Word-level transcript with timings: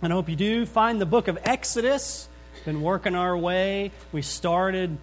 And 0.00 0.12
I 0.12 0.16
hope 0.16 0.28
you 0.28 0.36
do 0.36 0.64
find 0.64 1.00
the 1.00 1.06
book 1.06 1.26
of 1.26 1.40
Exodus. 1.42 2.28
Been 2.64 2.82
working 2.82 3.16
our 3.16 3.36
way. 3.36 3.90
We 4.12 4.22
started 4.22 4.96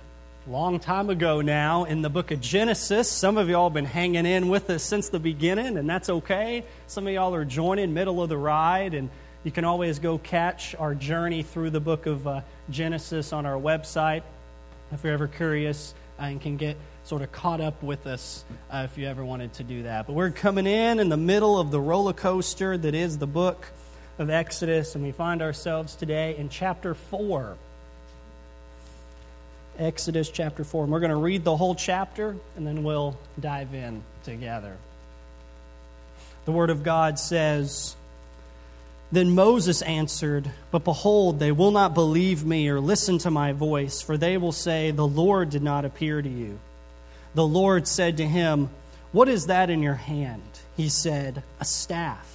a 0.48 0.50
long 0.50 0.79
time 0.79 1.10
ago 1.10 1.42
now 1.42 1.83
in 1.83 2.02
the 2.02 2.10
book 2.10 2.32
of 2.32 2.40
Genesis. 2.40 3.09
Some 3.09 3.37
of 3.37 3.50
y'all 3.50 3.66
have 3.67 3.73
been 3.73 3.83
hanging 3.83 4.25
in 4.25 4.47
with 4.47 4.69
us 4.69 4.83
since 4.83 5.09
the 5.09 5.19
beginning, 5.19 5.75
and 5.77 5.89
that's 5.89 6.09
okay. 6.09 6.63
Some 6.87 7.08
of 7.08 7.13
y'all 7.13 7.35
are 7.35 7.43
joining 7.43 7.93
middle 7.93 8.23
of 8.23 8.29
the 8.29 8.38
ride, 8.38 8.93
and 8.93 9.09
you 9.43 9.52
can 9.52 9.66
always 9.66 10.00
go 10.00 10.18
catch 10.18 10.76
our 10.76 10.96
journey 10.96 11.43
through 11.43 11.71
the 11.71 11.82
book 11.82 12.05
of 12.05 12.25
uh, 12.25 12.41
Genesis 12.70 13.34
on 13.34 13.46
our 13.46 13.59
website 13.59 14.23
if 14.93 15.04
you're 15.04 15.12
ever 15.12 15.27
curious 15.27 15.93
and 16.18 16.39
can 16.39 16.55
get 16.55 16.77
sort 17.04 17.21
of 17.21 17.34
caught 17.34 17.59
up 17.59 17.84
with 17.84 18.07
us 18.07 18.46
uh, 18.71 18.88
if 18.89 18.98
you 18.98 19.07
ever 19.07 19.25
wanted 19.25 19.52
to 19.55 19.64
do 19.66 19.84
that. 19.84 20.07
But 20.07 20.14
we're 20.14 20.32
coming 20.32 20.68
in 20.68 21.00
in 21.00 21.09
the 21.09 21.18
middle 21.18 21.59
of 21.59 21.70
the 21.70 21.82
roller 21.82 22.14
coaster 22.14 22.77
that 22.77 22.96
is 22.96 23.18
the 23.18 23.27
book 23.27 23.68
of 24.18 24.29
Exodus, 24.29 24.95
and 24.95 25.04
we 25.04 25.11
find 25.11 25.41
ourselves 25.41 25.95
today 25.95 26.36
in 26.38 26.50
chapter 26.50 26.93
4. 26.93 27.57
Exodus 29.78 30.29
chapter 30.29 30.64
4. 30.64 30.83
And 30.83 30.93
we're 30.93 31.01
going 31.01 31.10
to 31.10 31.18
read 31.18 31.43
the 31.43 31.57
whole 31.57 31.75
chapter, 31.75 32.37
and 32.55 32.65
then 32.65 32.83
we'll 32.83 33.17
dive 33.39 33.73
in 33.73 34.03
together. 34.23 34.77
The 36.45 36.51
Word 36.51 36.70
of 36.70 36.83
God 36.83 37.20
says, 37.20 37.95
Then 39.11 39.35
Moses 39.35 39.81
answered, 39.81 40.49
But 40.71 40.84
behold, 40.84 41.39
they 41.39 41.51
will 41.51 41.71
not 41.71 41.93
believe 41.93 42.45
me 42.45 42.70
or 42.70 42.79
listen 42.79 43.17
to 43.20 43.31
my 43.31 43.51
voice, 43.51 44.01
for 44.01 44.17
they 44.17 44.37
will 44.37 44.53
say, 44.53 44.91
The 44.91 45.07
Lord 45.07 45.49
did 45.49 45.63
not 45.63 45.84
appear 45.84 46.21
to 46.21 46.29
you. 46.29 46.59
The 47.34 47.45
Lord 47.45 47.87
said 47.87 48.17
to 48.17 48.27
him, 48.27 48.70
What 49.11 49.27
is 49.27 49.47
that 49.47 49.70
in 49.70 49.81
your 49.81 49.95
hand? 49.95 50.43
He 50.77 50.87
said, 50.87 51.43
A 51.59 51.65
staff. 51.65 52.34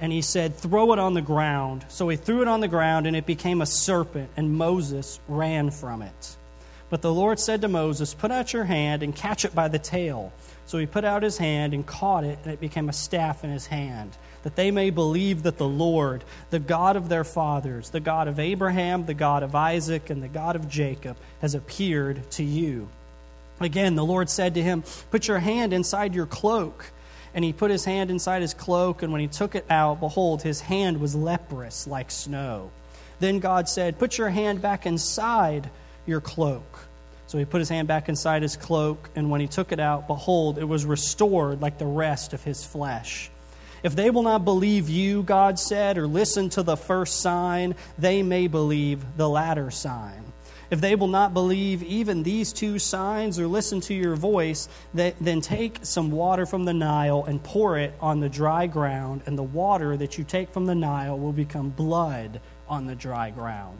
And 0.00 0.12
he 0.12 0.22
said, 0.22 0.56
Throw 0.56 0.92
it 0.92 0.98
on 0.98 1.14
the 1.14 1.22
ground. 1.22 1.84
So 1.88 2.08
he 2.08 2.16
threw 2.16 2.42
it 2.42 2.48
on 2.48 2.60
the 2.60 2.68
ground, 2.68 3.06
and 3.06 3.16
it 3.16 3.26
became 3.26 3.60
a 3.60 3.66
serpent, 3.66 4.30
and 4.36 4.54
Moses 4.54 5.20
ran 5.28 5.70
from 5.70 6.02
it. 6.02 6.36
But 6.90 7.02
the 7.02 7.12
Lord 7.12 7.40
said 7.40 7.62
to 7.62 7.68
Moses, 7.68 8.14
Put 8.14 8.30
out 8.30 8.52
your 8.52 8.64
hand 8.64 9.02
and 9.02 9.14
catch 9.14 9.44
it 9.44 9.54
by 9.54 9.68
the 9.68 9.78
tail. 9.78 10.32
So 10.66 10.78
he 10.78 10.86
put 10.86 11.04
out 11.04 11.22
his 11.22 11.38
hand 11.38 11.74
and 11.74 11.86
caught 11.86 12.24
it, 12.24 12.38
and 12.44 12.52
it 12.52 12.60
became 12.60 12.88
a 12.88 12.92
staff 12.92 13.44
in 13.44 13.50
his 13.50 13.66
hand, 13.66 14.16
that 14.44 14.56
they 14.56 14.70
may 14.70 14.90
believe 14.90 15.42
that 15.42 15.58
the 15.58 15.68
Lord, 15.68 16.24
the 16.50 16.58
God 16.58 16.96
of 16.96 17.08
their 17.08 17.24
fathers, 17.24 17.90
the 17.90 18.00
God 18.00 18.28
of 18.28 18.38
Abraham, 18.38 19.06
the 19.06 19.14
God 19.14 19.42
of 19.42 19.54
Isaac, 19.54 20.08
and 20.10 20.22
the 20.22 20.28
God 20.28 20.56
of 20.56 20.68
Jacob, 20.68 21.16
has 21.40 21.54
appeared 21.54 22.30
to 22.32 22.44
you. 22.44 22.88
Again, 23.60 23.94
the 23.94 24.04
Lord 24.04 24.30
said 24.30 24.54
to 24.54 24.62
him, 24.62 24.84
Put 25.10 25.28
your 25.28 25.38
hand 25.38 25.72
inside 25.72 26.14
your 26.14 26.26
cloak. 26.26 26.90
And 27.34 27.44
he 27.44 27.52
put 27.52 27.70
his 27.70 27.84
hand 27.84 28.10
inside 28.10 28.42
his 28.42 28.54
cloak, 28.54 29.02
and 29.02 29.10
when 29.10 29.20
he 29.20 29.26
took 29.26 29.54
it 29.54 29.66
out, 29.68 30.00
behold, 30.00 30.42
his 30.42 30.60
hand 30.60 31.00
was 31.00 31.14
leprous 31.16 31.86
like 31.86 32.10
snow. 32.10 32.70
Then 33.18 33.40
God 33.40 33.68
said, 33.68 33.98
Put 33.98 34.18
your 34.18 34.30
hand 34.30 34.62
back 34.62 34.86
inside 34.86 35.70
your 36.06 36.20
cloak. 36.20 36.86
So 37.26 37.38
he 37.38 37.44
put 37.44 37.60
his 37.60 37.68
hand 37.68 37.88
back 37.88 38.08
inside 38.08 38.42
his 38.42 38.56
cloak, 38.56 39.10
and 39.16 39.30
when 39.30 39.40
he 39.40 39.48
took 39.48 39.72
it 39.72 39.80
out, 39.80 40.06
behold, 40.06 40.58
it 40.58 40.64
was 40.64 40.84
restored 40.84 41.60
like 41.60 41.78
the 41.78 41.86
rest 41.86 42.32
of 42.32 42.44
his 42.44 42.64
flesh. 42.64 43.30
If 43.82 43.96
they 43.96 44.10
will 44.10 44.22
not 44.22 44.44
believe 44.44 44.88
you, 44.88 45.22
God 45.22 45.58
said, 45.58 45.98
or 45.98 46.06
listen 46.06 46.48
to 46.50 46.62
the 46.62 46.76
first 46.76 47.20
sign, 47.20 47.74
they 47.98 48.22
may 48.22 48.46
believe 48.46 49.04
the 49.16 49.28
latter 49.28 49.70
sign. 49.70 50.23
If 50.74 50.80
they 50.80 50.96
will 50.96 51.06
not 51.06 51.32
believe 51.32 51.84
even 51.84 52.24
these 52.24 52.52
two 52.52 52.80
signs 52.80 53.38
or 53.38 53.46
listen 53.46 53.80
to 53.82 53.94
your 53.94 54.16
voice, 54.16 54.68
then 54.92 55.40
take 55.40 55.78
some 55.82 56.10
water 56.10 56.46
from 56.46 56.64
the 56.64 56.74
Nile 56.74 57.22
and 57.28 57.40
pour 57.40 57.78
it 57.78 57.94
on 58.00 58.18
the 58.18 58.28
dry 58.28 58.66
ground, 58.66 59.22
and 59.26 59.38
the 59.38 59.44
water 59.44 59.96
that 59.96 60.18
you 60.18 60.24
take 60.24 60.52
from 60.52 60.66
the 60.66 60.74
Nile 60.74 61.16
will 61.16 61.30
become 61.30 61.68
blood 61.68 62.40
on 62.68 62.88
the 62.88 62.96
dry 62.96 63.30
ground. 63.30 63.78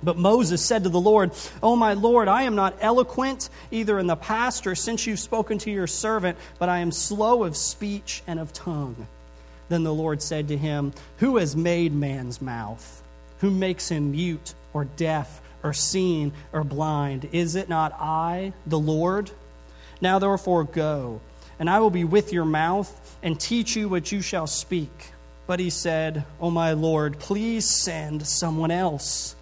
But 0.00 0.16
Moses 0.16 0.64
said 0.64 0.84
to 0.84 0.90
the 0.90 1.00
Lord, 1.00 1.32
O 1.60 1.74
my 1.74 1.94
Lord, 1.94 2.28
I 2.28 2.44
am 2.44 2.54
not 2.54 2.76
eloquent 2.80 3.48
either 3.72 3.98
in 3.98 4.06
the 4.06 4.14
past 4.14 4.68
or 4.68 4.76
since 4.76 5.08
you've 5.08 5.18
spoken 5.18 5.58
to 5.58 5.72
your 5.72 5.88
servant, 5.88 6.38
but 6.60 6.68
I 6.68 6.78
am 6.78 6.92
slow 6.92 7.42
of 7.42 7.56
speech 7.56 8.22
and 8.28 8.38
of 8.38 8.52
tongue. 8.52 9.08
Then 9.68 9.82
the 9.82 9.92
Lord 9.92 10.22
said 10.22 10.46
to 10.48 10.56
him, 10.56 10.92
Who 11.16 11.38
has 11.38 11.56
made 11.56 11.92
man's 11.92 12.40
mouth? 12.40 13.02
Who 13.40 13.50
makes 13.50 13.88
him 13.88 14.12
mute 14.12 14.54
or 14.72 14.84
deaf 14.84 15.41
or 15.62 15.72
seen 15.72 16.32
or 16.52 16.64
blind? 16.64 17.28
Is 17.32 17.54
it 17.54 17.68
not 17.68 17.92
I, 17.98 18.52
the 18.66 18.78
Lord? 18.78 19.30
Now 20.00 20.18
therefore 20.18 20.64
go, 20.64 21.20
and 21.58 21.70
I 21.70 21.78
will 21.78 21.90
be 21.90 22.04
with 22.04 22.32
your 22.32 22.44
mouth 22.44 23.16
and 23.22 23.38
teach 23.38 23.76
you 23.76 23.88
what 23.88 24.10
you 24.10 24.20
shall 24.20 24.46
speak. 24.46 25.12
But 25.46 25.60
he 25.60 25.70
said, 25.70 26.24
O 26.40 26.50
my 26.50 26.72
Lord, 26.72 27.18
please 27.18 27.68
send 27.68 28.26
someone 28.26 28.70
else. 28.70 29.36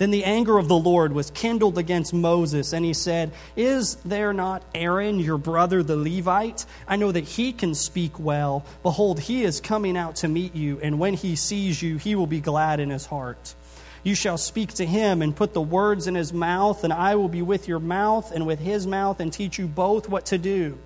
Then 0.00 0.10
the 0.10 0.24
anger 0.24 0.56
of 0.56 0.66
the 0.66 0.78
Lord 0.78 1.12
was 1.12 1.30
kindled 1.30 1.76
against 1.76 2.14
Moses, 2.14 2.72
and 2.72 2.86
he 2.86 2.94
said, 2.94 3.32
Is 3.54 3.96
there 3.96 4.32
not 4.32 4.62
Aaron, 4.74 5.18
your 5.18 5.36
brother, 5.36 5.82
the 5.82 5.94
Levite? 5.96 6.64
I 6.88 6.96
know 6.96 7.12
that 7.12 7.24
he 7.24 7.52
can 7.52 7.74
speak 7.74 8.18
well. 8.18 8.64
Behold, 8.82 9.20
he 9.20 9.44
is 9.44 9.60
coming 9.60 9.98
out 9.98 10.16
to 10.16 10.28
meet 10.28 10.54
you, 10.54 10.80
and 10.82 10.98
when 10.98 11.12
he 11.12 11.36
sees 11.36 11.82
you, 11.82 11.98
he 11.98 12.14
will 12.14 12.26
be 12.26 12.40
glad 12.40 12.80
in 12.80 12.88
his 12.88 13.04
heart. 13.04 13.54
You 14.02 14.14
shall 14.14 14.38
speak 14.38 14.72
to 14.74 14.86
him 14.86 15.20
and 15.20 15.36
put 15.36 15.52
the 15.52 15.60
words 15.60 16.06
in 16.06 16.14
his 16.14 16.32
mouth, 16.32 16.84
and 16.84 16.92
I 16.92 17.16
will 17.16 17.28
be 17.28 17.42
with 17.42 17.68
your 17.68 17.80
mouth 17.80 18.32
and 18.32 18.46
with 18.46 18.58
his 18.58 18.86
mouth 18.86 19.20
and 19.20 19.32
teach 19.32 19.58
you 19.58 19.66
both 19.66 20.08
what 20.08 20.26
to 20.26 20.38
do. 20.38 20.78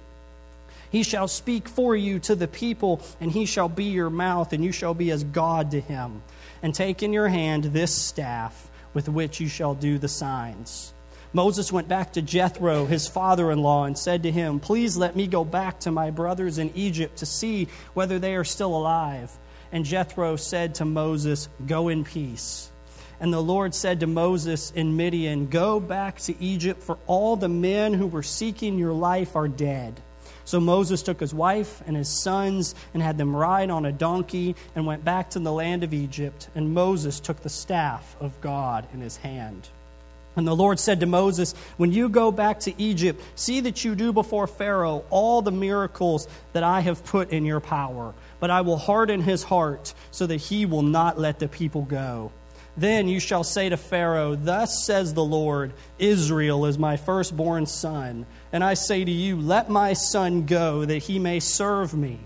He 0.90 1.02
shall 1.02 1.26
speak 1.26 1.68
for 1.68 1.96
you 1.96 2.18
to 2.20 2.34
the 2.34 2.48
people, 2.48 3.00
and 3.20 3.30
he 3.30 3.46
shall 3.46 3.68
be 3.68 3.84
your 3.84 4.10
mouth, 4.10 4.52
and 4.52 4.64
you 4.64 4.72
shall 4.72 4.94
be 4.94 5.10
as 5.10 5.24
God 5.24 5.72
to 5.72 5.80
him. 5.80 6.22
And 6.62 6.74
take 6.74 7.02
in 7.02 7.12
your 7.12 7.28
hand 7.28 7.64
this 7.64 7.94
staff 7.94 8.70
with 8.94 9.08
which 9.08 9.40
you 9.40 9.48
shall 9.48 9.74
do 9.74 9.98
the 9.98 10.08
signs. 10.08 10.94
Moses 11.32 11.72
went 11.72 11.88
back 11.88 12.12
to 12.12 12.22
Jethro, 12.22 12.86
his 12.86 13.08
father 13.08 13.50
in 13.50 13.58
law, 13.60 13.84
and 13.84 13.98
said 13.98 14.22
to 14.22 14.30
him, 14.30 14.60
Please 14.60 14.96
let 14.96 15.16
me 15.16 15.26
go 15.26 15.44
back 15.44 15.80
to 15.80 15.90
my 15.90 16.10
brothers 16.10 16.58
in 16.58 16.70
Egypt 16.76 17.18
to 17.18 17.26
see 17.26 17.66
whether 17.92 18.20
they 18.20 18.36
are 18.36 18.44
still 18.44 18.76
alive. 18.76 19.36
And 19.72 19.84
Jethro 19.84 20.36
said 20.36 20.76
to 20.76 20.84
Moses, 20.84 21.48
Go 21.66 21.88
in 21.88 22.04
peace. 22.04 22.70
And 23.24 23.32
the 23.32 23.40
Lord 23.40 23.74
said 23.74 24.00
to 24.00 24.06
Moses 24.06 24.70
in 24.72 24.98
Midian, 24.98 25.46
Go 25.46 25.80
back 25.80 26.18
to 26.20 26.38
Egypt, 26.42 26.82
for 26.82 26.98
all 27.06 27.36
the 27.36 27.48
men 27.48 27.94
who 27.94 28.06
were 28.06 28.22
seeking 28.22 28.78
your 28.78 28.92
life 28.92 29.34
are 29.34 29.48
dead. 29.48 29.98
So 30.44 30.60
Moses 30.60 31.00
took 31.00 31.20
his 31.20 31.32
wife 31.32 31.82
and 31.86 31.96
his 31.96 32.10
sons 32.10 32.74
and 32.92 33.02
had 33.02 33.16
them 33.16 33.34
ride 33.34 33.70
on 33.70 33.86
a 33.86 33.92
donkey 33.92 34.56
and 34.76 34.84
went 34.84 35.06
back 35.06 35.30
to 35.30 35.38
the 35.38 35.50
land 35.50 35.82
of 35.82 35.94
Egypt. 35.94 36.50
And 36.54 36.74
Moses 36.74 37.18
took 37.18 37.40
the 37.40 37.48
staff 37.48 38.14
of 38.20 38.38
God 38.42 38.86
in 38.92 39.00
his 39.00 39.16
hand. 39.16 39.70
And 40.36 40.46
the 40.46 40.54
Lord 40.54 40.78
said 40.78 41.00
to 41.00 41.06
Moses, 41.06 41.54
When 41.78 41.92
you 41.92 42.10
go 42.10 42.30
back 42.30 42.60
to 42.60 42.78
Egypt, 42.78 43.22
see 43.36 43.60
that 43.60 43.86
you 43.86 43.94
do 43.94 44.12
before 44.12 44.46
Pharaoh 44.46 45.02
all 45.08 45.40
the 45.40 45.50
miracles 45.50 46.28
that 46.52 46.62
I 46.62 46.80
have 46.80 47.02
put 47.06 47.30
in 47.30 47.46
your 47.46 47.60
power. 47.60 48.12
But 48.38 48.50
I 48.50 48.60
will 48.60 48.76
harden 48.76 49.22
his 49.22 49.44
heart 49.44 49.94
so 50.10 50.26
that 50.26 50.36
he 50.36 50.66
will 50.66 50.82
not 50.82 51.18
let 51.18 51.38
the 51.38 51.48
people 51.48 51.84
go. 51.84 52.30
Then 52.76 53.08
you 53.08 53.20
shall 53.20 53.44
say 53.44 53.68
to 53.68 53.76
Pharaoh, 53.76 54.34
Thus 54.34 54.84
says 54.84 55.14
the 55.14 55.24
Lord, 55.24 55.72
Israel 55.98 56.66
is 56.66 56.78
my 56.78 56.96
firstborn 56.96 57.66
son. 57.66 58.26
And 58.52 58.64
I 58.64 58.74
say 58.74 59.04
to 59.04 59.10
you, 59.10 59.36
Let 59.36 59.70
my 59.70 59.92
son 59.92 60.46
go, 60.46 60.84
that 60.84 61.04
he 61.04 61.18
may 61.18 61.40
serve 61.40 61.94
me. 61.94 62.18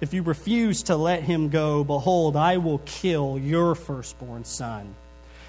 If 0.00 0.12
you 0.12 0.22
refuse 0.22 0.84
to 0.84 0.96
let 0.96 1.22
him 1.22 1.48
go, 1.48 1.82
behold, 1.82 2.36
I 2.36 2.58
will 2.58 2.78
kill 2.84 3.38
your 3.38 3.74
firstborn 3.74 4.44
son. 4.44 4.94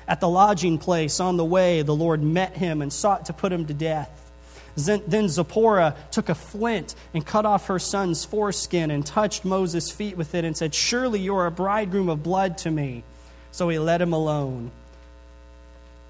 At 0.08 0.22
the 0.22 0.30
lodging 0.30 0.78
place 0.78 1.20
on 1.20 1.36
the 1.36 1.46
way, 1.46 1.82
the 1.82 1.96
Lord 1.96 2.24
met 2.24 2.56
him 2.56 2.82
and 2.82 2.92
sought 2.92 3.26
to 3.26 3.34
put 3.34 3.52
him 3.52 3.66
to 3.66 3.74
death. 3.74 4.24
Then 4.78 5.28
Zipporah 5.28 5.96
took 6.12 6.30
a 6.30 6.36
flint 6.36 6.96
and 7.14 7.26
cut 7.26 7.46
off 7.46 7.68
her 7.68 7.80
son's 7.80 8.24
foreskin 8.24 8.90
and 8.90 9.06
touched 9.06 9.44
Moses' 9.44 9.92
feet 9.92 10.16
with 10.16 10.34
it 10.34 10.46
and 10.46 10.56
said, 10.56 10.74
Surely 10.74 11.20
you 11.20 11.36
are 11.36 11.48
a 11.48 11.52
bridegroom 11.52 12.10
of 12.10 12.24
blood 12.24 12.58
to 12.60 12.72
me. 12.72 13.04
So 13.58 13.70
he 13.70 13.80
let 13.80 14.04
him 14.04 14.14
alone. 14.14 14.70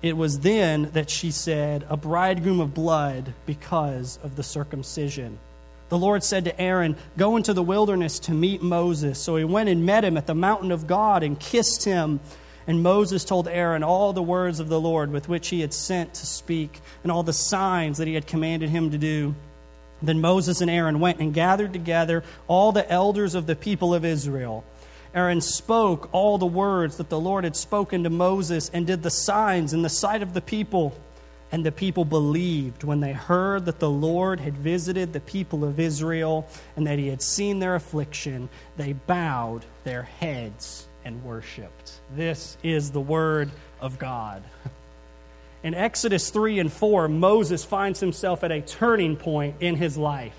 It 0.01 0.17
was 0.17 0.39
then 0.39 0.91
that 0.91 1.09
she 1.09 1.31
said, 1.31 1.85
A 1.87 1.95
bridegroom 1.95 2.59
of 2.59 2.73
blood 2.73 3.33
because 3.45 4.19
of 4.21 4.35
the 4.35 4.43
circumcision. 4.43 5.39
The 5.87 5.97
Lord 5.97 6.25
said 6.25 6.43
to 6.43 6.59
Aaron, 6.59 6.97
Go 7.15 7.37
into 7.37 7.53
the 7.53 7.63
wilderness 7.63 8.19
to 8.19 8.33
meet 8.33 8.61
Moses. 8.61 9.17
So 9.17 9.37
he 9.37 9.45
went 9.45 9.69
and 9.69 9.85
met 9.85 10.03
him 10.03 10.17
at 10.17 10.27
the 10.27 10.35
mountain 10.35 10.73
of 10.73 10.87
God 10.87 11.23
and 11.23 11.39
kissed 11.39 11.85
him. 11.85 12.19
And 12.67 12.83
Moses 12.83 13.23
told 13.23 13.47
Aaron 13.47 13.81
all 13.81 14.11
the 14.11 14.21
words 14.21 14.59
of 14.59 14.67
the 14.67 14.81
Lord 14.81 15.13
with 15.13 15.29
which 15.29 15.47
he 15.47 15.61
had 15.61 15.73
sent 15.73 16.15
to 16.15 16.25
speak, 16.25 16.81
and 17.01 17.13
all 17.13 17.23
the 17.23 17.31
signs 17.31 17.97
that 17.99 18.09
he 18.09 18.15
had 18.15 18.27
commanded 18.27 18.71
him 18.71 18.91
to 18.91 18.97
do. 18.97 19.35
Then 20.01 20.19
Moses 20.19 20.59
and 20.59 20.69
Aaron 20.69 20.99
went 20.99 21.21
and 21.21 21.33
gathered 21.33 21.71
together 21.71 22.25
all 22.49 22.73
the 22.73 22.91
elders 22.91 23.35
of 23.35 23.47
the 23.47 23.55
people 23.55 23.93
of 23.93 24.03
Israel. 24.03 24.65
Aaron 25.13 25.41
spoke 25.41 26.09
all 26.11 26.37
the 26.37 26.45
words 26.45 26.97
that 26.97 27.09
the 27.09 27.19
Lord 27.19 27.43
had 27.43 27.55
spoken 27.55 28.03
to 28.03 28.09
Moses 28.09 28.69
and 28.73 28.85
did 28.85 29.03
the 29.03 29.09
signs 29.09 29.73
in 29.73 29.81
the 29.81 29.89
sight 29.89 30.21
of 30.21 30.33
the 30.33 30.41
people. 30.41 30.97
And 31.51 31.65
the 31.65 31.71
people 31.71 32.03
believed 32.03 32.83
when 32.83 32.99
they 32.99 33.13
heard 33.13 33.65
that 33.65 33.79
the 33.79 33.89
Lord 33.89 34.41
had 34.41 34.57
visited 34.57 35.13
the 35.13 35.21
people 35.21 35.63
of 35.63 35.79
Israel 35.79 36.45
and 36.75 36.85
that 36.87 36.99
he 36.99 37.07
had 37.07 37.21
seen 37.21 37.59
their 37.59 37.75
affliction. 37.75 38.49
They 38.75 38.93
bowed 38.93 39.65
their 39.85 40.03
heads 40.03 40.87
and 41.05 41.23
worshiped. 41.23 42.01
This 42.13 42.57
is 42.63 42.91
the 42.91 42.99
word 42.99 43.49
of 43.79 43.97
God. 43.97 44.43
In 45.63 45.73
Exodus 45.73 46.29
3 46.29 46.59
and 46.59 46.71
4, 46.71 47.07
Moses 47.07 47.63
finds 47.63 48.01
himself 48.01 48.43
at 48.43 48.51
a 48.51 48.61
turning 48.61 49.15
point 49.15 49.55
in 49.61 49.75
his 49.75 49.97
life. 49.97 50.35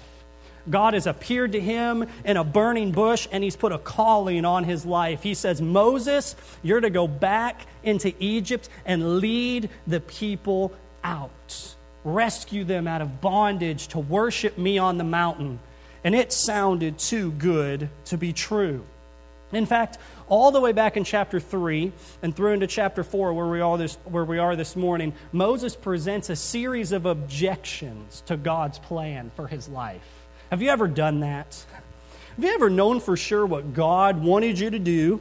God 0.71 0.95
has 0.95 1.07
appeared 1.07 1.53
to 1.53 1.61
him 1.61 2.07
in 2.25 2.37
a 2.37 2.45
burning 2.45 2.93
bush 2.93 3.29
and 3.33 3.43
he's 3.43 3.57
put 3.57 3.73
a 3.73 3.79
calling 3.79 4.45
on 4.45 4.65
his 4.65 4.85
life. 4.85 5.23
He 5.23 5.35
says, 5.35 5.61
Moses, 5.61 6.37
you're 6.63 6.81
to 6.81 6.91
go 6.91 7.09
back 7.09 7.67
into 7.83 8.13
Egypt 8.19 8.69
and 8.85 9.19
lead 9.19 9.71
the 9.87 10.01
people 10.01 10.73
out, 11.03 11.75
rescue 12.05 12.65
them 12.65 12.87
out 12.87 13.03
of 13.03 13.21
bondage 13.21 13.89
to 13.89 13.99
worship 13.99 14.59
me 14.59 14.79
on 14.79 14.99
the 14.99 15.05
mountain. 15.05 15.59
And 16.05 16.15
it 16.15 16.33
sounded 16.33 16.99
too 16.99 17.33
good 17.33 17.89
to 18.07 18.17
be 18.17 18.33
true. 18.33 18.85
In 19.53 19.65
fact, 19.67 19.99
all 20.29 20.51
the 20.51 20.61
way 20.61 20.73
back 20.73 20.97
in 20.97 21.05
chapter 21.05 21.41
3 21.41 21.93
and 22.23 22.37
through 22.37 22.53
into 22.53 22.67
chapter 22.67 23.03
4, 23.03 23.33
where 23.33 23.47
we, 23.47 23.61
are 23.61 23.79
this, 23.79 23.97
where 24.05 24.25
we 24.25 24.39
are 24.39 24.57
this 24.57 24.77
morning, 24.77 25.15
Moses 25.33 25.75
presents 25.75 26.29
a 26.29 26.37
series 26.37 26.93
of 26.93 27.07
objections 27.07 28.23
to 28.27 28.37
God's 28.37 28.79
plan 28.79 29.31
for 29.35 29.47
his 29.47 29.69
life. 29.69 30.18
Have 30.51 30.63
you 30.63 30.71
ever 30.71 30.89
done 30.89 31.21
that? 31.21 31.65
Have 32.37 32.45
you 32.45 32.51
ever 32.51 32.71
known 32.71 33.01
for 33.01 33.17
sure 33.17 33.45
what 33.45 33.75
God 33.75 34.23
wanted 34.23 34.59
you 34.59 34.71
to 34.71 34.79
do, 34.79 35.21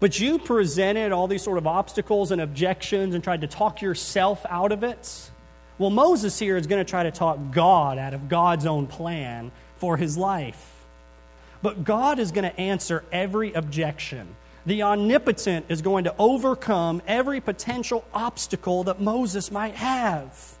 but 0.00 0.18
you 0.18 0.38
presented 0.38 1.12
all 1.12 1.28
these 1.28 1.42
sort 1.42 1.58
of 1.58 1.66
obstacles 1.66 2.30
and 2.30 2.40
objections 2.40 3.14
and 3.14 3.22
tried 3.22 3.42
to 3.42 3.46
talk 3.46 3.82
yourself 3.82 4.46
out 4.48 4.72
of 4.72 4.82
it? 4.82 5.30
Well, 5.76 5.90
Moses 5.90 6.38
here 6.38 6.56
is 6.56 6.66
going 6.66 6.82
to 6.82 6.88
try 6.88 7.02
to 7.02 7.10
talk 7.10 7.38
God 7.50 7.98
out 7.98 8.14
of 8.14 8.28
God's 8.28 8.64
own 8.64 8.86
plan 8.86 9.52
for 9.76 9.96
his 9.96 10.16
life. 10.16 10.84
But 11.60 11.84
God 11.84 12.18
is 12.18 12.32
going 12.32 12.50
to 12.50 12.60
answer 12.60 13.04
every 13.12 13.52
objection. 13.52 14.36
The 14.64 14.84
omnipotent 14.84 15.66
is 15.68 15.82
going 15.82 16.04
to 16.04 16.14
overcome 16.18 17.02
every 17.06 17.40
potential 17.40 18.04
obstacle 18.14 18.84
that 18.84 19.00
Moses 19.00 19.50
might 19.50 19.74
have. 19.74 20.56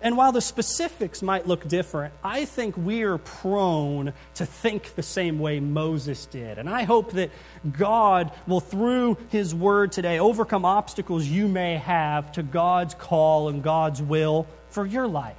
And 0.00 0.16
while 0.16 0.32
the 0.32 0.40
specifics 0.40 1.22
might 1.22 1.46
look 1.46 1.66
different, 1.66 2.14
I 2.22 2.44
think 2.44 2.76
we're 2.76 3.18
prone 3.18 4.12
to 4.34 4.46
think 4.46 4.94
the 4.94 5.02
same 5.02 5.38
way 5.38 5.58
Moses 5.60 6.26
did. 6.26 6.58
And 6.58 6.68
I 6.68 6.84
hope 6.84 7.12
that 7.12 7.30
God 7.72 8.32
will, 8.46 8.60
through 8.60 9.18
His 9.30 9.54
Word 9.54 9.90
today, 9.92 10.18
overcome 10.18 10.64
obstacles 10.64 11.26
you 11.26 11.48
may 11.48 11.76
have 11.78 12.30
to 12.32 12.42
God's 12.42 12.94
call 12.94 13.48
and 13.48 13.62
God's 13.62 14.00
will 14.00 14.46
for 14.70 14.86
your 14.86 15.08
life. 15.08 15.36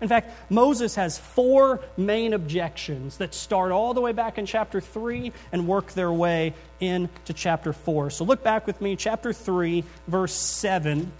In 0.00 0.08
fact, 0.08 0.30
Moses 0.48 0.94
has 0.94 1.18
four 1.18 1.80
main 1.96 2.32
objections 2.32 3.16
that 3.18 3.34
start 3.34 3.72
all 3.72 3.94
the 3.94 4.00
way 4.00 4.12
back 4.12 4.38
in 4.38 4.46
chapter 4.46 4.80
3 4.80 5.32
and 5.50 5.66
work 5.66 5.92
their 5.92 6.12
way 6.12 6.54
into 6.78 7.32
chapter 7.32 7.72
4. 7.72 8.10
So 8.10 8.24
look 8.24 8.44
back 8.44 8.66
with 8.66 8.80
me, 8.80 8.94
chapter 8.94 9.32
3, 9.32 9.82
verse 10.06 10.34
7, 10.34 11.10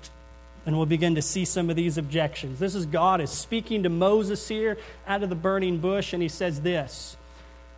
and 0.69 0.77
we'll 0.77 0.85
begin 0.85 1.15
to 1.15 1.23
see 1.23 1.47
some 1.47 1.71
of 1.71 1.77
these 1.77 1.97
objections. 1.97 2.59
This 2.59 2.75
is 2.75 2.85
God 2.85 3.23
is 3.23 3.31
speaking 3.31 3.85
to 3.85 3.89
Moses 3.89 4.47
here 4.47 4.77
out 5.07 5.23
of 5.23 5.31
the 5.31 5.35
burning 5.35 5.79
bush, 5.79 6.13
and 6.13 6.23
he 6.23 6.29
says 6.29 6.61
this. 6.61 7.17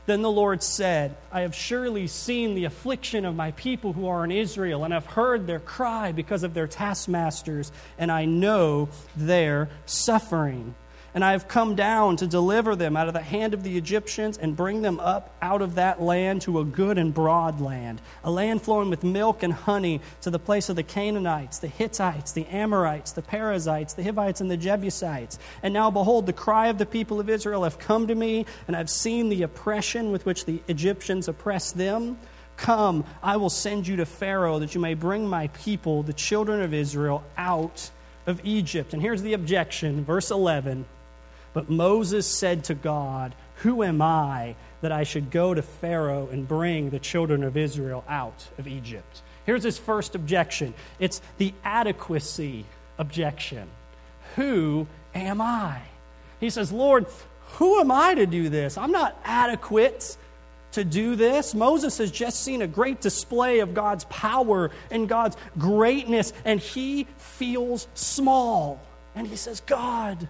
Then 0.06 0.22
the 0.22 0.30
Lord 0.30 0.60
said, 0.60 1.16
I 1.30 1.42
have 1.42 1.54
surely 1.54 2.08
seen 2.08 2.56
the 2.56 2.64
affliction 2.64 3.24
of 3.24 3.36
my 3.36 3.52
people 3.52 3.92
who 3.92 4.08
are 4.08 4.24
in 4.24 4.32
Israel, 4.32 4.82
and 4.82 4.92
have 4.92 5.06
heard 5.06 5.46
their 5.46 5.60
cry 5.60 6.10
because 6.10 6.42
of 6.42 6.52
their 6.52 6.66
taskmasters, 6.66 7.70
and 7.96 8.10
I 8.10 8.24
know 8.24 8.88
their 9.16 9.68
suffering. 9.86 10.74
And 11.14 11.24
I 11.24 11.32
have 11.32 11.48
come 11.48 11.74
down 11.74 12.16
to 12.18 12.26
deliver 12.26 12.76
them 12.76 12.96
out 12.96 13.08
of 13.08 13.14
the 13.14 13.20
hand 13.20 13.52
of 13.52 13.64
the 13.64 13.76
Egyptians 13.76 14.38
and 14.38 14.56
bring 14.56 14.82
them 14.82 15.00
up 15.00 15.34
out 15.42 15.60
of 15.60 15.74
that 15.74 16.00
land 16.00 16.42
to 16.42 16.60
a 16.60 16.64
good 16.64 16.98
and 16.98 17.12
broad 17.12 17.60
land, 17.60 18.00
a 18.22 18.30
land 18.30 18.62
flowing 18.62 18.90
with 18.90 19.02
milk 19.02 19.42
and 19.42 19.52
honey, 19.52 20.00
to 20.20 20.30
the 20.30 20.38
place 20.38 20.68
of 20.68 20.76
the 20.76 20.82
Canaanites, 20.82 21.58
the 21.58 21.68
Hittites, 21.68 22.32
the 22.32 22.46
Amorites, 22.46 23.12
the 23.12 23.22
Perizzites, 23.22 23.94
the 23.94 24.04
Hivites, 24.04 24.40
and 24.40 24.50
the 24.50 24.56
Jebusites. 24.56 25.38
And 25.62 25.74
now, 25.74 25.90
behold, 25.90 26.26
the 26.26 26.32
cry 26.32 26.68
of 26.68 26.78
the 26.78 26.86
people 26.86 27.18
of 27.18 27.28
Israel 27.28 27.64
have 27.64 27.78
come 27.78 28.06
to 28.06 28.14
me, 28.14 28.46
and 28.68 28.76
I've 28.76 28.90
seen 28.90 29.28
the 29.28 29.42
oppression 29.42 30.12
with 30.12 30.24
which 30.26 30.44
the 30.44 30.62
Egyptians 30.68 31.26
oppress 31.26 31.72
them. 31.72 32.18
Come, 32.56 33.04
I 33.22 33.36
will 33.38 33.50
send 33.50 33.88
you 33.88 33.96
to 33.96 34.06
Pharaoh 34.06 34.58
that 34.58 34.74
you 34.74 34.80
may 34.80 34.94
bring 34.94 35.26
my 35.26 35.48
people, 35.48 36.02
the 36.02 36.12
children 36.12 36.60
of 36.60 36.74
Israel, 36.74 37.24
out 37.36 37.90
of 38.26 38.40
Egypt. 38.44 38.92
And 38.92 39.02
here's 39.02 39.22
the 39.22 39.32
objection, 39.32 40.04
verse 40.04 40.30
11. 40.30 40.84
But 41.52 41.68
Moses 41.68 42.26
said 42.26 42.64
to 42.64 42.74
God, 42.74 43.34
Who 43.56 43.82
am 43.82 44.00
I 44.00 44.56
that 44.80 44.92
I 44.92 45.02
should 45.02 45.30
go 45.30 45.54
to 45.54 45.62
Pharaoh 45.62 46.28
and 46.30 46.46
bring 46.46 46.90
the 46.90 46.98
children 46.98 47.42
of 47.42 47.56
Israel 47.56 48.04
out 48.08 48.48
of 48.58 48.66
Egypt? 48.66 49.22
Here's 49.46 49.64
his 49.64 49.78
first 49.78 50.14
objection 50.14 50.74
it's 50.98 51.20
the 51.38 51.54
adequacy 51.64 52.64
objection. 52.98 53.68
Who 54.36 54.86
am 55.14 55.40
I? 55.40 55.82
He 56.38 56.50
says, 56.50 56.70
Lord, 56.70 57.06
who 57.54 57.80
am 57.80 57.90
I 57.90 58.14
to 58.14 58.26
do 58.26 58.48
this? 58.48 58.78
I'm 58.78 58.92
not 58.92 59.18
adequate 59.24 60.16
to 60.72 60.84
do 60.84 61.16
this. 61.16 61.54
Moses 61.54 61.98
has 61.98 62.10
just 62.10 62.42
seen 62.42 62.62
a 62.62 62.66
great 62.66 63.00
display 63.00 63.58
of 63.58 63.74
God's 63.74 64.04
power 64.04 64.70
and 64.90 65.08
God's 65.08 65.36
greatness, 65.58 66.32
and 66.44 66.60
he 66.60 67.06
feels 67.16 67.88
small. 67.94 68.80
And 69.14 69.26
he 69.26 69.36
says, 69.36 69.60
God, 69.60 70.28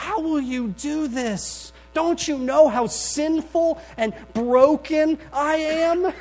how 0.00 0.20
will 0.20 0.40
you 0.40 0.68
do 0.68 1.08
this? 1.08 1.74
Don't 1.92 2.26
you 2.26 2.38
know 2.38 2.68
how 2.68 2.86
sinful 2.86 3.78
and 3.98 4.14
broken 4.32 5.18
I 5.30 5.56
am? 5.56 6.14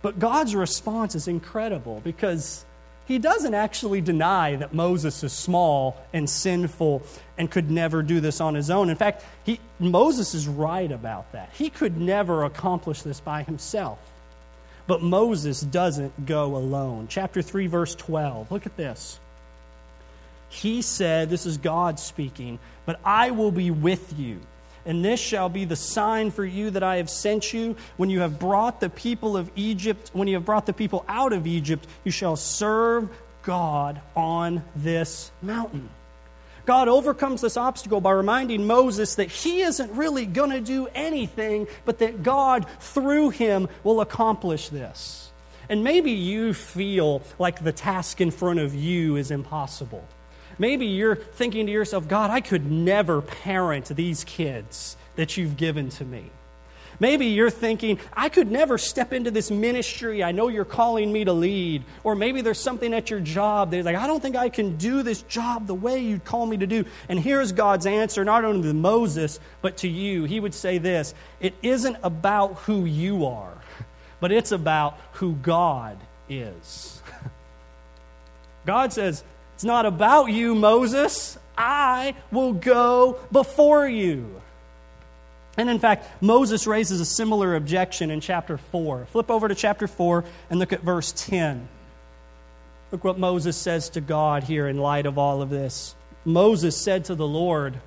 But 0.00 0.18
God's 0.18 0.54
response 0.54 1.14
is 1.14 1.28
incredible 1.28 2.00
because 2.02 2.64
he 3.06 3.18
doesn't 3.18 3.52
actually 3.52 4.00
deny 4.00 4.56
that 4.56 4.72
Moses 4.72 5.22
is 5.22 5.34
small 5.34 6.02
and 6.14 6.30
sinful 6.30 7.02
and 7.36 7.50
could 7.50 7.70
never 7.70 8.02
do 8.02 8.20
this 8.20 8.40
on 8.40 8.54
his 8.54 8.70
own. 8.70 8.88
In 8.88 8.96
fact, 8.96 9.22
he, 9.44 9.60
Moses 9.78 10.32
is 10.32 10.48
right 10.48 10.90
about 10.90 11.30
that. 11.32 11.50
He 11.52 11.68
could 11.68 11.98
never 11.98 12.44
accomplish 12.44 13.02
this 13.02 13.20
by 13.20 13.42
himself. 13.42 13.98
But 14.86 15.02
Moses 15.02 15.60
doesn't 15.60 16.24
go 16.24 16.56
alone. 16.56 17.06
Chapter 17.10 17.42
3, 17.42 17.66
verse 17.66 17.94
12. 17.94 18.50
Look 18.50 18.64
at 18.64 18.78
this. 18.78 19.20
He 20.48 20.82
said, 20.82 21.30
This 21.30 21.46
is 21.46 21.58
God 21.58 22.00
speaking, 22.00 22.58
but 22.86 23.00
I 23.04 23.30
will 23.30 23.52
be 23.52 23.70
with 23.70 24.18
you. 24.18 24.40
And 24.86 25.04
this 25.04 25.20
shall 25.20 25.50
be 25.50 25.66
the 25.66 25.76
sign 25.76 26.30
for 26.30 26.44
you 26.44 26.70
that 26.70 26.82
I 26.82 26.96
have 26.96 27.10
sent 27.10 27.52
you. 27.52 27.76
When 27.98 28.08
you 28.08 28.20
have 28.20 28.38
brought 28.38 28.80
the 28.80 28.88
people 28.88 29.36
of 29.36 29.50
Egypt, 29.54 30.10
when 30.14 30.28
you 30.28 30.34
have 30.34 30.46
brought 30.46 30.64
the 30.64 30.72
people 30.72 31.04
out 31.08 31.34
of 31.34 31.46
Egypt, 31.46 31.86
you 32.04 32.10
shall 32.10 32.36
serve 32.36 33.10
God 33.42 34.00
on 34.16 34.64
this 34.74 35.30
mountain. 35.42 35.90
God 36.64 36.88
overcomes 36.88 37.40
this 37.40 37.56
obstacle 37.56 38.00
by 38.00 38.10
reminding 38.10 38.66
Moses 38.66 39.14
that 39.14 39.30
he 39.30 39.62
isn't 39.62 39.90
really 39.92 40.26
going 40.26 40.50
to 40.50 40.60
do 40.60 40.86
anything, 40.94 41.66
but 41.84 41.98
that 41.98 42.22
God, 42.22 42.66
through 42.80 43.30
him, 43.30 43.68
will 43.84 44.00
accomplish 44.02 44.68
this. 44.68 45.32
And 45.70 45.84
maybe 45.84 46.12
you 46.12 46.54
feel 46.54 47.22
like 47.38 47.62
the 47.62 47.72
task 47.72 48.20
in 48.20 48.30
front 48.30 48.58
of 48.58 48.74
you 48.74 49.16
is 49.16 49.30
impossible. 49.30 50.06
Maybe 50.58 50.86
you're 50.86 51.16
thinking 51.16 51.66
to 51.66 51.72
yourself, 51.72 52.08
God, 52.08 52.30
I 52.30 52.40
could 52.40 52.70
never 52.70 53.22
parent 53.22 53.86
these 53.86 54.24
kids 54.24 54.96
that 55.16 55.36
you've 55.36 55.56
given 55.56 55.88
to 55.90 56.04
me. 56.04 56.30
Maybe 57.00 57.26
you're 57.26 57.50
thinking, 57.50 58.00
I 58.12 58.28
could 58.28 58.50
never 58.50 58.76
step 58.76 59.12
into 59.12 59.30
this 59.30 59.50
ministry 59.50 60.24
I 60.24 60.32
know 60.32 60.48
you're 60.48 60.64
calling 60.64 61.12
me 61.12 61.24
to 61.24 61.32
lead. 61.32 61.84
Or 62.02 62.16
maybe 62.16 62.40
there's 62.40 62.60
something 62.60 62.92
at 62.92 63.10
your 63.10 63.20
job 63.20 63.70
that's 63.70 63.86
like, 63.86 63.96
I 63.96 64.06
don't 64.06 64.20
think 64.20 64.34
I 64.34 64.48
can 64.48 64.76
do 64.76 65.02
this 65.02 65.22
job 65.22 65.66
the 65.66 65.74
way 65.74 66.00
you'd 66.00 66.24
call 66.24 66.44
me 66.44 66.56
to 66.56 66.66
do. 66.66 66.84
And 67.08 67.18
here's 67.20 67.52
God's 67.52 67.86
answer, 67.86 68.24
not 68.24 68.44
only 68.44 68.68
to 68.68 68.74
Moses, 68.74 69.38
but 69.62 69.76
to 69.78 69.88
you. 69.88 70.24
He 70.24 70.40
would 70.40 70.54
say 70.54 70.78
this 70.78 71.14
It 71.40 71.54
isn't 71.62 71.96
about 72.02 72.54
who 72.54 72.84
you 72.84 73.26
are, 73.26 73.56
but 74.20 74.32
it's 74.32 74.50
about 74.50 74.98
who 75.12 75.34
God 75.34 75.98
is. 76.28 77.00
God 78.66 78.92
says, 78.92 79.22
it's 79.58 79.64
not 79.64 79.86
about 79.86 80.26
you, 80.26 80.54
Moses. 80.54 81.36
I 81.56 82.14
will 82.30 82.52
go 82.52 83.18
before 83.32 83.88
you. 83.88 84.40
And 85.56 85.68
in 85.68 85.80
fact, 85.80 86.06
Moses 86.22 86.68
raises 86.68 87.00
a 87.00 87.04
similar 87.04 87.56
objection 87.56 88.12
in 88.12 88.20
chapter 88.20 88.56
4. 88.56 89.06
Flip 89.06 89.28
over 89.28 89.48
to 89.48 89.56
chapter 89.56 89.88
4 89.88 90.24
and 90.48 90.60
look 90.60 90.72
at 90.72 90.82
verse 90.82 91.10
10. 91.10 91.66
Look 92.92 93.02
what 93.02 93.18
Moses 93.18 93.56
says 93.56 93.88
to 93.88 94.00
God 94.00 94.44
here 94.44 94.68
in 94.68 94.78
light 94.78 95.06
of 95.06 95.18
all 95.18 95.42
of 95.42 95.50
this. 95.50 95.96
Moses 96.24 96.80
said 96.80 97.06
to 97.06 97.16
the 97.16 97.26
Lord, 97.26 97.80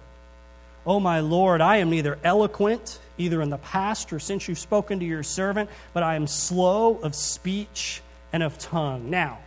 Oh, 0.86 1.00
my 1.00 1.22
Lord, 1.22 1.62
I 1.62 1.78
am 1.78 1.90
neither 1.90 2.20
eloquent, 2.22 3.00
either 3.18 3.42
in 3.42 3.50
the 3.50 3.58
past 3.58 4.12
or 4.12 4.20
since 4.20 4.50
you've 4.50 4.60
spoken 4.60 5.00
to 5.00 5.06
your 5.06 5.24
servant, 5.24 5.70
but 5.94 6.04
I 6.04 6.16
am 6.16 6.28
slow 6.28 6.98
of 6.98 7.16
speech 7.16 8.01
and 8.34 8.44
of 8.44 8.58
tongue. 8.58 9.10
Now, 9.10 9.38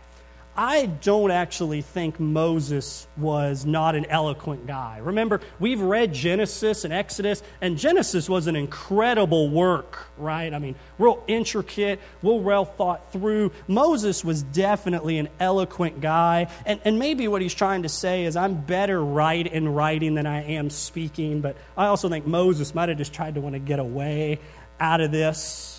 I 0.57 0.85
don't 0.85 1.31
actually 1.31 1.81
think 1.81 2.17
Moses 2.17 3.07
was 3.17 3.65
not 3.65 3.95
an 3.95 4.05
eloquent 4.05 4.65
guy. 4.65 4.99
Remember, 4.99 5.41
we've 5.59 5.81
read 5.81 6.13
Genesis 6.13 6.85
and 6.85 6.93
Exodus, 6.93 7.43
and 7.59 7.77
Genesis 7.77 8.29
was 8.29 8.47
an 8.47 8.55
incredible 8.55 9.49
work, 9.49 10.07
right? 10.17 10.53
I 10.53 10.59
mean, 10.59 10.75
real 10.97 11.21
intricate, 11.27 11.99
real 12.23 12.39
well 12.39 12.63
thought 12.63 13.11
through. 13.11 13.51
Moses 13.67 14.23
was 14.23 14.43
definitely 14.43 15.17
an 15.17 15.27
eloquent 15.41 15.99
guy, 15.99 16.47
and, 16.65 16.79
and 16.85 16.99
maybe 16.99 17.27
what 17.27 17.41
he's 17.41 17.53
trying 17.53 17.83
to 17.83 17.89
say 17.89 18.23
is, 18.23 18.37
I'm 18.37 18.55
better 18.55 19.03
right 19.03 19.45
in 19.45 19.67
writing 19.67 20.15
than 20.15 20.25
I 20.25 20.43
am 20.43 20.69
speaking, 20.69 21.41
but 21.41 21.57
I 21.75 21.87
also 21.87 22.07
think 22.07 22.25
Moses 22.25 22.73
might 22.73 22.87
have 22.87 22.97
just 22.97 23.13
tried 23.13 23.35
to 23.35 23.41
want 23.41 23.53
to 23.53 23.59
get 23.59 23.79
away 23.79 24.39
out 24.79 25.01
of 25.01 25.11
this. 25.11 25.74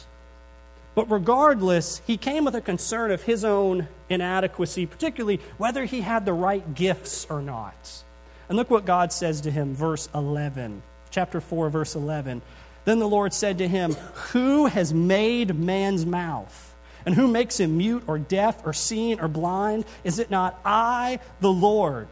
But 0.96 1.10
regardless, 1.10 2.00
he 2.06 2.16
came 2.16 2.46
with 2.46 2.54
a 2.54 2.60
concern 2.62 3.10
of 3.10 3.22
his 3.22 3.44
own 3.44 3.86
inadequacy, 4.08 4.86
particularly 4.86 5.40
whether 5.58 5.84
he 5.84 6.00
had 6.00 6.24
the 6.24 6.32
right 6.32 6.74
gifts 6.74 7.26
or 7.28 7.42
not. 7.42 8.02
And 8.48 8.56
look 8.56 8.70
what 8.70 8.86
God 8.86 9.12
says 9.12 9.42
to 9.42 9.50
him, 9.50 9.74
verse 9.74 10.08
11, 10.14 10.82
chapter 11.10 11.42
4, 11.42 11.68
verse 11.68 11.94
11. 11.94 12.40
Then 12.86 12.98
the 12.98 13.08
Lord 13.08 13.34
said 13.34 13.58
to 13.58 13.68
him, 13.68 13.92
Who 14.32 14.66
has 14.66 14.94
made 14.94 15.54
man's 15.54 16.06
mouth? 16.06 16.74
And 17.04 17.14
who 17.14 17.28
makes 17.28 17.60
him 17.60 17.76
mute 17.76 18.04
or 18.06 18.18
deaf 18.18 18.64
or 18.64 18.72
seen 18.72 19.20
or 19.20 19.28
blind? 19.28 19.84
Is 20.02 20.18
it 20.18 20.30
not 20.30 20.58
I, 20.64 21.20
the 21.40 21.52
Lord? 21.52 22.08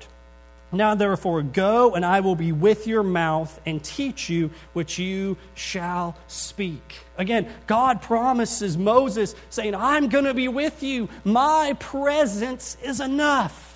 Now, 0.75 0.95
therefore, 0.95 1.43
go, 1.43 1.95
and 1.95 2.05
I 2.05 2.21
will 2.21 2.37
be 2.37 2.53
with 2.53 2.87
your 2.87 3.03
mouth 3.03 3.61
and 3.65 3.83
teach 3.83 4.29
you 4.29 4.51
which 4.73 4.99
you 4.99 5.37
shall 5.55 6.17
speak. 6.27 7.01
Again, 7.17 7.51
God 7.67 8.03
promises 8.03 8.77
Moses, 8.77 9.35
saying, 9.51 9.75
I'm 9.75 10.09
going 10.09 10.25
to 10.25 10.35
be 10.35 10.49
with 10.49 10.83
you. 10.83 11.09
My 11.25 11.77
presence 11.79 12.77
is 12.83 13.01
enough. 13.01 13.73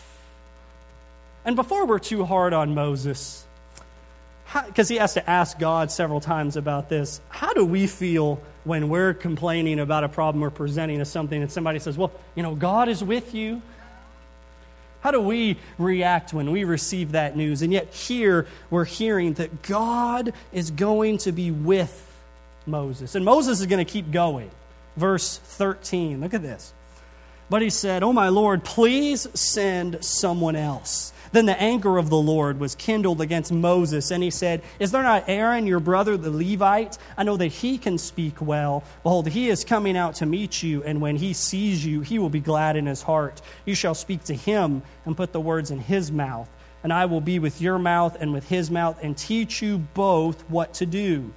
And 1.45 1.57
before 1.57 1.87
we're 1.87 1.99
too 1.99 2.25
hard 2.25 2.53
on 2.53 2.75
Moses, 2.75 3.47
because 4.67 4.89
he 4.89 4.97
has 4.97 5.15
to 5.15 5.31
ask 5.31 5.59
God 5.59 5.91
several 5.91 6.21
times 6.21 6.57
about 6.57 6.89
this, 6.89 7.21
how 7.29 7.53
do 7.53 7.65
we 7.65 7.87
feel 7.87 8.41
when 8.65 8.89
we're 8.89 9.15
complaining 9.15 9.79
about 9.81 10.05
a 10.05 10.09
problem 10.09 10.43
or 10.43 10.51
presenting 10.51 11.01
as 11.01 11.11
something 11.11 11.41
and 11.41 11.51
somebody 11.51 11.79
says, 11.79 11.97
Well, 11.97 12.13
you 12.35 12.43
know, 12.43 12.55
God 12.55 12.89
is 12.89 13.03
with 13.03 13.35
you? 13.35 13.63
How 15.01 15.11
do 15.11 15.21
we 15.21 15.59
react 15.79 16.33
when 16.33 16.51
we 16.51 16.65
receive 16.65 17.13
that 17.13 17.37
news? 17.37 17.63
And 17.63 17.73
yet, 17.73 17.93
here 17.95 18.47
we're 18.69 18.85
hearing 18.85 19.35
that 19.35 19.63
God 19.63 20.33
is 20.53 20.71
going 20.71 21.19
to 21.19 21.33
be 21.33 21.51
with 21.51 22.05
Moses. 22.67 23.15
And 23.15 23.25
Moses 23.25 23.61
is 23.61 23.67
going 23.67 23.85
to 23.85 23.91
keep 23.91 24.11
going. 24.11 24.51
Verse 24.97 25.39
13. 25.39 26.21
Look 26.21 26.35
at 26.35 26.43
this. 26.43 26.73
But 27.51 27.63
he 27.63 27.71
said, 27.71 28.03
Oh, 28.03 28.13
my 28.13 28.29
Lord, 28.29 28.65
please 28.65 29.27
send 29.35 30.05
someone 30.05 30.57
else. 30.57 31.13
Then 31.33 31.47
the 31.47 31.61
anger 31.61 31.99
of 31.99 32.11
the 32.11 32.17
Lord 32.17 32.61
was 32.61 32.75
kindled 32.75 33.21
against 33.21 33.53
Moses, 33.53 34.11
and 34.11 34.23
he 34.23 34.31
said, 34.31 34.63
Is 34.79 34.91
there 34.91 35.03
not 35.03 35.25
Aaron, 35.29 35.67
your 35.67 35.81
brother, 35.81 36.17
the 36.17 36.31
Levite? 36.31 36.99
I 37.17 37.25
know 37.25 37.37
that 37.37 37.47
he 37.47 37.79
can 37.79 37.99
speak 37.99 38.41
well. 38.41 38.83
Behold, 39.03 39.29
he 39.29 39.49
is 39.49 39.65
coming 39.65 39.97
out 39.97 40.15
to 40.17 40.27
meet 40.27 40.63
you, 40.63 40.83
and 40.85 41.01
when 41.01 41.17
he 41.17 41.33
sees 41.33 41.85
you, 41.85 42.01
he 42.01 42.19
will 42.19 42.31
be 42.31 42.41
glad 42.41 42.77
in 42.77 42.87
his 42.87 43.03
heart. 43.03 43.43
You 43.65 43.75
shall 43.75 43.95
speak 43.95 44.25
to 44.25 44.35
him 44.35 44.83
and 45.05 45.17
put 45.17 45.33
the 45.33 45.41
words 45.41 45.71
in 45.71 45.81
his 45.81 46.11
mouth, 46.11 46.49
and 46.83 46.93
I 46.93 47.07
will 47.07 47.21
be 47.21 47.39
with 47.39 47.61
your 47.61 47.79
mouth 47.79 48.17
and 48.21 48.33
with 48.33 48.49
his 48.49 48.71
mouth, 48.71 48.99
and 49.03 49.17
teach 49.17 49.61
you 49.61 49.79
both 49.79 50.49
what 50.49 50.75
to 50.75 50.87
do. 50.87 51.33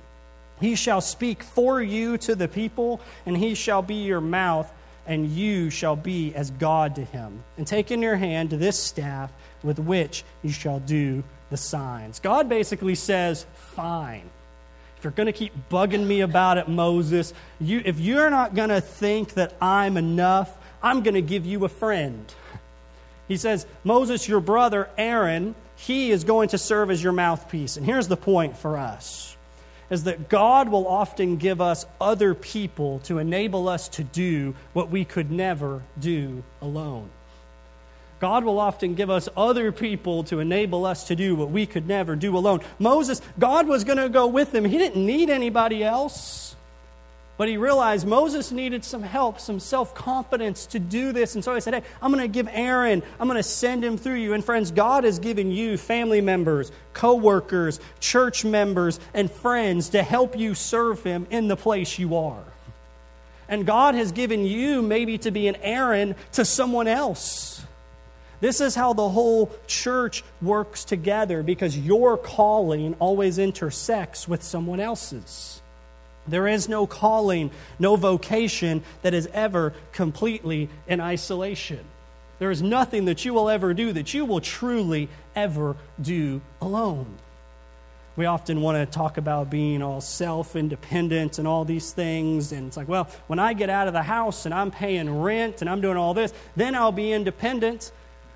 He 0.59 0.75
shall 0.75 1.01
speak 1.01 1.41
for 1.41 1.81
you 1.81 2.17
to 2.19 2.35
the 2.35 2.47
people, 2.47 3.01
and 3.25 3.35
he 3.35 3.55
shall 3.55 3.81
be 3.81 3.95
your 3.95 4.21
mouth, 4.21 4.71
and 5.05 5.27
you 5.27 5.69
shall 5.69 5.95
be 5.95 6.33
as 6.35 6.51
God 6.51 6.95
to 6.95 7.03
him. 7.03 7.43
And 7.57 7.65
take 7.65 7.91
in 7.91 8.01
your 8.01 8.15
hand 8.15 8.51
this 8.51 8.77
staff 8.77 9.31
with 9.63 9.79
which 9.79 10.23
you 10.43 10.51
shall 10.51 10.79
do 10.79 11.23
the 11.49 11.57
signs. 11.57 12.19
God 12.19 12.49
basically 12.49 12.95
says, 12.95 13.45
Fine. 13.53 14.29
If 14.97 15.05
you're 15.05 15.11
going 15.11 15.27
to 15.27 15.33
keep 15.33 15.53
bugging 15.69 16.05
me 16.05 16.21
about 16.21 16.59
it, 16.59 16.67
Moses, 16.67 17.33
you, 17.59 17.81
if 17.83 17.99
you're 17.99 18.29
not 18.29 18.53
going 18.53 18.69
to 18.69 18.81
think 18.81 19.33
that 19.33 19.55
I'm 19.59 19.97
enough, 19.97 20.55
I'm 20.83 21.01
going 21.01 21.15
to 21.15 21.23
give 21.23 21.43
you 21.43 21.65
a 21.65 21.69
friend. 21.69 22.31
He 23.27 23.37
says, 23.37 23.65
Moses, 23.83 24.27
your 24.27 24.41
brother 24.41 24.89
Aaron, 24.97 25.55
he 25.75 26.11
is 26.11 26.23
going 26.23 26.49
to 26.49 26.59
serve 26.59 26.91
as 26.91 27.01
your 27.01 27.13
mouthpiece. 27.13 27.77
And 27.77 27.85
here's 27.85 28.07
the 28.07 28.17
point 28.17 28.57
for 28.57 28.77
us 28.77 29.30
is 29.91 30.05
that 30.05 30.29
God 30.29 30.69
will 30.69 30.87
often 30.87 31.37
give 31.37 31.61
us 31.61 31.85
other 31.99 32.33
people 32.33 32.99
to 32.99 33.19
enable 33.19 33.67
us 33.67 33.89
to 33.89 34.03
do 34.03 34.55
what 34.73 34.89
we 34.89 35.05
could 35.05 35.29
never 35.29 35.83
do 35.99 36.43
alone. 36.61 37.09
God 38.21 38.43
will 38.45 38.59
often 38.59 38.95
give 38.95 39.09
us 39.09 39.27
other 39.35 39.71
people 39.71 40.23
to 40.25 40.39
enable 40.39 40.85
us 40.85 41.05
to 41.05 41.15
do 41.15 41.35
what 41.35 41.49
we 41.49 41.65
could 41.65 41.87
never 41.87 42.15
do 42.15 42.37
alone. 42.37 42.61
Moses, 42.79 43.19
God 43.37 43.67
was 43.67 43.83
going 43.83 43.97
to 43.97 44.09
go 44.09 44.27
with 44.27 44.55
him. 44.55 44.63
He 44.63 44.77
didn't 44.77 45.05
need 45.05 45.29
anybody 45.29 45.83
else. 45.83 46.55
But 47.37 47.47
he 47.47 47.57
realized 47.57 48.05
Moses 48.05 48.51
needed 48.51 48.83
some 48.85 49.01
help, 49.01 49.39
some 49.39 49.59
self 49.59 49.95
confidence 49.95 50.65
to 50.67 50.79
do 50.79 51.11
this. 51.11 51.35
And 51.35 51.43
so 51.43 51.55
he 51.55 51.61
said, 51.61 51.73
Hey, 51.73 51.83
I'm 52.01 52.11
going 52.11 52.21
to 52.21 52.27
give 52.27 52.47
Aaron, 52.51 53.01
I'm 53.19 53.27
going 53.27 53.37
to 53.37 53.43
send 53.43 53.83
him 53.83 53.97
through 53.97 54.15
you. 54.15 54.33
And 54.33 54.45
friends, 54.45 54.71
God 54.71 55.03
has 55.05 55.17
given 55.19 55.51
you 55.51 55.77
family 55.77 56.21
members, 56.21 56.71
co 56.93 57.15
workers, 57.15 57.79
church 57.99 58.45
members, 58.45 58.99
and 59.13 59.31
friends 59.31 59.89
to 59.89 60.03
help 60.03 60.37
you 60.37 60.53
serve 60.53 61.03
him 61.03 61.25
in 61.29 61.47
the 61.47 61.57
place 61.57 61.97
you 61.97 62.15
are. 62.15 62.43
And 63.49 63.65
God 63.65 63.95
has 63.95 64.11
given 64.11 64.45
you 64.45 64.81
maybe 64.81 65.17
to 65.19 65.31
be 65.31 65.47
an 65.47 65.57
Aaron 65.57 66.15
to 66.33 66.45
someone 66.45 66.87
else. 66.87 67.65
This 68.39 68.59
is 68.59 68.73
how 68.73 68.93
the 68.93 69.07
whole 69.07 69.51
church 69.67 70.23
works 70.41 70.83
together 70.83 71.43
because 71.43 71.77
your 71.77 72.17
calling 72.17 72.95
always 72.95 73.37
intersects 73.37 74.27
with 74.27 74.41
someone 74.41 74.79
else's. 74.79 75.60
There 76.27 76.47
is 76.47 76.69
no 76.69 76.85
calling, 76.87 77.51
no 77.79 77.95
vocation 77.95 78.83
that 79.01 79.13
is 79.13 79.27
ever 79.33 79.73
completely 79.91 80.69
in 80.87 81.01
isolation. 81.01 81.79
There 82.39 82.51
is 82.51 82.61
nothing 82.61 83.05
that 83.05 83.23
you 83.25 83.33
will 83.33 83.49
ever 83.49 83.73
do 83.73 83.91
that 83.93 84.13
you 84.13 84.25
will 84.25 84.41
truly 84.41 85.09
ever 85.35 85.75
do 86.01 86.41
alone. 86.59 87.17
We 88.15 88.25
often 88.25 88.61
want 88.61 88.77
to 88.77 88.85
talk 88.91 89.17
about 89.17 89.49
being 89.49 89.81
all 89.81 90.01
self 90.01 90.55
independent 90.55 91.39
and 91.39 91.47
all 91.47 91.65
these 91.65 91.91
things. 91.91 92.51
And 92.51 92.67
it's 92.67 92.77
like, 92.77 92.87
well, 92.87 93.09
when 93.27 93.39
I 93.39 93.53
get 93.53 93.69
out 93.69 93.87
of 93.87 93.93
the 93.93 94.03
house 94.03 94.45
and 94.45 94.53
I'm 94.53 94.69
paying 94.69 95.21
rent 95.21 95.61
and 95.61 95.69
I'm 95.69 95.81
doing 95.81 95.97
all 95.97 96.13
this, 96.13 96.33
then 96.55 96.75
I'll 96.75 96.91
be 96.91 97.13
independent. 97.13 97.91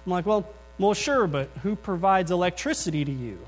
I'm 0.06 0.12
like, 0.12 0.26
well, 0.26 0.48
well, 0.78 0.94
sure, 0.94 1.28
but 1.28 1.50
who 1.64 1.76
provides 1.76 2.32
electricity 2.32 3.06
to 3.06 3.12
you? 3.12 3.40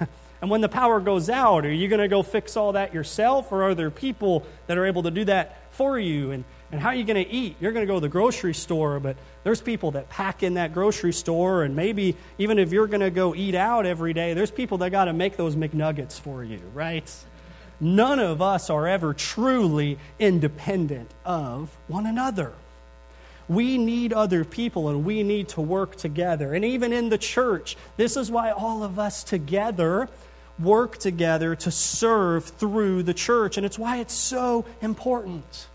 and 0.40 0.50
when 0.50 0.62
the 0.62 0.68
power 0.68 1.00
goes 1.00 1.28
out, 1.28 1.66
are 1.66 1.72
you 1.72 1.88
going 1.88 2.00
to 2.00 2.08
go 2.08 2.22
fix 2.22 2.56
all 2.56 2.72
that 2.72 2.94
yourself, 2.94 3.52
or 3.52 3.62
are 3.62 3.74
there 3.74 3.90
people 3.90 4.46
that 4.66 4.78
are 4.78 4.86
able 4.86 5.02
to 5.02 5.10
do 5.10 5.24
that 5.26 5.72
for 5.72 5.98
you? 5.98 6.30
And, 6.30 6.44
and 6.72 6.80
how 6.80 6.88
are 6.88 6.94
you 6.94 7.04
going 7.04 7.22
to 7.22 7.30
eat? 7.30 7.56
You're 7.60 7.72
going 7.72 7.86
to 7.86 7.90
go 7.90 7.96
to 7.96 8.00
the 8.00 8.08
grocery 8.08 8.54
store, 8.54 9.00
but 9.00 9.16
there's 9.44 9.60
people 9.60 9.90
that 9.92 10.08
pack 10.08 10.42
in 10.42 10.54
that 10.54 10.72
grocery 10.72 11.12
store, 11.12 11.64
and 11.64 11.76
maybe 11.76 12.16
even 12.38 12.58
if 12.58 12.72
you're 12.72 12.86
going 12.86 13.00
to 13.00 13.10
go 13.10 13.34
eat 13.34 13.54
out 13.54 13.84
every 13.84 14.14
day, 14.14 14.32
there's 14.32 14.50
people 14.50 14.78
that 14.78 14.90
got 14.90 15.06
to 15.06 15.12
make 15.12 15.36
those 15.36 15.56
McNuggets 15.56 16.18
for 16.18 16.42
you, 16.42 16.60
right? 16.72 17.12
None 17.78 18.18
of 18.18 18.40
us 18.40 18.70
are 18.70 18.86
ever 18.86 19.12
truly 19.14 19.98
independent 20.18 21.10
of 21.24 21.76
one 21.86 22.06
another. 22.06 22.52
We 23.48 23.78
need 23.78 24.12
other 24.12 24.44
people 24.44 24.90
and 24.90 25.04
we 25.04 25.22
need 25.22 25.48
to 25.48 25.60
work 25.60 25.96
together. 25.96 26.54
And 26.54 26.64
even 26.64 26.92
in 26.92 27.08
the 27.08 27.18
church, 27.18 27.76
this 27.96 28.16
is 28.16 28.30
why 28.30 28.52
all 28.52 28.84
of 28.84 28.98
us 28.98 29.24
together 29.24 30.08
work 30.62 30.98
together 30.98 31.54
to 31.56 31.70
serve 31.70 32.44
through 32.44 33.02
the 33.02 33.14
church. 33.14 33.56
And 33.56 33.64
it's 33.64 33.78
why 33.78 33.98
it's 33.98 34.14
so 34.14 34.64
important. 34.82 35.66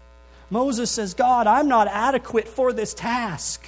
Moses 0.50 0.92
says, 0.92 1.14
God, 1.14 1.48
I'm 1.48 1.68
not 1.68 1.88
adequate 1.88 2.48
for 2.48 2.72
this 2.72 2.94
task. 2.94 3.66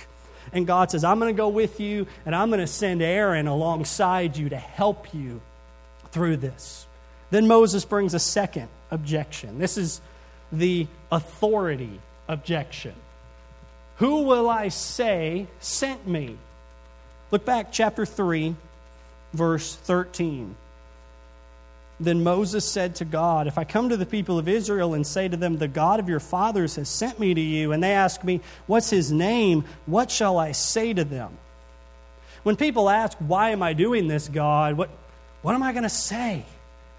And 0.54 0.66
God 0.66 0.92
says, 0.92 1.04
I'm 1.04 1.20
going 1.20 1.34
to 1.34 1.38
go 1.38 1.50
with 1.50 1.80
you 1.80 2.08
and 2.26 2.36
I'm 2.36 2.50
going 2.50 2.62
to 2.62 2.68
send 2.68 3.02
Aaron 3.02 3.48
alongside 3.48 4.38
you 4.38 4.50
to 4.50 4.58
help 4.58 5.14
you 5.14 5.42
through 6.12 6.38
this. 6.38 6.86
Then 7.30 7.48
Moses 7.48 7.84
brings 7.84 8.14
a 8.14 8.20
second 8.20 8.70
objection. 8.92 9.60
This 9.60 9.78
is 9.78 10.00
the 10.52 10.88
authority 11.12 12.00
objection. 12.28 12.94
Who 13.98 14.24
will 14.24 14.50
I 14.50 14.70
say 14.70 15.48
sent 15.60 16.08
me? 16.08 16.38
Look 17.32 17.44
back, 17.44 17.72
chapter 17.72 18.06
3, 18.06 18.56
verse 19.34 19.76
13. 19.76 20.56
Then 22.00 22.24
Moses 22.24 22.70
said 22.70 22.96
to 22.96 23.06
God, 23.06 23.48
If 23.48 23.58
I 23.58 23.64
come 23.64 23.90
to 23.90 23.98
the 23.98 24.06
people 24.06 24.38
of 24.38 24.48
Israel 24.48 24.94
and 24.94 25.06
say 25.06 25.28
to 25.28 25.38
them, 25.38 25.58
The 25.58 25.68
God 25.68 26.00
of 26.00 26.08
your 26.08 26.20
fathers 26.20 26.76
has 26.76 26.90
sent 26.90 27.20
me 27.20 27.34
to 27.34 27.42
you, 27.42 27.72
and 27.72 27.84
they 27.84 27.94
ask 27.94 28.24
me, 28.24 28.42
What's 28.68 28.90
his 28.90 29.12
name? 29.12 29.66
What 29.88 30.12
shall 30.12 30.38
I 30.38 30.52
say 30.52 30.94
to 30.94 31.04
them? 31.04 31.38
When 32.44 32.56
people 32.56 32.90
ask, 32.90 33.18
Why 33.18 33.50
am 33.50 33.64
I 33.64 33.74
doing 33.74 34.08
this, 34.08 34.30
God? 34.30 34.78
What, 34.78 34.90
what 35.42 35.56
am 35.56 35.64
I 35.64 35.72
going 35.72 35.84
to 35.84 35.90
say? 35.90 36.46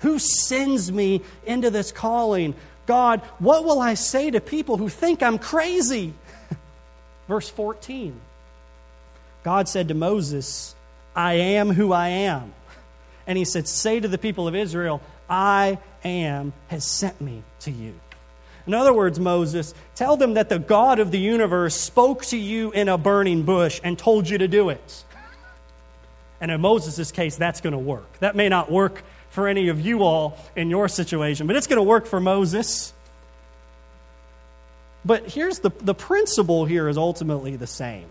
Who 0.00 0.18
sends 0.18 0.90
me 0.90 1.22
into 1.46 1.70
this 1.70 1.92
calling? 1.92 2.54
God, 2.86 3.20
what 3.38 3.64
will 3.64 3.80
I 3.80 3.94
say 3.94 4.30
to 4.30 4.40
people 4.40 4.78
who 4.78 4.88
think 4.88 5.22
I'm 5.22 5.38
crazy? 5.38 6.14
Verse 7.28 7.48
14 7.48 8.18
God 9.44 9.68
said 9.68 9.88
to 9.88 9.94
Moses, 9.94 10.74
I 11.14 11.34
am 11.34 11.70
who 11.70 11.92
I 11.92 12.08
am. 12.08 12.52
And 13.28 13.38
he 13.38 13.44
said, 13.44 13.68
Say 13.68 14.00
to 14.00 14.08
the 14.08 14.18
people 14.18 14.48
of 14.48 14.56
Israel, 14.56 15.00
I 15.30 15.78
am 16.02 16.54
has 16.68 16.84
sent 16.84 17.20
me 17.20 17.44
to 17.60 17.70
you. 17.70 17.94
In 18.66 18.74
other 18.74 18.92
words, 18.92 19.20
Moses, 19.20 19.74
tell 19.94 20.16
them 20.16 20.34
that 20.34 20.48
the 20.48 20.58
God 20.58 20.98
of 20.98 21.10
the 21.10 21.18
universe 21.18 21.74
spoke 21.74 22.24
to 22.26 22.36
you 22.36 22.70
in 22.72 22.88
a 22.88 22.98
burning 22.98 23.44
bush 23.44 23.80
and 23.84 23.98
told 23.98 24.28
you 24.28 24.38
to 24.38 24.48
do 24.48 24.70
it. 24.70 25.04
And 26.40 26.50
in 26.50 26.60
Moses' 26.60 27.12
case, 27.12 27.36
that's 27.36 27.60
going 27.60 27.72
to 27.72 27.78
work. 27.78 28.18
That 28.20 28.34
may 28.34 28.48
not 28.48 28.70
work 28.70 29.02
for 29.30 29.48
any 29.48 29.68
of 29.68 29.80
you 29.80 30.02
all 30.02 30.38
in 30.56 30.70
your 30.70 30.88
situation, 30.88 31.46
but 31.46 31.56
it's 31.56 31.66
going 31.66 31.78
to 31.78 31.82
work 31.82 32.06
for 32.06 32.20
Moses. 32.20 32.92
But 35.04 35.30
here's 35.30 35.60
the, 35.60 35.70
the 35.80 35.94
principle 35.94 36.64
here 36.64 36.88
is 36.88 36.96
ultimately 36.98 37.56
the 37.56 37.66
same. 37.66 38.06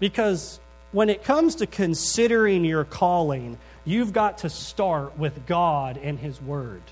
Because 0.00 0.60
when 0.92 1.10
it 1.10 1.24
comes 1.24 1.56
to 1.56 1.66
considering 1.66 2.64
your 2.64 2.84
calling, 2.84 3.58
you've 3.84 4.12
got 4.12 4.38
to 4.38 4.50
start 4.50 5.18
with 5.18 5.46
God 5.46 5.96
and 5.96 6.18
His 6.18 6.40
Word. 6.40 6.82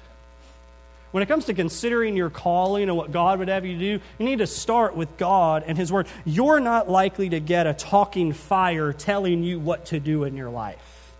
When 1.12 1.22
it 1.22 1.26
comes 1.26 1.44
to 1.46 1.54
considering 1.54 2.16
your 2.16 2.30
calling 2.30 2.84
and 2.84 2.96
what 2.96 3.12
God 3.12 3.38
would 3.38 3.48
have 3.48 3.66
you 3.66 3.78
do, 3.78 4.00
you 4.18 4.24
need 4.24 4.38
to 4.38 4.46
start 4.46 4.96
with 4.96 5.18
God 5.18 5.64
and 5.66 5.76
His 5.76 5.92
Word. 5.92 6.06
You're 6.24 6.60
not 6.60 6.90
likely 6.90 7.28
to 7.30 7.40
get 7.40 7.66
a 7.66 7.74
talking 7.74 8.32
fire 8.32 8.92
telling 8.92 9.42
you 9.42 9.60
what 9.60 9.86
to 9.86 10.00
do 10.00 10.24
in 10.24 10.36
your 10.36 10.50
life. 10.50 11.12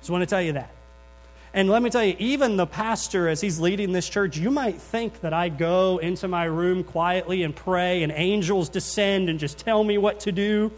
Just 0.00 0.10
want 0.10 0.22
to 0.22 0.26
tell 0.26 0.42
you 0.42 0.52
that. 0.52 0.70
And 1.56 1.70
let 1.70 1.82
me 1.82 1.88
tell 1.88 2.04
you, 2.04 2.14
even 2.18 2.56
the 2.58 2.66
pastor, 2.66 3.28
as 3.28 3.40
he's 3.40 3.58
leading 3.58 3.92
this 3.92 4.06
church, 4.06 4.36
you 4.36 4.50
might 4.50 4.78
think 4.78 5.22
that 5.22 5.32
I 5.32 5.48
go 5.48 5.96
into 5.96 6.28
my 6.28 6.44
room 6.44 6.84
quietly 6.84 7.44
and 7.44 7.56
pray 7.56 8.02
and 8.02 8.12
angels 8.12 8.68
descend 8.68 9.30
and 9.30 9.38
just 9.38 9.56
tell 9.56 9.82
me 9.82 9.96
what 9.96 10.20
to 10.20 10.32
do. 10.32 10.70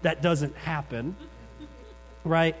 That 0.00 0.22
doesn't 0.22 0.56
happen, 0.56 1.16
right? 2.24 2.56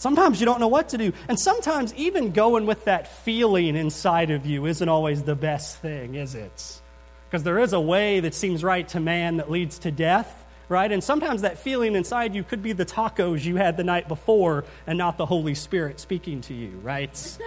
Sometimes 0.00 0.40
you 0.40 0.46
don't 0.46 0.60
know 0.60 0.68
what 0.68 0.88
to 0.88 0.98
do. 0.98 1.12
And 1.28 1.38
sometimes 1.38 1.92
even 1.92 2.32
going 2.32 2.64
with 2.64 2.86
that 2.86 3.06
feeling 3.22 3.76
inside 3.76 4.30
of 4.30 4.46
you 4.46 4.64
isn't 4.64 4.88
always 4.88 5.24
the 5.24 5.34
best 5.34 5.76
thing, 5.76 6.14
is 6.14 6.34
it? 6.34 6.80
Because 7.28 7.42
there 7.42 7.58
is 7.58 7.74
a 7.74 7.80
way 7.80 8.20
that 8.20 8.34
seems 8.34 8.64
right 8.64 8.88
to 8.88 8.98
man 8.98 9.36
that 9.36 9.50
leads 9.50 9.78
to 9.80 9.90
death 9.90 10.46
right? 10.70 10.92
And 10.92 11.02
sometimes 11.02 11.42
that 11.42 11.58
feeling 11.58 11.96
inside 11.96 12.32
you 12.32 12.44
could 12.44 12.62
be 12.62 12.72
the 12.72 12.86
tacos 12.86 13.44
you 13.44 13.56
had 13.56 13.76
the 13.76 13.82
night 13.82 14.06
before 14.06 14.64
and 14.86 14.96
not 14.96 15.18
the 15.18 15.26
Holy 15.26 15.56
Spirit 15.56 15.98
speaking 15.98 16.42
to 16.42 16.54
you, 16.54 16.68
right? 16.84 17.38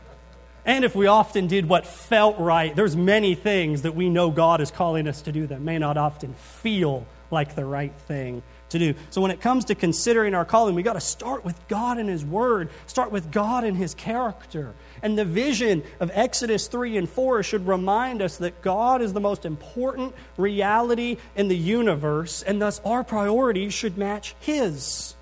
and 0.66 0.84
if 0.84 0.94
we 0.94 1.06
often 1.06 1.46
did 1.46 1.66
what 1.66 1.86
felt 1.86 2.38
right, 2.38 2.76
there's 2.76 2.94
many 2.94 3.34
things 3.34 3.82
that 3.82 3.94
we 3.94 4.10
know 4.10 4.30
God 4.30 4.60
is 4.60 4.70
calling 4.70 5.08
us 5.08 5.22
to 5.22 5.32
do 5.32 5.46
that 5.46 5.62
may 5.62 5.78
not 5.78 5.96
often 5.96 6.34
feel 6.34 7.06
like 7.30 7.54
the 7.54 7.64
right 7.64 7.94
thing 8.02 8.42
to 8.70 8.78
do. 8.78 8.94
So 9.10 9.20
when 9.20 9.30
it 9.30 9.40
comes 9.40 9.66
to 9.66 9.74
considering 9.74 10.34
our 10.34 10.44
calling, 10.44 10.74
we 10.74 10.82
got 10.82 10.94
to 10.94 11.00
start 11.00 11.44
with 11.44 11.56
God 11.68 11.98
and 11.98 12.08
His 12.08 12.24
Word, 12.24 12.70
start 12.86 13.10
with 13.10 13.30
God 13.30 13.64
and 13.64 13.76
His 13.76 13.94
character. 13.94 14.74
And 15.02 15.18
the 15.18 15.24
vision 15.24 15.82
of 16.00 16.10
Exodus 16.12 16.68
3 16.68 16.96
and 16.96 17.08
4 17.08 17.42
should 17.42 17.66
remind 17.66 18.22
us 18.22 18.36
that 18.38 18.62
God 18.62 19.00
is 19.02 19.12
the 19.12 19.20
most 19.20 19.44
important 19.44 20.14
reality 20.36 21.16
in 21.36 21.48
the 21.48 21.56
universe, 21.56 22.42
and 22.42 22.60
thus 22.60 22.80
our 22.84 23.04
priorities 23.04 23.72
should 23.72 23.96
match 23.96 24.34
His. 24.40 25.14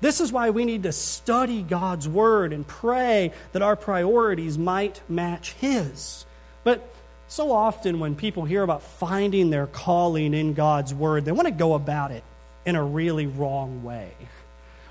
This 0.00 0.20
is 0.20 0.32
why 0.32 0.50
we 0.50 0.64
need 0.64 0.82
to 0.82 0.92
study 0.92 1.62
God's 1.62 2.08
Word 2.08 2.52
and 2.52 2.66
pray 2.66 3.32
that 3.52 3.62
our 3.62 3.76
priorities 3.76 4.58
might 4.58 5.00
match 5.08 5.52
His. 5.54 6.26
But 6.64 6.88
so 7.28 7.52
often, 7.52 7.98
when 7.98 8.14
people 8.14 8.44
hear 8.44 8.62
about 8.62 8.82
finding 8.82 9.50
their 9.50 9.66
calling 9.66 10.34
in 10.34 10.54
God's 10.54 10.92
Word, 10.92 11.24
they 11.24 11.32
want 11.32 11.46
to 11.46 11.52
go 11.52 11.74
about 11.74 12.10
it 12.10 12.24
in 12.64 12.76
a 12.76 12.84
really 12.84 13.26
wrong 13.26 13.82
way. 13.82 14.12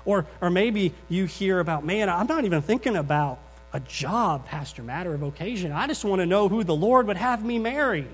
Or, 0.04 0.26
or 0.40 0.50
maybe 0.50 0.94
you 1.08 1.26
hear 1.26 1.60
about, 1.60 1.84
man, 1.84 2.08
I'm 2.08 2.26
not 2.26 2.44
even 2.44 2.62
thinking 2.62 2.96
about 2.96 3.38
a 3.72 3.80
job, 3.80 4.46
Pastor, 4.46 4.82
matter 4.82 5.14
of 5.14 5.22
occasion. 5.22 5.72
I 5.72 5.86
just 5.86 6.04
want 6.04 6.20
to 6.20 6.26
know 6.26 6.48
who 6.48 6.64
the 6.64 6.74
Lord 6.74 7.06
would 7.06 7.16
have 7.16 7.44
me 7.44 7.58
marry. 7.58 8.06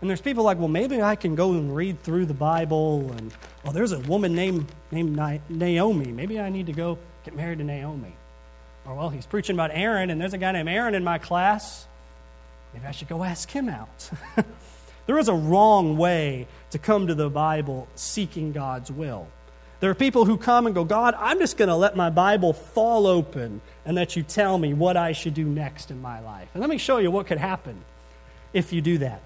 And 0.00 0.10
there's 0.10 0.20
people 0.20 0.44
like, 0.44 0.58
well, 0.58 0.68
maybe 0.68 1.00
I 1.00 1.16
can 1.16 1.34
go 1.34 1.52
and 1.52 1.74
read 1.74 2.02
through 2.02 2.26
the 2.26 2.34
Bible, 2.34 3.10
and 3.12 3.32
well, 3.62 3.72
there's 3.72 3.92
a 3.92 4.00
woman 4.00 4.34
named 4.34 4.66
named 4.90 5.16
Naomi. 5.48 6.12
Maybe 6.12 6.38
I 6.38 6.50
need 6.50 6.66
to 6.66 6.72
go 6.72 6.98
get 7.24 7.34
married 7.34 7.58
to 7.58 7.64
Naomi. 7.64 8.14
Or 8.84 8.94
well, 8.94 9.08
he's 9.08 9.24
preaching 9.24 9.56
about 9.56 9.70
Aaron, 9.72 10.10
and 10.10 10.20
there's 10.20 10.34
a 10.34 10.38
guy 10.38 10.52
named 10.52 10.68
Aaron 10.68 10.94
in 10.94 11.04
my 11.04 11.16
class. 11.16 11.86
Maybe 12.74 12.86
I 12.86 12.90
should 12.90 13.08
go 13.08 13.24
ask 13.24 13.50
him 13.50 13.68
out. 13.68 14.10
there 15.06 15.18
is 15.18 15.28
a 15.28 15.34
wrong 15.34 15.96
way 15.96 16.46
to 16.70 16.78
come 16.78 17.06
to 17.06 17.14
the 17.14 17.30
Bible 17.30 17.88
seeking 17.94 18.52
God's 18.52 18.90
will. 18.90 19.28
There 19.80 19.90
are 19.90 19.94
people 19.94 20.24
who 20.24 20.38
come 20.38 20.66
and 20.66 20.74
go, 20.74 20.84
God, 20.84 21.14
I'm 21.18 21.38
just 21.38 21.56
going 21.56 21.68
to 21.68 21.76
let 21.76 21.94
my 21.94 22.08
Bible 22.08 22.52
fall 22.52 23.06
open 23.06 23.60
and 23.84 23.98
that 23.98 24.16
you 24.16 24.22
tell 24.22 24.56
me 24.56 24.72
what 24.72 24.96
I 24.96 25.12
should 25.12 25.34
do 25.34 25.44
next 25.44 25.90
in 25.90 26.00
my 26.00 26.20
life. 26.20 26.48
And 26.54 26.60
let 26.60 26.70
me 26.70 26.78
show 26.78 26.98
you 26.98 27.10
what 27.10 27.26
could 27.26 27.38
happen 27.38 27.84
if 28.52 28.72
you 28.72 28.80
do 28.80 28.98
that. 28.98 29.20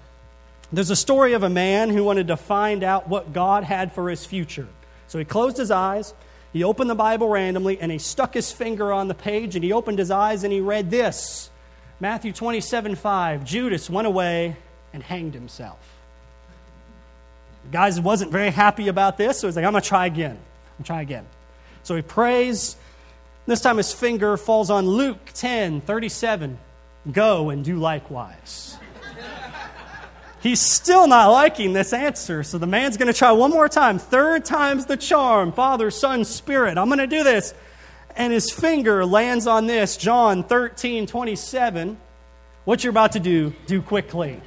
There's 0.71 0.89
a 0.89 0.95
story 0.95 1.33
of 1.33 1.43
a 1.43 1.49
man 1.49 1.89
who 1.89 2.03
wanted 2.03 2.27
to 2.27 2.37
find 2.37 2.83
out 2.83 3.07
what 3.07 3.31
God 3.31 3.63
had 3.63 3.93
for 3.93 4.09
his 4.09 4.25
future. 4.25 4.67
So 5.07 5.17
he 5.17 5.25
closed 5.25 5.57
his 5.57 5.71
eyes, 5.71 6.13
he 6.51 6.63
opened 6.63 6.89
the 6.89 6.95
Bible 6.95 7.29
randomly, 7.29 7.79
and 7.79 7.91
he 7.91 7.97
stuck 7.97 8.33
his 8.33 8.51
finger 8.51 8.91
on 8.91 9.07
the 9.07 9.15
page 9.15 9.55
and 9.55 9.63
he 9.63 9.71
opened 9.71 9.97
his 9.97 10.11
eyes 10.11 10.43
and 10.43 10.51
he 10.51 10.59
read 10.59 10.91
this 10.91 11.49
Matthew 11.99 12.31
27 12.33 12.95
5. 12.95 13.45
Judas 13.45 13.89
went 13.89 14.07
away 14.07 14.57
and 14.93 15.03
hanged 15.03 15.33
himself. 15.33 15.79
The 17.65 17.71
guy 17.71 17.99
wasn't 17.99 18.31
very 18.31 18.49
happy 18.49 18.87
about 18.87 19.17
this, 19.17 19.39
so 19.39 19.47
he's 19.47 19.55
like, 19.55 19.65
I'm 19.65 19.71
going 19.71 19.81
to 19.81 19.87
try 19.87 20.05
again. 20.05 20.37
I'm 20.77 20.85
try 20.85 21.01
again. 21.01 21.25
So 21.83 21.95
he 21.95 22.01
prays 22.01 22.77
this 23.45 23.61
time 23.61 23.77
his 23.77 23.91
finger 23.91 24.37
falls 24.37 24.69
on 24.69 24.87
Luke 24.87 25.31
10 25.33 25.81
37. 25.81 26.59
Go 27.11 27.49
and 27.49 27.65
do 27.65 27.77
likewise. 27.77 28.77
He's 30.41 30.61
still 30.61 31.07
not 31.07 31.31
liking 31.31 31.73
this 31.73 31.91
answer, 31.91 32.43
so 32.43 32.57
the 32.57 32.67
man's 32.67 32.95
going 32.95 33.11
to 33.11 33.17
try 33.17 33.31
one 33.31 33.51
more 33.51 33.67
time. 33.67 33.99
Third 33.99 34.45
time's 34.45 34.85
the 34.85 34.95
charm 34.95 35.51
Father, 35.51 35.91
Son, 35.91 36.23
Spirit. 36.23 36.77
I'm 36.77 36.87
going 36.87 36.99
to 36.99 37.07
do 37.07 37.23
this. 37.23 37.53
And 38.15 38.31
his 38.31 38.51
finger 38.51 39.05
lands 39.05 39.47
on 39.47 39.67
this 39.67 39.97
John 39.97 40.43
13 40.43 41.07
27. 41.07 41.97
What 42.69 42.83
you're 42.83 42.91
about 42.91 43.13
to 43.13 43.19
do, 43.19 43.51
do 43.65 43.81
quickly. 43.81 44.39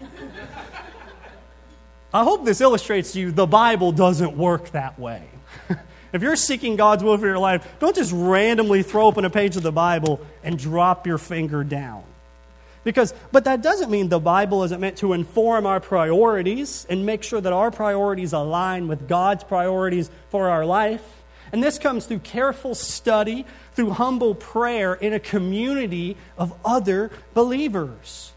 I 2.15 2.23
hope 2.23 2.45
this 2.45 2.61
illustrates 2.61 3.15
to 3.15 3.21
you 3.21 3.33
the 3.33 3.49
Bible 3.49 3.91
doesn't 3.91 4.37
work 4.37 4.71
that 4.71 4.97
way. 4.97 5.29
If 6.13 6.23
you're 6.23 6.37
seeking 6.37 6.77
God's 6.77 7.03
will 7.03 7.19
for 7.19 7.27
your 7.27 7.39
life, 7.39 7.67
don't 7.81 7.97
just 7.97 8.13
randomly 8.15 8.85
throw 8.85 9.07
open 9.07 9.25
a 9.25 9.31
page 9.31 9.57
of 9.57 9.65
the 9.65 9.73
Bible 9.73 10.21
and 10.45 10.57
drop 10.57 11.05
your 11.05 11.19
finger 11.19 11.65
down. 11.65 12.05
Because, 12.85 13.13
but 13.33 13.45
that 13.45 13.61
doesn't 13.61 13.91
mean 13.91 14.09
the 14.09 14.21
Bible 14.21 14.63
isn't 14.63 14.81
meant 14.81 14.99
to 14.99 15.15
inform 15.15 15.67
our 15.67 15.81
priorities 15.81 16.87
and 16.89 17.05
make 17.05 17.25
sure 17.25 17.41
that 17.41 17.53
our 17.53 17.73
priorities 17.73 18.35
align 18.35 18.87
with 18.87 19.09
God's 19.09 19.43
priorities 19.43 20.11
for 20.29 20.49
our 20.49 20.65
life. 20.65 21.22
And 21.53 21.63
this 21.63 21.79
comes 21.79 22.07
through 22.07 22.21
careful 22.21 22.75
study, 22.75 23.45
through 23.75 23.91
humble 23.91 24.35
prayer 24.35 24.95
in 24.95 25.13
a 25.13 25.21
community 25.21 26.17
of 26.39 26.55
other 26.65 27.11
believers. 27.35 28.33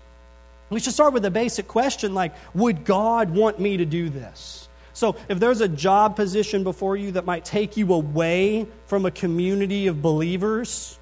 We 0.69 0.81
should 0.81 0.93
start 0.93 1.13
with 1.13 1.23
a 1.25 1.31
basic 1.31 1.67
question 1.67 2.13
like 2.13 2.35
Would 2.53 2.83
God 2.85 3.29
want 3.29 3.59
me 3.59 3.77
to 3.77 3.85
do 3.85 4.09
this? 4.09 4.67
So, 4.93 5.15
if 5.27 5.39
there's 5.39 5.61
a 5.61 5.67
job 5.67 6.15
position 6.15 6.63
before 6.63 6.95
you 6.95 7.11
that 7.11 7.25
might 7.25 7.43
take 7.43 7.77
you 7.77 7.93
away 7.93 8.65
from 8.87 9.05
a 9.05 9.11
community 9.11 9.87
of 9.87 10.01
believers, 10.01 10.99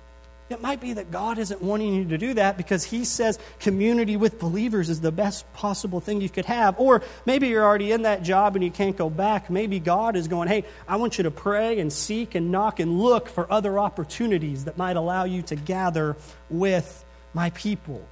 it 0.50 0.62
might 0.62 0.82
be 0.82 0.94
that 0.94 1.10
God 1.12 1.38
isn't 1.38 1.62
wanting 1.62 1.94
you 1.94 2.06
to 2.06 2.18
do 2.18 2.34
that 2.36 2.58
because 2.58 2.84
He 2.84 3.06
says 3.06 3.40
community 3.60 4.18
with 4.18 4.40
believers 4.40 4.90
is 4.90 5.02
the 5.02 5.12
best 5.12 5.52
possible 5.54 6.00
thing 6.00 6.22
you 6.22 6.30
could 6.30 6.46
have. 6.46 6.80
Or 6.80 7.02
maybe 7.26 7.48
you're 7.48 7.64
already 7.64 7.92
in 7.92 8.04
that 8.04 8.24
job 8.24 8.56
and 8.56 8.64
you 8.64 8.72
can't 8.72 8.96
go 8.98 9.10
back. 9.10 9.50
Maybe 9.50 9.80
God 9.80 10.16
is 10.16 10.28
going, 10.28 10.50
hey, 10.50 10.66
I 10.88 10.98
want 10.98 11.18
you 11.18 11.24
to 11.24 11.32
pray 11.32 11.80
and 11.80 11.92
seek 11.92 12.36
and 12.36 12.52
knock 12.52 12.80
and 12.80 13.00
look 13.00 13.30
for 13.30 13.52
other 13.52 13.80
opportunities 13.80 14.66
that 14.66 14.78
might 14.78 14.98
allow 14.98 15.24
you 15.24 15.42
to 15.44 15.56
gather 15.56 16.16
with 16.50 17.04
my 17.34 17.50
people. 17.52 18.06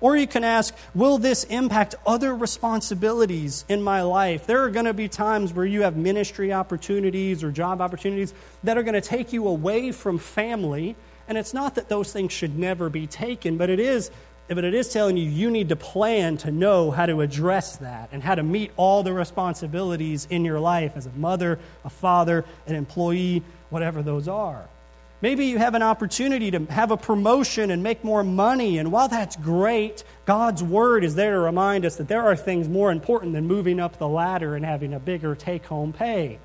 Or 0.00 0.16
you 0.16 0.26
can 0.26 0.44
ask, 0.44 0.74
will 0.94 1.18
this 1.18 1.44
impact 1.44 1.94
other 2.06 2.34
responsibilities 2.34 3.66
in 3.68 3.82
my 3.82 4.02
life? 4.02 4.46
There 4.46 4.62
are 4.64 4.70
going 4.70 4.86
to 4.86 4.94
be 4.94 5.08
times 5.08 5.52
where 5.52 5.66
you 5.66 5.82
have 5.82 5.96
ministry 5.96 6.52
opportunities 6.52 7.44
or 7.44 7.52
job 7.52 7.82
opportunities 7.82 8.32
that 8.64 8.78
are 8.78 8.82
going 8.82 8.94
to 8.94 9.02
take 9.02 9.32
you 9.32 9.46
away 9.46 9.92
from 9.92 10.18
family. 10.18 10.96
And 11.30 11.38
it's 11.38 11.54
not 11.54 11.76
that 11.76 11.88
those 11.88 12.12
things 12.12 12.32
should 12.32 12.58
never 12.58 12.90
be 12.90 13.06
taken, 13.06 13.56
but 13.56 13.70
it 13.70 13.78
is 13.78 14.10
but 14.48 14.64
it 14.64 14.74
is 14.74 14.92
telling 14.92 15.16
you 15.16 15.30
you 15.30 15.48
need 15.48 15.68
to 15.68 15.76
plan 15.76 16.36
to 16.38 16.50
know 16.50 16.90
how 16.90 17.06
to 17.06 17.20
address 17.20 17.76
that 17.76 18.08
and 18.10 18.20
how 18.20 18.34
to 18.34 18.42
meet 18.42 18.72
all 18.76 19.04
the 19.04 19.12
responsibilities 19.12 20.26
in 20.28 20.44
your 20.44 20.58
life 20.58 20.90
as 20.96 21.06
a 21.06 21.12
mother, 21.12 21.60
a 21.84 21.88
father, 21.88 22.44
an 22.66 22.74
employee, 22.74 23.44
whatever 23.68 24.02
those 24.02 24.26
are. 24.26 24.68
Maybe 25.22 25.46
you 25.46 25.58
have 25.58 25.76
an 25.76 25.84
opportunity 25.84 26.50
to 26.50 26.64
have 26.64 26.90
a 26.90 26.96
promotion 26.96 27.70
and 27.70 27.80
make 27.80 28.02
more 28.02 28.24
money. 28.24 28.78
And 28.78 28.90
while 28.90 29.06
that's 29.06 29.36
great, 29.36 30.02
God's 30.26 30.64
word 30.64 31.04
is 31.04 31.14
there 31.14 31.34
to 31.34 31.38
remind 31.38 31.84
us 31.84 31.94
that 31.94 32.08
there 32.08 32.22
are 32.22 32.34
things 32.34 32.68
more 32.68 32.90
important 32.90 33.34
than 33.34 33.46
moving 33.46 33.78
up 33.78 33.98
the 33.98 34.08
ladder 34.08 34.56
and 34.56 34.64
having 34.64 34.94
a 34.94 34.98
bigger 34.98 35.36
take 35.36 35.66
home 35.66 35.92
pay. 35.92 36.40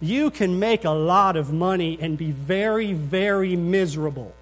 You 0.00 0.30
can 0.30 0.58
make 0.58 0.84
a 0.84 0.90
lot 0.90 1.36
of 1.36 1.52
money 1.52 1.98
and 2.00 2.16
be 2.16 2.30
very, 2.30 2.92
very 2.92 3.56
miserable. 3.56 4.34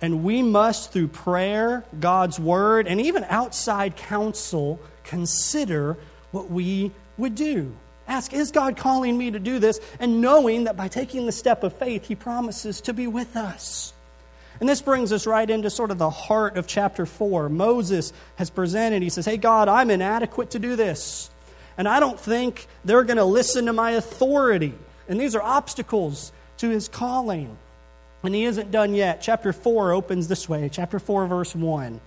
And 0.00 0.24
we 0.24 0.42
must, 0.42 0.92
through 0.92 1.08
prayer, 1.08 1.84
God's 1.98 2.38
word, 2.38 2.86
and 2.86 3.00
even 3.00 3.24
outside 3.24 3.96
counsel, 3.96 4.80
consider 5.04 5.96
what 6.32 6.50
we 6.50 6.90
would 7.16 7.34
do. 7.34 7.74
Ask, 8.08 8.32
is 8.32 8.50
God 8.50 8.76
calling 8.76 9.16
me 9.16 9.30
to 9.30 9.38
do 9.38 9.58
this? 9.58 9.80
And 9.98 10.20
knowing 10.20 10.64
that 10.64 10.76
by 10.76 10.88
taking 10.88 11.26
the 11.26 11.32
step 11.32 11.62
of 11.64 11.76
faith, 11.76 12.06
He 12.06 12.14
promises 12.14 12.80
to 12.82 12.92
be 12.92 13.06
with 13.06 13.36
us. 13.36 13.92
And 14.60 14.68
this 14.68 14.80
brings 14.80 15.12
us 15.12 15.26
right 15.26 15.48
into 15.48 15.70
sort 15.70 15.90
of 15.90 15.98
the 15.98 16.10
heart 16.10 16.56
of 16.56 16.66
chapter 16.66 17.04
4. 17.04 17.48
Moses 17.48 18.12
has 18.36 18.48
presented, 18.48 19.02
he 19.02 19.10
says, 19.10 19.26
Hey, 19.26 19.36
God, 19.36 19.68
I'm 19.68 19.90
inadequate 19.90 20.50
to 20.50 20.58
do 20.58 20.76
this. 20.76 21.30
And 21.78 21.88
I 21.88 22.00
don't 22.00 22.18
think 22.18 22.66
they're 22.84 23.04
going 23.04 23.18
to 23.18 23.24
listen 23.24 23.66
to 23.66 23.72
my 23.72 23.92
authority. 23.92 24.74
And 25.08 25.20
these 25.20 25.34
are 25.34 25.42
obstacles 25.42 26.32
to 26.58 26.70
his 26.70 26.88
calling. 26.88 27.56
And 28.22 28.34
he 28.34 28.44
isn't 28.44 28.70
done 28.70 28.94
yet. 28.94 29.20
Chapter 29.22 29.52
4 29.52 29.92
opens 29.92 30.28
this 30.28 30.48
way. 30.48 30.68
Chapter 30.70 30.98
4, 30.98 31.26
verse 31.26 31.54
1. 31.54 32.00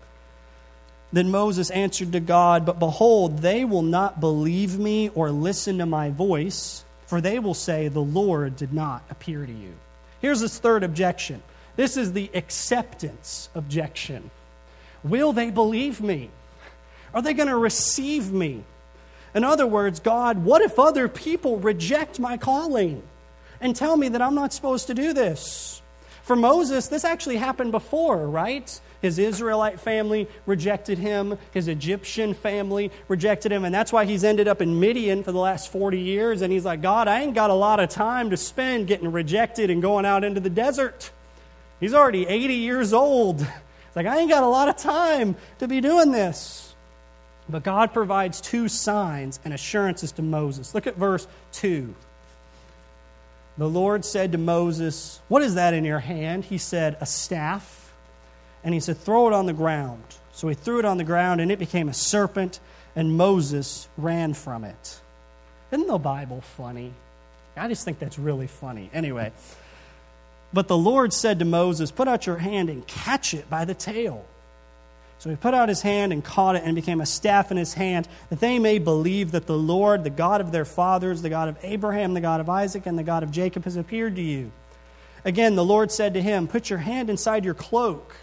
Then 1.12 1.32
Moses 1.32 1.70
answered 1.72 2.12
to 2.12 2.20
God, 2.20 2.66
But 2.66 2.80
behold, 2.80 3.40
they 3.40 3.66
will 3.66 3.82
not 3.82 4.20
believe 4.20 4.78
me 4.78 5.10
or 5.10 5.32
listen 5.32 5.78
to 5.80 5.86
my 5.86 6.10
voice, 6.12 6.84
for 7.08 7.22
they 7.22 7.40
will 7.40 7.54
say, 7.54 7.88
The 7.88 8.00
Lord 8.00 8.56
did 8.56 8.74
not 8.74 9.04
appear 9.10 9.46
to 9.46 9.52
you. 9.52 9.74
Here's 10.22 10.42
his 10.42 10.60
third 10.60 10.84
objection. 10.84 11.42
This 11.76 11.96
is 11.96 12.14
the 12.14 12.30
acceptance 12.34 13.50
objection. 13.56 14.30
Will 15.04 15.32
they 15.32 15.50
believe 15.50 16.02
me? 16.02 16.30
Are 17.14 17.22
they 17.22 17.34
going 17.34 17.48
to 17.48 17.58
receive 17.58 18.32
me? 18.32 18.64
In 19.34 19.44
other 19.44 19.68
words, 19.68 20.00
God, 20.00 20.44
what 20.44 20.62
if 20.62 20.80
other 20.80 21.08
people 21.08 21.58
reject 21.58 22.20
my 22.20 22.38
calling 22.38 23.04
and 23.62 23.76
tell 23.76 23.96
me 23.98 24.10
that 24.10 24.22
I'm 24.22 24.36
not 24.36 24.54
supposed 24.54 24.88
to 24.88 24.94
do 24.94 25.14
this? 25.14 25.82
For 26.24 26.36
Moses, 26.36 26.88
this 26.88 27.06
actually 27.06 27.38
happened 27.38 27.72
before, 27.72 28.28
right? 28.28 28.80
His 29.02 29.18
Israelite 29.18 29.80
family 29.80 30.28
rejected 30.46 30.98
him. 30.98 31.38
His 31.52 31.68
Egyptian 31.68 32.34
family 32.34 32.92
rejected 33.08 33.52
him. 33.52 33.66
And 33.66 33.74
that's 33.74 33.94
why 33.94 34.06
he's 34.06 34.24
ended 34.24 34.48
up 34.48 34.62
in 34.62 34.80
Midian 34.80 35.24
for 35.24 35.32
the 35.32 35.40
last 35.40 35.72
40 35.72 36.00
years. 36.00 36.42
And 36.42 36.52
he's 36.52 36.66
like, 36.66 36.82
God, 36.82 37.08
I 37.08 37.22
ain't 37.22 37.34
got 37.34 37.50
a 37.50 37.56
lot 37.56 37.80
of 37.80 37.90
time 37.90 38.30
to 38.30 38.38
spend 38.38 38.88
getting 38.88 39.12
rejected 39.12 39.70
and 39.70 39.82
going 39.82 40.06
out 40.06 40.24
into 40.24 40.40
the 40.40 40.50
desert. 40.50 41.12
He's 41.80 41.94
already 41.94 42.28
80 42.28 42.54
years 42.56 42.94
old. 42.94 43.42
It's 43.42 43.96
like, 43.96 44.06
I 44.06 44.20
ain't 44.20 44.30
got 44.30 44.44
a 44.44 44.48
lot 44.48 44.68
of 44.68 44.78
time 44.78 45.36
to 45.60 45.68
be 45.68 45.82
doing 45.82 46.12
this. 46.12 46.69
But 47.50 47.64
God 47.64 47.94
provides 47.94 48.40
two 48.40 48.68
signs 48.68 49.40
and 49.44 49.54
assurances 49.54 50.12
to 50.14 50.22
Moses. 50.22 50.76
Look 50.76 50.86
at 50.86 50.96
verse 50.96 51.28
2. 51.54 51.96
The 53.58 53.68
Lord 53.68 54.06
said 54.06 54.32
to 54.34 54.38
Moses, 54.38 55.20
What 55.28 55.42
is 55.42 55.56
that 55.56 55.74
in 55.74 55.84
your 55.84 56.00
hand? 56.00 56.46
He 56.46 56.58
said, 56.58 56.96
A 57.02 57.06
staff. 57.06 57.92
And 58.64 58.74
he 58.74 58.80
said, 58.80 58.98
Throw 58.98 59.28
it 59.28 59.34
on 59.34 59.48
the 59.48 59.54
ground. 59.54 60.04
So 60.32 60.48
he 60.48 60.56
threw 60.56 60.80
it 60.80 60.86
on 60.86 60.98
the 60.98 61.04
ground, 61.04 61.42
and 61.42 61.52
it 61.52 61.60
became 61.60 61.90
a 61.90 61.94
serpent, 61.94 62.60
and 62.96 63.18
Moses 63.18 63.90
ran 63.98 64.34
from 64.34 64.64
it. 64.64 65.02
Isn't 65.72 65.88
the 65.88 65.98
Bible 65.98 66.42
funny? 66.42 66.94
I 67.58 67.68
just 67.68 67.84
think 67.84 68.00
that's 68.00 68.18
really 68.18 68.48
funny. 68.48 68.90
Anyway, 68.94 69.34
but 70.54 70.68
the 70.68 70.78
Lord 70.78 71.12
said 71.14 71.40
to 71.40 71.46
Moses, 71.46 71.92
Put 71.92 72.08
out 72.08 72.26
your 72.26 72.38
hand 72.38 72.70
and 72.70 72.86
catch 72.88 73.34
it 73.34 73.50
by 73.50 73.66
the 73.66 73.74
tail. 73.74 74.26
So 75.20 75.30
he 75.30 75.36
put 75.36 75.54
out 75.54 75.68
his 75.68 75.82
hand 75.82 76.14
and 76.14 76.24
caught 76.24 76.56
it, 76.56 76.64
and 76.64 76.76
became 76.76 77.02
a 77.02 77.06
staff 77.06 77.52
in 77.52 77.58
his 77.58 77.74
hand, 77.74 78.08
that 78.30 78.40
they 78.40 78.58
may 78.58 78.80
believe 78.80 79.32
that 79.32 79.48
the 79.48 79.58
Lord, 79.58 80.06
the 80.06 80.10
God 80.10 80.40
of 80.40 80.54
their 80.54 80.64
fathers, 80.64 81.22
the 81.22 81.30
God 81.30 81.50
of 81.50 81.58
Abraham, 81.62 82.14
the 82.14 82.22
God 82.22 82.40
of 82.40 82.50
Isaac, 82.50 82.86
and 82.86 82.98
the 82.98 83.04
God 83.04 83.22
of 83.22 83.30
Jacob, 83.30 83.66
has 83.66 83.76
appeared 83.76 84.16
to 84.16 84.22
you. 84.22 84.52
Again, 85.26 85.56
the 85.56 85.66
Lord 85.66 85.92
said 85.92 86.14
to 86.14 86.22
him, 86.22 86.48
Put 86.48 86.70
your 86.70 86.80
hand 86.80 87.10
inside 87.10 87.44
your 87.44 87.54
cloak. 87.54 88.16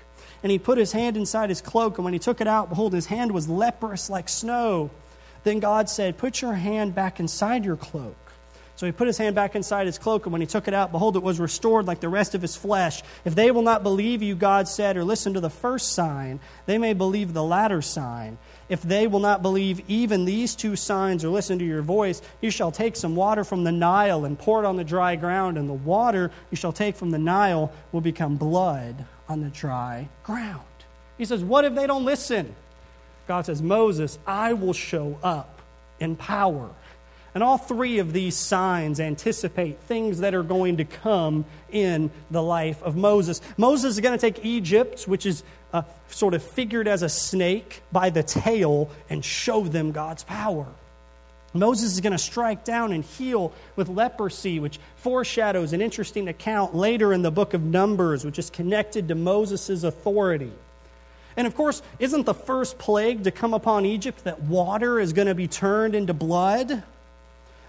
And 0.43 0.51
he 0.51 0.59
put 0.59 0.79
his 0.79 0.93
hand 0.93 1.19
inside 1.19 1.51
his 1.51 1.61
cloak, 1.61 1.99
and 1.99 2.05
when 2.05 2.15
he 2.15 2.19
took 2.19 2.41
it 2.41 2.47
out, 2.47 2.71
behold, 2.71 2.95
his 2.95 3.07
hand 3.07 3.33
was 3.33 3.49
leprous 3.49 4.09
like 4.09 4.29
snow. 4.29 4.91
Then 5.45 5.61
God 5.61 5.91
said, 5.91 6.17
Put 6.17 6.41
your 6.41 6.55
hand 6.55 6.95
back 6.95 7.21
inside 7.21 7.65
your 7.65 7.77
cloak. 7.77 8.26
So 8.77 8.85
he 8.85 8.93
put 8.93 9.07
his 9.07 9.17
hand 9.17 9.35
back 9.35 9.57
inside 9.57 9.87
his 9.87 9.99
cloak, 9.99 10.27
and 10.27 10.33
when 10.33 10.43
he 10.43 10.47
took 10.47 10.69
it 10.69 10.75
out, 10.75 10.93
behold, 10.93 11.17
it 11.17 11.23
was 11.23 11.41
restored 11.41 11.87
like 11.87 12.01
the 12.01 12.11
rest 12.11 12.35
of 12.35 12.43
his 12.43 12.57
flesh. 12.57 13.03
If 13.25 13.35
they 13.35 13.51
will 13.51 13.63
not 13.63 13.83
believe 13.83 14.23
you, 14.23 14.35
God 14.35 14.69
said, 14.69 14.99
or 14.99 15.05
listen 15.05 15.33
to 15.33 15.41
the 15.41 15.49
first 15.49 15.93
sign, 15.93 16.41
they 16.67 16.77
may 16.77 16.93
believe 16.93 17.33
the 17.33 17.43
latter 17.43 17.81
sign. 17.81 18.37
If 18.69 18.83
they 18.83 19.07
will 19.07 19.21
not 19.21 19.41
believe 19.41 19.81
even 19.89 20.27
these 20.27 20.55
two 20.55 20.77
signs 20.77 21.25
or 21.25 21.31
listen 21.31 21.59
to 21.59 21.65
your 21.65 21.81
voice, 21.81 22.21
you 22.43 22.51
shall 22.51 22.71
take 22.71 22.97
some 22.97 23.17
water 23.17 23.45
from 23.45 23.65
the 23.65 23.73
Nile 23.73 24.27
and 24.27 24.39
pour 24.39 24.63
it 24.63 24.67
on 24.67 24.77
the 24.77 24.85
dry 24.85 25.17
ground, 25.17 25.57
and 25.57 25.71
the 25.71 25.75
water 25.75 26.31
you 26.51 26.57
shall 26.57 26.73
take 26.73 26.97
from 26.97 27.11
the 27.11 27.19
Nile 27.19 27.73
will 27.93 28.03
become 28.03 28.37
blood 28.37 29.07
on 29.27 29.41
the 29.41 29.49
dry 29.49 30.09
ground. 30.23 30.63
He 31.17 31.25
says, 31.25 31.43
What 31.43 31.65
if 31.65 31.75
they 31.75 31.87
don't 31.87 32.05
listen? 32.05 32.55
God 33.27 33.47
says, 33.47 33.63
Moses, 33.63 34.19
I 34.27 34.53
will 34.53 34.73
show 34.73 35.19
up 35.23 35.61
in 35.99 36.17
power. 36.17 36.71
And 37.37 37.43
all 37.43 37.59
three 37.59 37.99
of 37.99 38.15
these 38.15 38.35
signs 38.35 38.99
anticipate 38.99 39.81
things 39.81 40.21
that 40.21 40.35
are 40.35 40.43
going 40.43 40.79
to 40.79 40.87
come 40.87 41.45
in 41.71 42.11
the 42.31 42.43
life 42.43 42.83
of 42.83 42.97
Moses. 42.97 43.43
Moses 43.59 43.97
is 43.97 44.01
going 44.01 44.19
to 44.19 44.19
take 44.19 44.43
Egypt, 44.43 45.07
which 45.07 45.27
is 45.27 45.43
uh, 45.75 45.83
sort 46.09 46.33
of 46.33 46.43
figured 46.43 46.89
as 46.89 47.03
a 47.03 47.11
snake, 47.11 47.83
by 47.93 48.09
the 48.09 48.23
tail 48.23 48.89
and 49.11 49.23
show 49.23 49.65
them 49.65 49.93
God's 49.93 50.25
power. 50.25 50.67
Moses 51.53 51.93
is 51.93 52.01
going 52.01 52.15
to 52.15 52.19
strike 52.19 52.65
down 52.65 52.91
and 52.91 53.05
heal 53.05 53.53
with 53.77 53.91
leprosy, 53.91 54.59
which 54.59 54.81
foreshadows 54.97 55.75
an 55.75 55.83
interesting 55.83 56.29
account 56.29 56.75
later 56.75 57.13
in 57.13 57.21
the 57.21 57.31
book 57.31 57.53
of 57.53 57.63
Numbers, 57.63 58.25
which 58.25 58.39
is 58.39 58.49
connected 58.49 59.09
to 59.09 59.15
Moses' 59.15 59.85
authority. 59.85 60.53
And 61.37 61.47
of 61.47 61.55
course, 61.55 61.83
isn't 61.99 62.25
the 62.25 62.33
first 62.33 62.79
plague 62.79 63.25
to 63.25 63.31
come 63.31 63.53
upon 63.53 63.85
Egypt 63.85 64.25
that 64.25 64.41
water 64.41 64.99
is 64.99 65.13
going 65.13 65.29
to 65.29 65.35
be 65.35 65.49
turned 65.49 65.95
into 65.95 66.15
blood? 66.15 66.83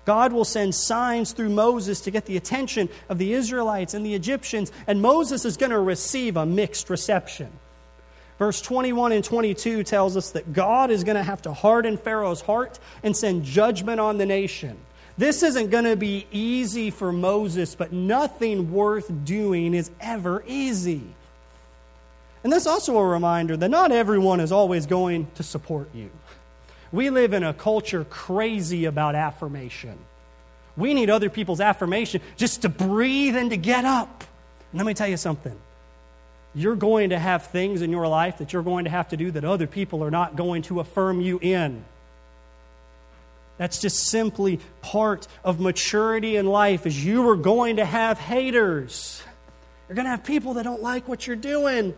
God 0.08 0.32
will 0.32 0.46
send 0.46 0.74
signs 0.74 1.34
through 1.34 1.50
Moses 1.50 2.00
to 2.00 2.12
get 2.12 2.28
the 2.28 2.38
attention 2.38 2.88
of 3.10 3.18
the 3.18 3.34
Israelites 3.34 3.94
and 3.94 4.06
the 4.06 4.16
Egyptians, 4.16 4.72
and 4.88 5.02
Moses 5.02 5.44
is 5.44 5.58
going 5.58 5.74
to 5.74 5.80
receive 5.80 6.38
a 6.38 6.46
mixed 6.46 6.90
reception. 6.90 7.52
Verse 8.40 8.62
21 8.62 9.12
and 9.12 9.22
22 9.22 9.84
tells 9.84 10.16
us 10.16 10.32
that 10.32 10.54
God 10.54 10.92
is 10.92 11.04
going 11.04 11.18
to 11.18 11.24
have 11.24 11.42
to 11.42 11.52
harden 11.52 11.98
Pharaoh's 11.98 12.40
heart 12.40 12.80
and 13.04 13.18
send 13.18 13.44
judgment 13.44 14.00
on 14.00 14.18
the 14.18 14.26
nation. 14.26 14.78
This 15.18 15.44
isn't 15.44 15.72
going 15.72 15.84
to 15.84 15.98
be 15.98 16.26
easy 16.32 16.90
for 16.90 17.12
Moses, 17.12 17.76
but 17.76 17.92
nothing 17.92 18.72
worth 18.72 19.12
doing 19.26 19.74
is 19.74 19.92
ever 20.00 20.42
easy. 20.48 21.04
And 22.46 22.54
that's 22.54 22.68
also 22.68 22.98
a 22.98 23.06
reminder 23.06 23.58
that 23.58 23.70
not 23.70 23.92
everyone 23.92 24.40
is 24.40 24.54
always 24.54 24.86
going 24.86 25.28
to 25.36 25.44
support 25.44 25.94
you. 25.94 26.10
We 26.92 27.10
live 27.10 27.34
in 27.34 27.44
a 27.44 27.54
culture 27.54 28.06
crazy 28.06 28.86
about 28.86 29.16
affirmation. 29.16 29.98
We 30.76 30.94
need 30.94 31.10
other 31.10 31.30
people's 31.30 31.60
affirmation 31.60 32.22
just 32.36 32.62
to 32.62 32.70
breathe 32.70 33.36
and 33.36 33.50
to 33.50 33.58
get 33.58 33.84
up. 33.84 34.24
And 34.72 34.80
let 34.80 34.86
me 34.86 34.94
tell 34.94 35.08
you 35.08 35.18
something 35.18 35.58
you're 36.56 36.76
going 36.76 37.12
to 37.12 37.20
have 37.20 37.48
things 37.48 37.84
in 37.84 37.92
your 37.92 38.08
life 38.08 38.40
that 38.40 38.52
you're 38.52 38.64
going 38.64 38.86
to 38.86 38.90
have 38.90 39.10
to 39.10 39.18
do 39.18 39.30
that 39.30 39.46
other 39.46 39.68
people 39.68 40.04
are 40.04 40.10
not 40.10 40.36
going 40.36 40.64
to 40.64 40.80
affirm 40.80 41.22
you 41.22 41.38
in. 41.40 41.84
That's 43.58 43.80
just 43.80 44.08
simply 44.08 44.60
part 44.82 45.28
of 45.44 45.60
maturity 45.60 46.36
in 46.36 46.48
life 46.48 46.88
is 46.88 47.04
you 47.04 47.30
are 47.30 47.36
going 47.36 47.76
to 47.76 47.86
have 47.86 48.18
haters. 48.18 49.22
You're 49.88 49.96
going 49.96 50.06
to 50.06 50.12
have 50.12 50.24
people 50.24 50.56
that 50.56 50.64
don't 50.64 50.82
like 50.82 51.08
what 51.08 51.28
you're 51.28 51.36
doing. 51.36 51.94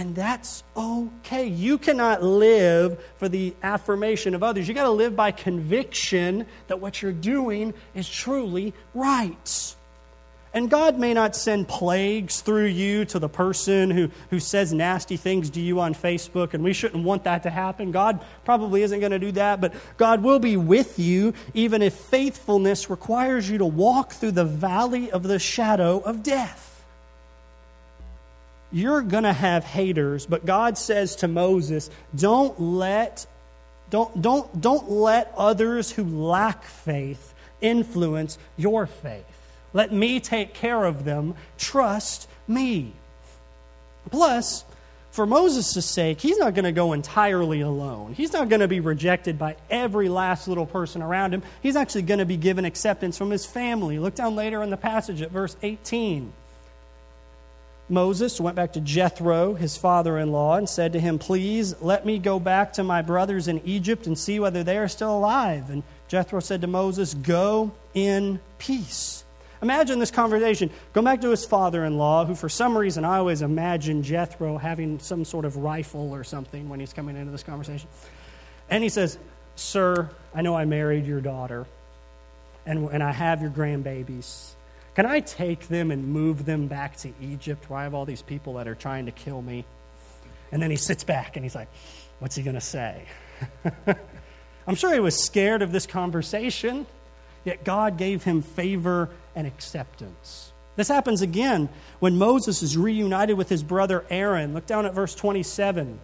And 0.00 0.14
that's 0.14 0.64
okay. 0.74 1.46
You 1.46 1.76
cannot 1.76 2.22
live 2.22 2.98
for 3.18 3.28
the 3.28 3.54
affirmation 3.62 4.34
of 4.34 4.42
others. 4.42 4.66
You 4.66 4.72
got 4.72 4.84
to 4.84 4.90
live 4.90 5.14
by 5.14 5.30
conviction 5.30 6.46
that 6.68 6.80
what 6.80 7.02
you're 7.02 7.12
doing 7.12 7.74
is 7.94 8.08
truly 8.08 8.72
right. 8.94 9.76
And 10.54 10.70
God 10.70 10.98
may 10.98 11.12
not 11.12 11.36
send 11.36 11.68
plagues 11.68 12.40
through 12.40 12.68
you 12.68 13.04
to 13.04 13.18
the 13.18 13.28
person 13.28 13.90
who, 13.90 14.10
who 14.30 14.40
says 14.40 14.72
nasty 14.72 15.18
things 15.18 15.50
to 15.50 15.60
you 15.60 15.80
on 15.80 15.92
Facebook, 15.92 16.54
and 16.54 16.64
we 16.64 16.72
shouldn't 16.72 17.04
want 17.04 17.24
that 17.24 17.42
to 17.42 17.50
happen. 17.50 17.92
God 17.92 18.24
probably 18.46 18.82
isn't 18.82 19.00
going 19.00 19.12
to 19.12 19.18
do 19.18 19.32
that, 19.32 19.60
but 19.60 19.74
God 19.98 20.22
will 20.22 20.38
be 20.38 20.56
with 20.56 20.98
you 20.98 21.34
even 21.52 21.82
if 21.82 21.92
faithfulness 21.92 22.88
requires 22.88 23.50
you 23.50 23.58
to 23.58 23.66
walk 23.66 24.14
through 24.14 24.32
the 24.32 24.46
valley 24.46 25.10
of 25.10 25.24
the 25.24 25.38
shadow 25.38 25.98
of 25.98 26.22
death. 26.22 26.69
You're 28.72 29.02
going 29.02 29.24
to 29.24 29.32
have 29.32 29.64
haters, 29.64 30.26
but 30.26 30.46
God 30.46 30.78
says 30.78 31.16
to 31.16 31.28
Moses, 31.28 31.90
don't 32.14 32.60
let, 32.60 33.26
don't, 33.90 34.22
don't, 34.22 34.60
don't 34.60 34.90
let 34.90 35.32
others 35.36 35.90
who 35.90 36.04
lack 36.04 36.64
faith 36.64 37.34
influence 37.60 38.38
your 38.56 38.86
faith. 38.86 39.24
Let 39.72 39.92
me 39.92 40.20
take 40.20 40.54
care 40.54 40.84
of 40.84 41.04
them. 41.04 41.34
Trust 41.58 42.28
me. 42.46 42.92
Plus, 44.10 44.64
for 45.10 45.26
Moses' 45.26 45.84
sake, 45.84 46.20
he's 46.20 46.38
not 46.38 46.54
going 46.54 46.64
to 46.64 46.72
go 46.72 46.92
entirely 46.92 47.60
alone. 47.60 48.14
He's 48.14 48.32
not 48.32 48.48
going 48.48 48.60
to 48.60 48.68
be 48.68 48.80
rejected 48.80 49.38
by 49.38 49.56
every 49.68 50.08
last 50.08 50.46
little 50.46 50.66
person 50.66 51.02
around 51.02 51.34
him. 51.34 51.42
He's 51.62 51.76
actually 51.76 52.02
going 52.02 52.18
to 52.18 52.26
be 52.26 52.36
given 52.36 52.64
acceptance 52.64 53.18
from 53.18 53.30
his 53.30 53.44
family. 53.44 53.98
Look 53.98 54.14
down 54.14 54.36
later 54.36 54.62
in 54.62 54.70
the 54.70 54.76
passage 54.76 55.20
at 55.22 55.32
verse 55.32 55.56
18. 55.62 56.32
Moses 57.90 58.40
went 58.40 58.54
back 58.54 58.72
to 58.74 58.80
Jethro, 58.80 59.54
his 59.54 59.76
father 59.76 60.16
in 60.16 60.30
law, 60.30 60.54
and 60.54 60.68
said 60.68 60.92
to 60.92 61.00
him, 61.00 61.18
Please 61.18 61.74
let 61.80 62.06
me 62.06 62.20
go 62.20 62.38
back 62.38 62.72
to 62.74 62.84
my 62.84 63.02
brothers 63.02 63.48
in 63.48 63.60
Egypt 63.64 64.06
and 64.06 64.16
see 64.16 64.38
whether 64.38 64.62
they 64.62 64.78
are 64.78 64.86
still 64.86 65.16
alive. 65.16 65.70
And 65.70 65.82
Jethro 66.06 66.38
said 66.38 66.60
to 66.60 66.68
Moses, 66.68 67.14
Go 67.14 67.72
in 67.92 68.38
peace. 68.58 69.24
Imagine 69.60 69.98
this 69.98 70.12
conversation. 70.12 70.70
Go 70.92 71.02
back 71.02 71.20
to 71.20 71.30
his 71.30 71.44
father 71.44 71.84
in 71.84 71.98
law, 71.98 72.24
who 72.24 72.36
for 72.36 72.48
some 72.48 72.78
reason 72.78 73.04
I 73.04 73.18
always 73.18 73.42
imagine 73.42 74.04
Jethro 74.04 74.56
having 74.56 75.00
some 75.00 75.24
sort 75.24 75.44
of 75.44 75.56
rifle 75.56 76.12
or 76.12 76.22
something 76.22 76.68
when 76.68 76.78
he's 76.80 76.92
coming 76.92 77.16
into 77.16 77.32
this 77.32 77.42
conversation. 77.42 77.88
And 78.70 78.84
he 78.84 78.88
says, 78.88 79.18
Sir, 79.56 80.08
I 80.32 80.42
know 80.42 80.56
I 80.56 80.64
married 80.64 81.06
your 81.06 81.20
daughter, 81.20 81.66
and, 82.64 82.88
and 82.90 83.02
I 83.02 83.10
have 83.10 83.42
your 83.42 83.50
grandbabies. 83.50 84.54
Can 85.00 85.08
I 85.08 85.20
take 85.20 85.68
them 85.68 85.90
and 85.90 86.08
move 86.08 86.44
them 86.44 86.66
back 86.66 86.94
to 86.98 87.10
Egypt 87.22 87.70
where 87.70 87.80
I 87.80 87.84
have 87.84 87.94
all 87.94 88.04
these 88.04 88.20
people 88.20 88.52
that 88.56 88.68
are 88.68 88.74
trying 88.74 89.06
to 89.06 89.12
kill 89.12 89.40
me? 89.40 89.64
And 90.52 90.62
then 90.62 90.70
he 90.70 90.76
sits 90.76 91.04
back 91.04 91.36
and 91.36 91.42
he's 91.42 91.54
like, 91.54 91.68
What's 92.18 92.36
he 92.36 92.42
going 92.42 92.52
to 92.52 92.60
say? 92.60 93.06
I'm 94.66 94.74
sure 94.74 94.92
he 94.92 95.00
was 95.00 95.24
scared 95.24 95.62
of 95.62 95.72
this 95.72 95.86
conversation, 95.86 96.84
yet 97.46 97.64
God 97.64 97.96
gave 97.96 98.24
him 98.24 98.42
favor 98.42 99.08
and 99.34 99.46
acceptance. 99.46 100.52
This 100.76 100.88
happens 100.88 101.22
again 101.22 101.70
when 102.00 102.18
Moses 102.18 102.62
is 102.62 102.76
reunited 102.76 103.38
with 103.38 103.48
his 103.48 103.62
brother 103.62 104.04
Aaron. 104.10 104.52
Look 104.52 104.66
down 104.66 104.84
at 104.84 104.92
verse 104.92 105.14
27. 105.14 105.98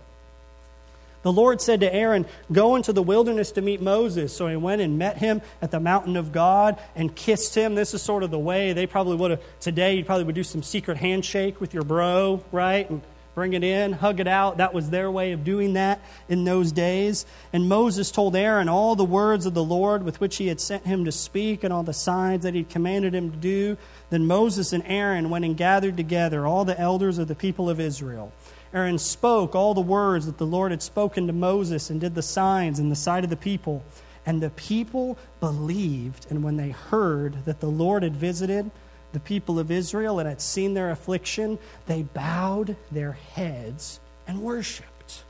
The 1.26 1.32
Lord 1.32 1.60
said 1.60 1.80
to 1.80 1.92
Aaron, 1.92 2.24
Go 2.52 2.76
into 2.76 2.92
the 2.92 3.02
wilderness 3.02 3.50
to 3.50 3.60
meet 3.60 3.82
Moses. 3.82 4.32
So 4.32 4.46
he 4.46 4.54
went 4.54 4.80
and 4.80 4.96
met 4.96 5.18
him 5.18 5.42
at 5.60 5.72
the 5.72 5.80
mountain 5.80 6.16
of 6.16 6.30
God 6.30 6.78
and 6.94 7.16
kissed 7.16 7.52
him. 7.52 7.74
This 7.74 7.94
is 7.94 8.00
sort 8.00 8.22
of 8.22 8.30
the 8.30 8.38
way 8.38 8.72
they 8.72 8.86
probably 8.86 9.16
would 9.16 9.32
have, 9.32 9.42
today, 9.58 9.96
you 9.96 10.04
probably 10.04 10.22
would 10.22 10.36
do 10.36 10.44
some 10.44 10.62
secret 10.62 10.98
handshake 10.98 11.60
with 11.60 11.74
your 11.74 11.82
bro, 11.82 12.44
right? 12.52 12.88
And 12.88 13.02
bring 13.34 13.54
it 13.54 13.64
in, 13.64 13.94
hug 13.94 14.20
it 14.20 14.28
out. 14.28 14.58
That 14.58 14.72
was 14.72 14.90
their 14.90 15.10
way 15.10 15.32
of 15.32 15.42
doing 15.42 15.72
that 15.72 16.00
in 16.28 16.44
those 16.44 16.70
days. 16.70 17.26
And 17.52 17.68
Moses 17.68 18.12
told 18.12 18.36
Aaron 18.36 18.68
all 18.68 18.94
the 18.94 19.04
words 19.04 19.46
of 19.46 19.54
the 19.54 19.64
Lord 19.64 20.04
with 20.04 20.20
which 20.20 20.36
he 20.36 20.46
had 20.46 20.60
sent 20.60 20.86
him 20.86 21.04
to 21.06 21.12
speak 21.12 21.64
and 21.64 21.72
all 21.72 21.82
the 21.82 21.92
signs 21.92 22.44
that 22.44 22.54
he 22.54 22.62
commanded 22.62 23.16
him 23.16 23.32
to 23.32 23.36
do. 23.36 23.76
Then 24.10 24.28
Moses 24.28 24.72
and 24.72 24.84
Aaron 24.86 25.28
went 25.28 25.44
and 25.44 25.56
gathered 25.56 25.96
together 25.96 26.46
all 26.46 26.64
the 26.64 26.78
elders 26.78 27.18
of 27.18 27.26
the 27.26 27.34
people 27.34 27.68
of 27.68 27.80
Israel. 27.80 28.32
Aaron 28.76 28.98
spoke 28.98 29.54
all 29.54 29.72
the 29.72 29.80
words 29.80 30.26
that 30.26 30.36
the 30.36 30.44
Lord 30.44 30.70
had 30.70 30.82
spoken 30.82 31.26
to 31.28 31.32
Moses 31.32 31.88
and 31.88 31.98
did 31.98 32.14
the 32.14 32.20
signs 32.20 32.78
in 32.78 32.90
the 32.90 32.94
sight 32.94 33.24
of 33.24 33.30
the 33.30 33.36
people. 33.36 33.82
And 34.26 34.42
the 34.42 34.50
people 34.50 35.16
believed, 35.40 36.26
and 36.28 36.44
when 36.44 36.58
they 36.58 36.70
heard 36.70 37.46
that 37.46 37.60
the 37.60 37.70
Lord 37.70 38.02
had 38.02 38.14
visited, 38.14 38.70
the 39.14 39.20
people 39.20 39.58
of 39.58 39.70
Israel 39.70 40.18
and 40.18 40.28
had 40.28 40.42
seen 40.42 40.74
their 40.74 40.90
affliction, 40.90 41.58
they 41.86 42.02
bowed 42.02 42.76
their 42.92 43.12
heads 43.12 43.98
and 44.28 44.42
worshiped. 44.42 45.24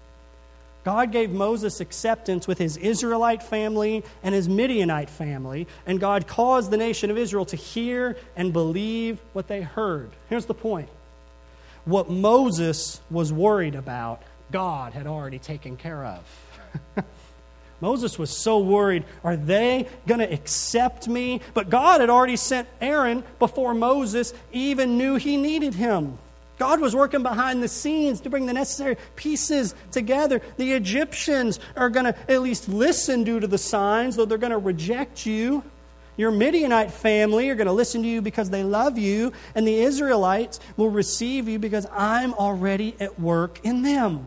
God 0.83 1.13
gave 1.13 1.31
Moses 1.31 1.81
acceptance 1.81 2.49
with 2.49 2.59
his 2.59 2.77
Israelite 2.77 3.45
family 3.45 4.03
and 4.25 4.35
his 4.35 4.49
Midianite 4.49 5.11
family, 5.11 5.69
and 5.87 6.01
God 6.01 6.27
caused 6.27 6.73
the 6.73 6.77
nation 6.77 7.13
of 7.13 7.19
Israel 7.19 7.45
to 7.45 7.57
hear 7.57 8.17
and 8.35 8.53
believe 8.53 9.21
what 9.35 9.47
they 9.47 9.63
heard. 9.63 10.11
Here's 10.29 10.47
the 10.47 10.55
point 10.55 10.89
what 11.87 12.11
Moses 12.11 13.01
was 13.11 13.33
worried 13.33 13.75
about, 13.75 14.23
God 14.53 14.93
had 14.93 15.07
already 15.07 15.39
taken 15.39 15.77
care 15.77 16.05
of. 16.05 17.05
Moses 17.81 18.19
was 18.19 18.31
so 18.37 18.59
worried. 18.59 19.05
Are 19.23 19.37
they 19.37 19.89
going 20.07 20.21
to 20.21 20.33
accept 20.33 21.09
me? 21.09 21.41
But 21.55 21.71
God 21.71 22.01
had 22.01 22.11
already 22.11 22.37
sent 22.37 22.69
Aaron 22.81 23.25
before 23.39 23.75
Moses 23.75 24.35
even 24.53 24.99
knew 24.99 25.17
he 25.17 25.37
needed 25.37 25.75
him. 25.75 26.19
God 26.59 26.81
was 26.81 26.97
working 26.97 27.23
behind 27.23 27.63
the 27.63 27.69
scenes 27.69 28.23
to 28.23 28.31
bring 28.31 28.47
the 28.47 28.55
necessary 28.55 28.97
pieces 29.15 29.75
together. 29.91 30.41
The 30.57 30.73
Egyptians 30.73 31.61
are 31.77 31.91
going 31.91 32.07
to 32.07 32.17
at 32.31 32.41
least 32.41 32.69
listen 32.69 33.25
due 33.25 33.41
to 33.41 33.47
the 33.47 33.59
signs, 33.59 34.17
though 34.17 34.25
they're 34.25 34.39
going 34.39 34.53
to 34.53 34.59
reject 34.59 35.27
you. 35.27 35.63
Your 36.17 36.31
Midianite 36.31 36.91
family 36.91 37.51
are 37.51 37.55
going 37.55 37.67
to 37.67 37.73
listen 37.73 38.03
to 38.03 38.09
you 38.09 38.23
because 38.23 38.51
they 38.51 38.65
love 38.65 38.97
you, 38.97 39.33
and 39.55 39.67
the 39.67 39.81
Israelites 39.81 40.61
will 40.77 40.89
receive 40.89 41.49
you 41.49 41.59
because 41.59 41.87
I'm 41.93 42.33
already 42.35 42.95
at 42.99 43.21
work 43.21 43.61
in 43.63 43.83
them. 43.83 44.27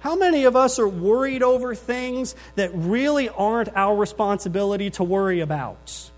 How 0.00 0.16
many 0.16 0.44
of 0.44 0.56
us 0.56 0.78
are 0.78 0.88
worried 0.88 1.42
over 1.42 1.74
things 1.74 2.34
that 2.54 2.70
really 2.74 3.28
aren't 3.28 3.76
our 3.76 3.94
responsibility 3.94 4.88
to 4.90 5.04
worry 5.04 5.40
about? 5.40 6.10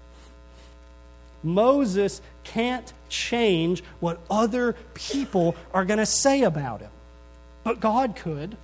Moses 1.43 2.23
can't 2.45 2.93
change 3.09 3.83
what 3.99 4.21
other 4.31 4.77
people 4.95 5.57
are 5.75 5.85
going 5.85 5.99
to 5.99 6.07
say 6.07 6.43
about 6.43 6.81
him, 6.81 6.91
but 7.65 7.81
God 7.81 8.15
could. 8.15 8.57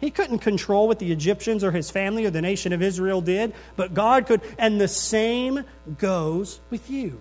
He 0.00 0.10
couldn't 0.10 0.38
control 0.38 0.88
what 0.88 0.98
the 0.98 1.12
Egyptians 1.12 1.62
or 1.62 1.72
his 1.72 1.90
family 1.90 2.24
or 2.24 2.30
the 2.30 2.40
nation 2.40 2.72
of 2.72 2.82
Israel 2.82 3.20
did, 3.20 3.52
but 3.76 3.92
God 3.92 4.26
could. 4.26 4.40
And 4.58 4.80
the 4.80 4.88
same 4.88 5.64
goes 5.98 6.60
with 6.70 6.90
you. 6.90 7.20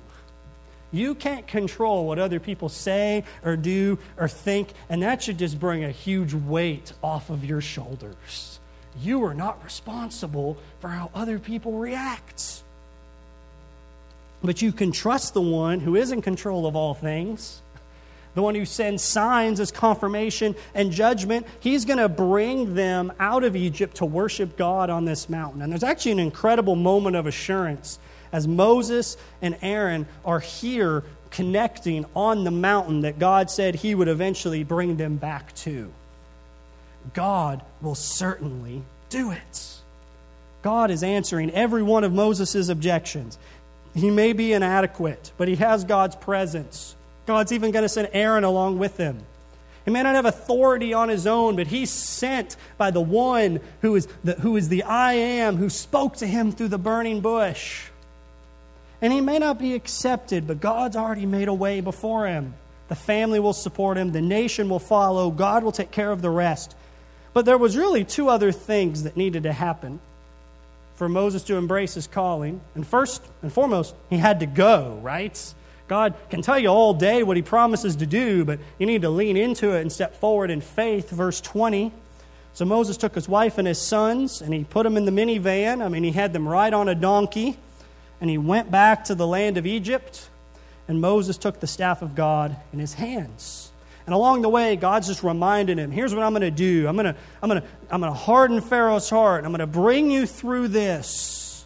You 0.92 1.14
can't 1.14 1.46
control 1.46 2.08
what 2.08 2.18
other 2.18 2.40
people 2.40 2.70
say 2.70 3.26
or 3.44 3.56
do 3.56 4.00
or 4.18 4.28
think, 4.28 4.70
and 4.90 5.04
that 5.04 5.22
should 5.22 5.38
just 5.38 5.60
bring 5.60 5.84
a 5.84 5.92
huge 5.92 6.34
weight 6.34 6.94
off 7.04 7.30
of 7.30 7.46
your 7.46 7.62
shoulders. 7.62 8.60
You 9.00 9.24
are 9.26 9.36
not 9.36 9.64
responsible 9.64 10.58
for 10.80 10.88
how 10.88 11.12
other 11.14 11.38
people 11.38 11.74
react. 11.74 12.64
But 14.42 14.62
you 14.62 14.72
can 14.72 14.92
trust 14.92 15.34
the 15.34 15.42
one 15.42 15.82
who 15.82 15.96
is 15.96 16.12
in 16.12 16.22
control 16.22 16.66
of 16.66 16.76
all 16.76 16.94
things, 16.94 17.62
the 18.36 18.42
one 18.42 18.56
who 18.56 18.66
sends 18.66 19.04
signs 19.04 19.60
as 19.60 19.72
confirmation 19.72 20.56
and 20.74 20.92
judgment. 20.92 21.48
He's 21.60 21.86
going 21.86 22.00
to 22.00 22.10
bring 22.10 22.76
them 22.76 23.12
out 23.20 23.44
of 23.44 23.56
Egypt 23.56 23.98
to 23.98 24.06
worship 24.06 24.58
God 24.58 24.90
on 24.90 25.06
this 25.06 25.30
mountain. 25.30 25.62
And 25.62 25.72
there's 25.72 25.84
actually 25.84 26.14
an 26.14 26.20
incredible 26.20 26.76
moment 26.76 27.16
of 27.16 27.26
assurance 27.26 28.00
as 28.32 28.48
Moses 28.48 29.18
and 29.42 29.58
Aaron 29.62 30.08
are 30.24 30.40
here 30.40 31.04
connecting 31.32 32.06
on 32.16 32.44
the 32.44 32.52
mountain 32.52 33.02
that 33.02 33.20
God 33.20 33.50
said 33.50 33.76
he 33.76 33.94
would 33.96 34.08
eventually 34.08 34.64
bring 34.64 34.98
them 34.98 35.18
back 35.18 35.54
to. 35.56 35.92
God 37.14 37.64
will 37.82 37.96
certainly 37.96 38.84
do 39.10 39.32
it. 39.32 39.76
God 40.62 40.92
is 40.92 41.04
answering 41.04 41.52
every 41.52 41.84
one 41.84 42.04
of 42.04 42.14
Moses' 42.14 42.70
objections. 42.70 43.38
He 43.96 44.10
may 44.12 44.34
be 44.34 44.54
inadequate, 44.54 45.32
but 45.38 45.48
he 45.48 45.56
has 45.56 45.84
God's 45.84 46.16
presence. 46.16 46.96
God's 47.30 47.52
even 47.52 47.70
going 47.70 47.84
to 47.84 47.90
send 47.90 48.10
Aaron 48.12 48.44
along 48.44 48.80
with 48.80 48.98
him. 48.98 49.20
He 49.86 49.92
may 49.92 50.02
not 50.02 50.16
have 50.16 50.26
authority 50.26 50.96
on 50.96 51.10
his 51.10 51.28
own, 51.28 51.56
but 51.56 51.68
he's 51.68 51.92
sent 51.92 52.56
by 52.80 52.90
the 52.90 53.02
one 53.02 53.60
who 53.82 53.96
is 53.96 54.08
the, 54.24 54.34
who 54.34 54.58
is 54.58 54.68
the 54.68 54.82
I 54.82 55.14
am, 55.14 55.58
who 55.58 55.70
spoke 55.70 56.16
to 56.18 56.26
him 56.26 56.52
through 56.52 56.70
the 56.70 56.80
burning 56.80 57.22
bush. 57.22 57.86
And 59.00 59.14
he 59.14 59.22
may 59.22 59.38
not 59.38 59.60
be 59.60 59.76
accepted, 59.76 60.48
but 60.48 60.60
God's 60.60 60.96
already 60.96 61.28
made 61.28 61.50
a 61.50 61.54
way 61.54 61.82
before 61.82 62.26
him. 62.26 62.56
The 62.88 62.96
family 62.96 63.40
will 63.40 63.54
support 63.54 63.96
him, 63.96 64.12
the 64.12 64.22
nation 64.22 64.68
will 64.68 64.80
follow, 64.80 65.30
God 65.30 65.64
will 65.64 65.72
take 65.72 65.92
care 65.92 66.12
of 66.12 66.24
the 66.24 66.32
rest. 66.32 66.76
But 67.34 67.46
there 67.46 67.60
was 67.60 67.78
really 67.78 68.04
two 68.04 68.28
other 68.28 68.52
things 68.52 69.04
that 69.04 69.16
needed 69.16 69.44
to 69.44 69.54
happen 69.54 70.00
for 70.96 71.08
Moses 71.08 71.44
to 71.44 71.58
embrace 71.58 71.94
his 71.94 72.08
calling. 72.08 72.60
And 72.74 72.88
first 72.88 73.22
and 73.44 73.54
foremost, 73.54 73.94
he 74.10 74.18
had 74.18 74.40
to 74.40 74.48
go, 74.48 75.00
right? 75.04 75.54
God 75.90 76.14
can 76.30 76.42
tell 76.42 76.58
you 76.58 76.70
all 76.70 76.94
day 76.94 77.24
what 77.24 77.36
he 77.36 77.44
promises 77.44 77.98
to 77.98 78.06
do, 78.06 78.46
but 78.46 78.60
you 78.78 78.86
need 78.86 79.02
to 79.02 79.10
lean 79.10 79.36
into 79.36 79.76
it 79.76 79.82
and 79.82 79.92
step 79.92 80.16
forward 80.16 80.50
in 80.50 80.62
faith. 80.62 81.10
Verse 81.10 81.42
20. 81.42 81.92
So 82.54 82.64
Moses 82.64 82.96
took 82.96 83.14
his 83.14 83.28
wife 83.28 83.58
and 83.58 83.68
his 83.68 83.82
sons, 83.82 84.42
and 84.42 84.54
he 84.54 84.64
put 84.64 84.84
them 84.84 84.96
in 84.96 85.06
the 85.06 85.12
minivan. 85.12 85.84
I 85.84 85.90
mean, 85.90 86.04
he 86.04 86.12
had 86.12 86.32
them 86.32 86.48
ride 86.48 86.74
on 86.74 86.88
a 86.88 86.96
donkey 86.96 87.58
and 88.22 88.30
he 88.30 88.38
went 88.38 88.70
back 88.70 89.06
to 89.06 89.16
the 89.16 89.26
land 89.26 89.58
of 89.58 89.66
Egypt, 89.66 90.30
and 90.88 91.00
Moses 91.00 91.38
took 91.38 91.60
the 91.60 91.68
staff 91.68 92.02
of 92.02 92.16
God 92.16 92.56
in 92.74 92.80
his 92.80 92.94
hands. 92.94 93.72
And 94.06 94.14
along 94.14 94.42
the 94.42 94.50
way, 94.50 94.76
God's 94.76 95.08
just 95.08 95.24
reminding 95.24 95.78
him, 95.78 95.92
here's 95.92 96.14
what 96.14 96.24
I'm 96.24 96.32
going 96.32 96.42
to 96.42 96.52
do. 96.52 96.88
I'm 96.88 96.96
going 96.96 97.14
to, 97.14 97.16
I'm 97.42 97.50
going 97.50 97.62
to, 97.62 97.68
I'm 97.92 98.02
going 98.02 98.12
to 98.12 98.18
harden 98.18 98.60
Pharaoh's 98.60 99.10
heart. 99.10 99.46
I'm 99.46 99.52
going 99.52 99.60
to 99.60 99.68
bring 99.68 100.10
you 100.10 100.26
through 100.26 100.70
this. 100.70 101.64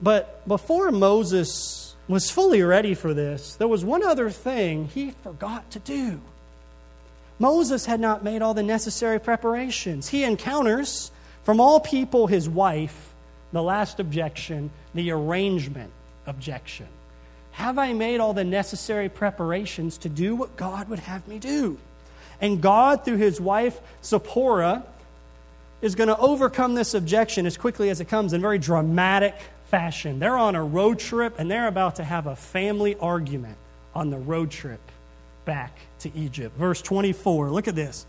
But 0.00 0.46
before 0.46 0.92
Moses 0.92 1.83
was 2.08 2.30
fully 2.30 2.62
ready 2.62 2.94
for 2.94 3.14
this, 3.14 3.56
there 3.56 3.68
was 3.68 3.84
one 3.84 4.04
other 4.04 4.30
thing 4.30 4.86
he 4.88 5.12
forgot 5.22 5.70
to 5.70 5.78
do. 5.78 6.20
Moses 7.38 7.86
had 7.86 8.00
not 8.00 8.22
made 8.22 8.42
all 8.42 8.54
the 8.54 8.62
necessary 8.62 9.18
preparations. 9.18 10.08
He 10.08 10.22
encounters 10.24 11.10
from 11.42 11.60
all 11.60 11.80
people 11.80 12.26
his 12.26 12.48
wife 12.48 13.12
the 13.52 13.62
last 13.62 14.00
objection, 14.00 14.70
the 14.94 15.10
arrangement 15.10 15.92
objection. 16.26 16.86
Have 17.52 17.78
I 17.78 17.92
made 17.92 18.18
all 18.18 18.34
the 18.34 18.44
necessary 18.44 19.08
preparations 19.08 19.98
to 19.98 20.08
do 20.08 20.34
what 20.34 20.56
God 20.56 20.88
would 20.88 20.98
have 20.98 21.26
me 21.28 21.38
do? 21.38 21.78
And 22.40 22.60
God, 22.60 23.04
through 23.04 23.18
his 23.18 23.40
wife 23.40 23.80
Zipporah, 24.02 24.84
is 25.80 25.94
going 25.94 26.08
to 26.08 26.18
overcome 26.18 26.74
this 26.74 26.94
objection 26.94 27.46
as 27.46 27.56
quickly 27.56 27.90
as 27.90 28.00
it 28.00 28.08
comes 28.08 28.32
in 28.32 28.40
very 28.40 28.58
dramatic 28.58 29.36
fashion. 29.74 30.20
They're 30.20 30.38
on 30.38 30.54
a 30.54 30.62
road 30.62 31.00
trip 31.00 31.34
and 31.40 31.50
they're 31.50 31.66
about 31.66 31.96
to 31.96 32.04
have 32.04 32.28
a 32.28 32.36
family 32.36 32.94
argument 33.00 33.56
on 33.92 34.08
the 34.08 34.16
road 34.16 34.52
trip 34.52 34.78
back 35.44 35.76
to 35.98 36.16
Egypt. 36.16 36.56
Verse 36.56 36.80
24, 36.80 37.50
look 37.50 37.66
at 37.66 37.74
this. 37.74 38.06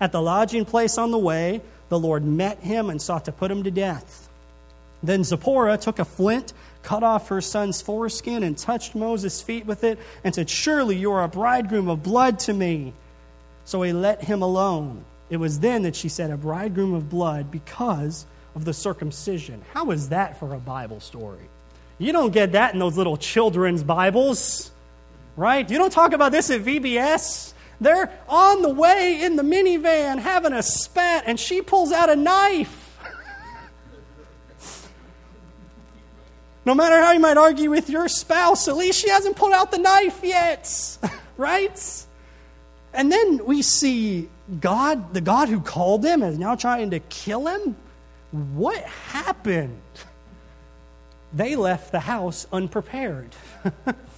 At 0.00 0.10
the 0.10 0.20
lodging 0.20 0.64
place 0.64 0.98
on 0.98 1.12
the 1.12 1.18
way, 1.18 1.60
the 1.88 2.00
Lord 2.00 2.24
met 2.24 2.58
him 2.58 2.90
and 2.90 3.00
sought 3.00 3.26
to 3.26 3.32
put 3.32 3.48
him 3.48 3.62
to 3.62 3.70
death. 3.70 4.28
Then 5.04 5.22
Zipporah 5.22 5.78
took 5.78 6.00
a 6.00 6.04
flint, 6.04 6.52
cut 6.82 7.04
off 7.04 7.28
her 7.28 7.40
son's 7.40 7.80
foreskin, 7.80 8.42
and 8.42 8.58
touched 8.58 8.96
Moses' 8.96 9.40
feet 9.40 9.66
with 9.66 9.84
it, 9.84 10.00
and 10.24 10.34
said, 10.34 10.50
Surely 10.50 10.96
you 10.96 11.12
are 11.12 11.22
a 11.22 11.28
bridegroom 11.28 11.88
of 11.88 12.02
blood 12.02 12.40
to 12.40 12.52
me. 12.52 12.92
So 13.64 13.82
he 13.82 13.92
let 13.92 14.24
him 14.24 14.42
alone. 14.42 15.04
It 15.30 15.36
was 15.36 15.60
then 15.60 15.84
that 15.84 15.94
she 15.94 16.08
said, 16.08 16.32
A 16.32 16.36
bridegroom 16.36 16.92
of 16.92 17.08
blood 17.08 17.52
because 17.52 18.26
of 18.54 18.64
the 18.64 18.72
circumcision. 18.72 19.62
How 19.72 19.90
is 19.90 20.10
that 20.10 20.38
for 20.38 20.54
a 20.54 20.58
Bible 20.58 21.00
story? 21.00 21.48
You 21.98 22.12
don't 22.12 22.32
get 22.32 22.52
that 22.52 22.72
in 22.74 22.80
those 22.80 22.96
little 22.96 23.16
children's 23.16 23.82
Bibles, 23.82 24.72
right? 25.36 25.68
You 25.68 25.78
don't 25.78 25.92
talk 25.92 26.12
about 26.12 26.32
this 26.32 26.50
at 26.50 26.62
VBS. 26.62 27.52
They're 27.80 28.10
on 28.28 28.62
the 28.62 28.68
way 28.68 29.22
in 29.22 29.36
the 29.36 29.42
minivan 29.42 30.18
having 30.18 30.52
a 30.52 30.62
spat, 30.62 31.24
and 31.26 31.38
she 31.38 31.62
pulls 31.62 31.92
out 31.92 32.10
a 32.10 32.16
knife. 32.16 32.80
no 36.64 36.74
matter 36.74 37.00
how 37.00 37.12
you 37.12 37.20
might 37.20 37.36
argue 37.36 37.70
with 37.70 37.90
your 37.90 38.08
spouse, 38.08 38.68
at 38.68 38.76
least 38.76 39.00
she 39.00 39.10
hasn't 39.10 39.36
pulled 39.36 39.52
out 39.52 39.70
the 39.70 39.78
knife 39.78 40.20
yet, 40.22 40.98
right? 41.36 42.06
And 42.92 43.10
then 43.10 43.44
we 43.44 43.62
see 43.62 44.28
God, 44.60 45.14
the 45.14 45.20
God 45.20 45.48
who 45.48 45.60
called 45.60 46.04
him, 46.04 46.22
is 46.22 46.38
now 46.38 46.54
trying 46.54 46.90
to 46.90 47.00
kill 47.00 47.46
him. 47.46 47.76
What 48.34 48.82
happened? 48.82 49.78
They 51.32 51.54
left 51.54 51.92
the 51.92 52.00
house 52.00 52.48
unprepared. 52.52 53.30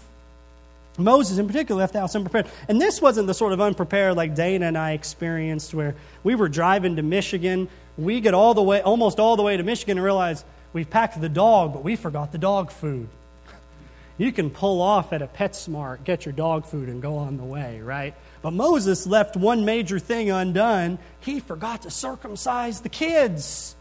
Moses, 0.98 1.37
in 1.37 1.46
particular, 1.46 1.81
left 1.81 1.92
the 1.92 2.00
house 2.00 2.16
unprepared. 2.16 2.46
And 2.66 2.81
this 2.81 3.02
wasn't 3.02 3.26
the 3.26 3.35
sort 3.35 3.52
of 3.52 3.61
unprepared 3.61 4.16
like 4.16 4.35
Dana 4.35 4.68
and 4.68 4.79
I 4.79 4.92
experienced, 4.92 5.74
where 5.74 5.96
we 6.24 6.35
were 6.35 6.48
driving 6.48 6.96
to 6.96 7.02
Michigan. 7.02 7.68
We 7.98 8.22
get 8.22 8.33
all 8.33 8.55
the 8.55 8.62
way, 8.62 8.81
almost 8.81 9.20
all 9.20 9.37
the 9.37 9.42
way 9.42 9.59
to 9.59 9.62
Michigan, 9.62 9.98
and 9.98 10.05
realize 10.05 10.46
we've 10.72 10.88
packed 10.88 11.20
the 11.20 11.29
dog, 11.29 11.74
but 11.74 11.85
we 11.85 11.94
forgot 11.94 12.33
the 12.33 12.38
dog 12.38 12.70
food. 12.70 13.09
You 14.16 14.33
can 14.33 14.48
pull 14.48 14.81
off 14.81 15.12
at 15.12 15.20
a 15.20 15.26
PetSmart, 15.26 16.05
get 16.05 16.24
your 16.24 16.33
dog 16.33 16.64
food, 16.64 16.88
and 16.88 17.02
go 17.02 17.18
on 17.18 17.37
the 17.37 17.44
way, 17.44 17.83
right? 17.83 18.14
But 18.40 18.52
Moses 18.52 19.07
left 19.07 19.37
one 19.37 19.66
major 19.66 19.98
thing 19.98 20.31
undone. 20.31 20.98
He 21.20 21.38
forgot 21.38 21.83
to 21.83 21.90
circumcise 21.90 22.81
the 22.81 22.88
kids. 22.88 23.75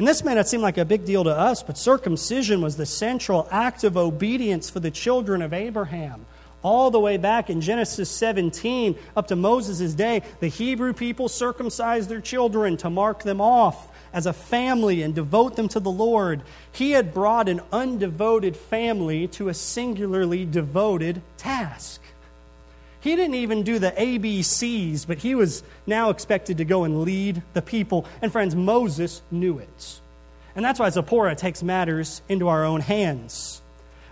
And 0.00 0.08
this 0.08 0.24
may 0.24 0.34
not 0.34 0.48
seem 0.48 0.62
like 0.62 0.78
a 0.78 0.86
big 0.86 1.04
deal 1.04 1.24
to 1.24 1.30
us, 1.30 1.62
but 1.62 1.76
circumcision 1.76 2.62
was 2.62 2.78
the 2.78 2.86
central 2.86 3.46
act 3.50 3.84
of 3.84 3.98
obedience 3.98 4.70
for 4.70 4.80
the 4.80 4.90
children 4.90 5.42
of 5.42 5.52
Abraham. 5.52 6.24
All 6.62 6.90
the 6.90 6.98
way 6.98 7.18
back 7.18 7.50
in 7.50 7.60
Genesis 7.60 8.10
17 8.10 8.96
up 9.14 9.26
to 9.26 9.36
Moses' 9.36 9.92
day, 9.92 10.22
the 10.40 10.48
Hebrew 10.48 10.94
people 10.94 11.28
circumcised 11.28 12.08
their 12.08 12.22
children 12.22 12.78
to 12.78 12.88
mark 12.88 13.24
them 13.24 13.42
off 13.42 13.88
as 14.10 14.24
a 14.24 14.32
family 14.32 15.02
and 15.02 15.14
devote 15.14 15.56
them 15.56 15.68
to 15.68 15.80
the 15.80 15.90
Lord. 15.90 16.40
He 16.72 16.92
had 16.92 17.12
brought 17.12 17.50
an 17.50 17.60
undevoted 17.70 18.56
family 18.56 19.28
to 19.28 19.50
a 19.50 19.54
singularly 19.54 20.46
devoted 20.46 21.20
task. 21.36 21.99
He 23.00 23.16
didn't 23.16 23.36
even 23.36 23.62
do 23.62 23.78
the 23.78 23.92
ABCs, 23.92 25.06
but 25.06 25.18
he 25.18 25.34
was 25.34 25.62
now 25.86 26.10
expected 26.10 26.58
to 26.58 26.64
go 26.64 26.84
and 26.84 27.02
lead 27.02 27.42
the 27.54 27.62
people. 27.62 28.06
And 28.20 28.30
friends, 28.30 28.54
Moses 28.54 29.22
knew 29.30 29.58
it. 29.58 30.00
And 30.54 30.64
that's 30.64 30.78
why 30.78 30.90
Zipporah 30.90 31.34
takes 31.34 31.62
matters 31.62 32.22
into 32.28 32.48
our 32.48 32.64
own 32.64 32.80
hands. 32.80 33.62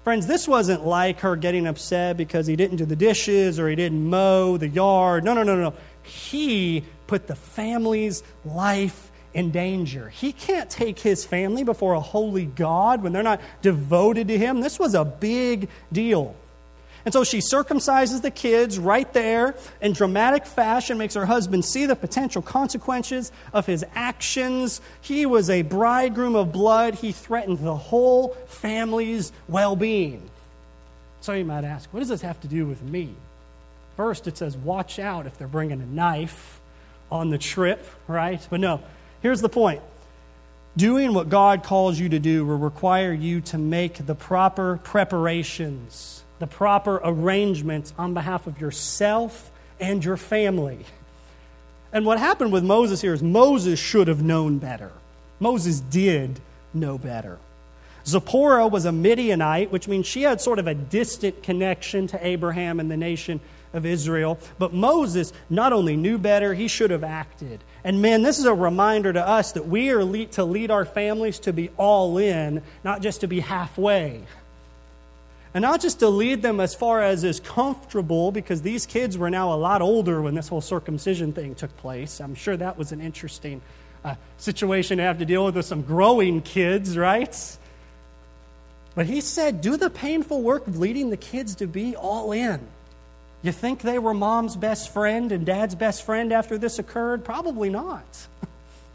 Friends, 0.04 0.26
this 0.26 0.48
wasn't 0.48 0.86
like 0.86 1.20
her 1.20 1.36
getting 1.36 1.66
upset 1.66 2.16
because 2.16 2.46
he 2.46 2.56
didn't 2.56 2.78
do 2.78 2.86
the 2.86 2.96
dishes 2.96 3.58
or 3.58 3.68
he 3.68 3.76
didn't 3.76 4.08
mow 4.08 4.56
the 4.56 4.68
yard. 4.68 5.22
No, 5.22 5.34
no, 5.34 5.42
no, 5.42 5.56
no. 5.56 5.74
He 6.02 6.84
put 7.06 7.26
the 7.26 7.34
family's 7.34 8.22
life 8.44 9.10
in 9.34 9.50
danger. 9.50 10.08
He 10.08 10.32
can't 10.32 10.70
take 10.70 10.98
his 10.98 11.26
family 11.26 11.62
before 11.62 11.92
a 11.92 12.00
holy 12.00 12.46
God 12.46 13.02
when 13.02 13.12
they're 13.12 13.22
not 13.22 13.42
devoted 13.60 14.28
to 14.28 14.38
him. 14.38 14.60
This 14.60 14.78
was 14.78 14.94
a 14.94 15.04
big 15.04 15.68
deal. 15.92 16.34
And 17.08 17.12
so 17.14 17.24
she 17.24 17.38
circumcises 17.38 18.20
the 18.20 18.30
kids 18.30 18.78
right 18.78 19.10
there 19.14 19.54
in 19.80 19.94
dramatic 19.94 20.44
fashion, 20.44 20.98
makes 20.98 21.14
her 21.14 21.24
husband 21.24 21.64
see 21.64 21.86
the 21.86 21.96
potential 21.96 22.42
consequences 22.42 23.32
of 23.54 23.64
his 23.64 23.82
actions. 23.94 24.82
He 25.00 25.24
was 25.24 25.48
a 25.48 25.62
bridegroom 25.62 26.36
of 26.36 26.52
blood, 26.52 26.96
he 26.96 27.12
threatened 27.12 27.60
the 27.60 27.74
whole 27.74 28.36
family's 28.46 29.32
well 29.48 29.74
being. 29.74 30.28
So 31.22 31.32
you 31.32 31.46
might 31.46 31.64
ask, 31.64 31.90
what 31.94 32.00
does 32.00 32.10
this 32.10 32.20
have 32.20 32.42
to 32.42 32.46
do 32.46 32.66
with 32.66 32.82
me? 32.82 33.14
First, 33.96 34.26
it 34.26 34.36
says, 34.36 34.54
watch 34.58 34.98
out 34.98 35.26
if 35.26 35.38
they're 35.38 35.48
bringing 35.48 35.80
a 35.80 35.86
knife 35.86 36.60
on 37.10 37.30
the 37.30 37.38
trip, 37.38 37.86
right? 38.06 38.46
But 38.50 38.60
no, 38.60 38.82
here's 39.22 39.40
the 39.40 39.48
point. 39.48 39.80
Doing 40.76 41.14
what 41.14 41.30
God 41.30 41.62
calls 41.62 41.98
you 41.98 42.10
to 42.10 42.18
do 42.18 42.44
will 42.44 42.58
require 42.58 43.14
you 43.14 43.40
to 43.40 43.56
make 43.56 44.04
the 44.04 44.14
proper 44.14 44.76
preparations 44.84 46.22
the 46.38 46.46
proper 46.46 47.00
arrangements 47.02 47.92
on 47.98 48.14
behalf 48.14 48.46
of 48.46 48.60
yourself 48.60 49.50
and 49.80 50.04
your 50.04 50.16
family. 50.16 50.84
And 51.92 52.04
what 52.04 52.18
happened 52.18 52.52
with 52.52 52.64
Moses 52.64 53.00
here 53.00 53.14
is 53.14 53.22
Moses 53.22 53.78
should 53.78 54.08
have 54.08 54.22
known 54.22 54.58
better. 54.58 54.92
Moses 55.40 55.80
did 55.80 56.40
know 56.74 56.98
better. 56.98 57.38
Zipporah 58.06 58.66
was 58.66 58.84
a 58.84 58.92
Midianite, 58.92 59.70
which 59.70 59.88
means 59.88 60.06
she 60.06 60.22
had 60.22 60.40
sort 60.40 60.58
of 60.58 60.66
a 60.66 60.74
distant 60.74 61.42
connection 61.42 62.06
to 62.08 62.26
Abraham 62.26 62.80
and 62.80 62.90
the 62.90 62.96
nation 62.96 63.40
of 63.72 63.84
Israel. 63.84 64.38
But 64.58 64.72
Moses 64.72 65.32
not 65.50 65.72
only 65.72 65.96
knew 65.96 66.16
better, 66.18 66.54
he 66.54 66.68
should 66.68 66.90
have 66.90 67.04
acted. 67.04 67.62
And 67.84 68.00
man, 68.00 68.22
this 68.22 68.38
is 68.38 68.46
a 68.46 68.54
reminder 68.54 69.12
to 69.12 69.26
us 69.26 69.52
that 69.52 69.66
we 69.66 69.90
are 69.90 70.26
to 70.26 70.44
lead 70.44 70.70
our 70.70 70.84
families 70.84 71.38
to 71.40 71.52
be 71.52 71.70
all 71.76 72.18
in, 72.18 72.62
not 72.82 73.02
just 73.02 73.20
to 73.20 73.28
be 73.28 73.40
halfway. 73.40 74.22
And 75.58 75.64
not 75.64 75.80
just 75.80 75.98
to 75.98 76.08
lead 76.08 76.40
them 76.42 76.60
as 76.60 76.76
far 76.76 77.02
as 77.02 77.24
is 77.24 77.40
comfortable, 77.40 78.30
because 78.30 78.62
these 78.62 78.86
kids 78.86 79.18
were 79.18 79.28
now 79.28 79.52
a 79.52 79.58
lot 79.58 79.82
older 79.82 80.22
when 80.22 80.36
this 80.36 80.46
whole 80.46 80.60
circumcision 80.60 81.32
thing 81.32 81.56
took 81.56 81.76
place. 81.78 82.20
I'm 82.20 82.36
sure 82.36 82.56
that 82.56 82.78
was 82.78 82.92
an 82.92 83.00
interesting 83.00 83.60
uh, 84.04 84.14
situation 84.36 84.98
to 84.98 85.02
have 85.02 85.18
to 85.18 85.24
deal 85.24 85.44
with 85.44 85.56
with 85.56 85.66
some 85.66 85.82
growing 85.82 86.42
kids, 86.42 86.96
right? 86.96 87.58
But 88.94 89.06
he 89.06 89.20
said, 89.20 89.60
do 89.60 89.76
the 89.76 89.90
painful 89.90 90.42
work 90.42 90.68
of 90.68 90.78
leading 90.78 91.10
the 91.10 91.16
kids 91.16 91.56
to 91.56 91.66
be 91.66 91.96
all 91.96 92.30
in. 92.30 92.60
You 93.42 93.50
think 93.50 93.80
they 93.80 93.98
were 93.98 94.14
mom's 94.14 94.54
best 94.54 94.92
friend 94.92 95.32
and 95.32 95.44
dad's 95.44 95.74
best 95.74 96.04
friend 96.04 96.32
after 96.32 96.56
this 96.56 96.78
occurred? 96.78 97.24
Probably 97.24 97.68
not. 97.68 98.28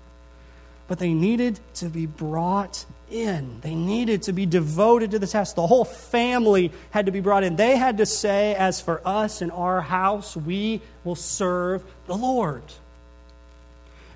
but 0.87 0.97
they 0.97 1.13
needed 1.13 1.59
to 1.73 1.87
be 1.87 2.05
brought 2.05 2.85
in. 3.13 3.61
They 3.61 3.75
needed 3.75 4.23
to 4.23 4.33
be 4.33 4.45
devoted 4.45 5.11
to 5.11 5.19
the 5.19 5.27
task. 5.27 5.55
The 5.55 5.67
whole 5.67 5.85
family 5.85 6.71
had 6.91 7.05
to 7.05 7.11
be 7.11 7.21
brought 7.21 7.43
in. 7.43 7.55
They 7.55 7.77
had 7.77 7.97
to 7.99 8.05
say, 8.05 8.55
as 8.55 8.81
for 8.81 9.01
us 9.05 9.41
and 9.41 9.51
our 9.51 9.81
house, 9.81 10.35
we 10.35 10.81
will 11.03 11.15
serve 11.15 11.83
the 12.07 12.17
Lord. 12.17 12.63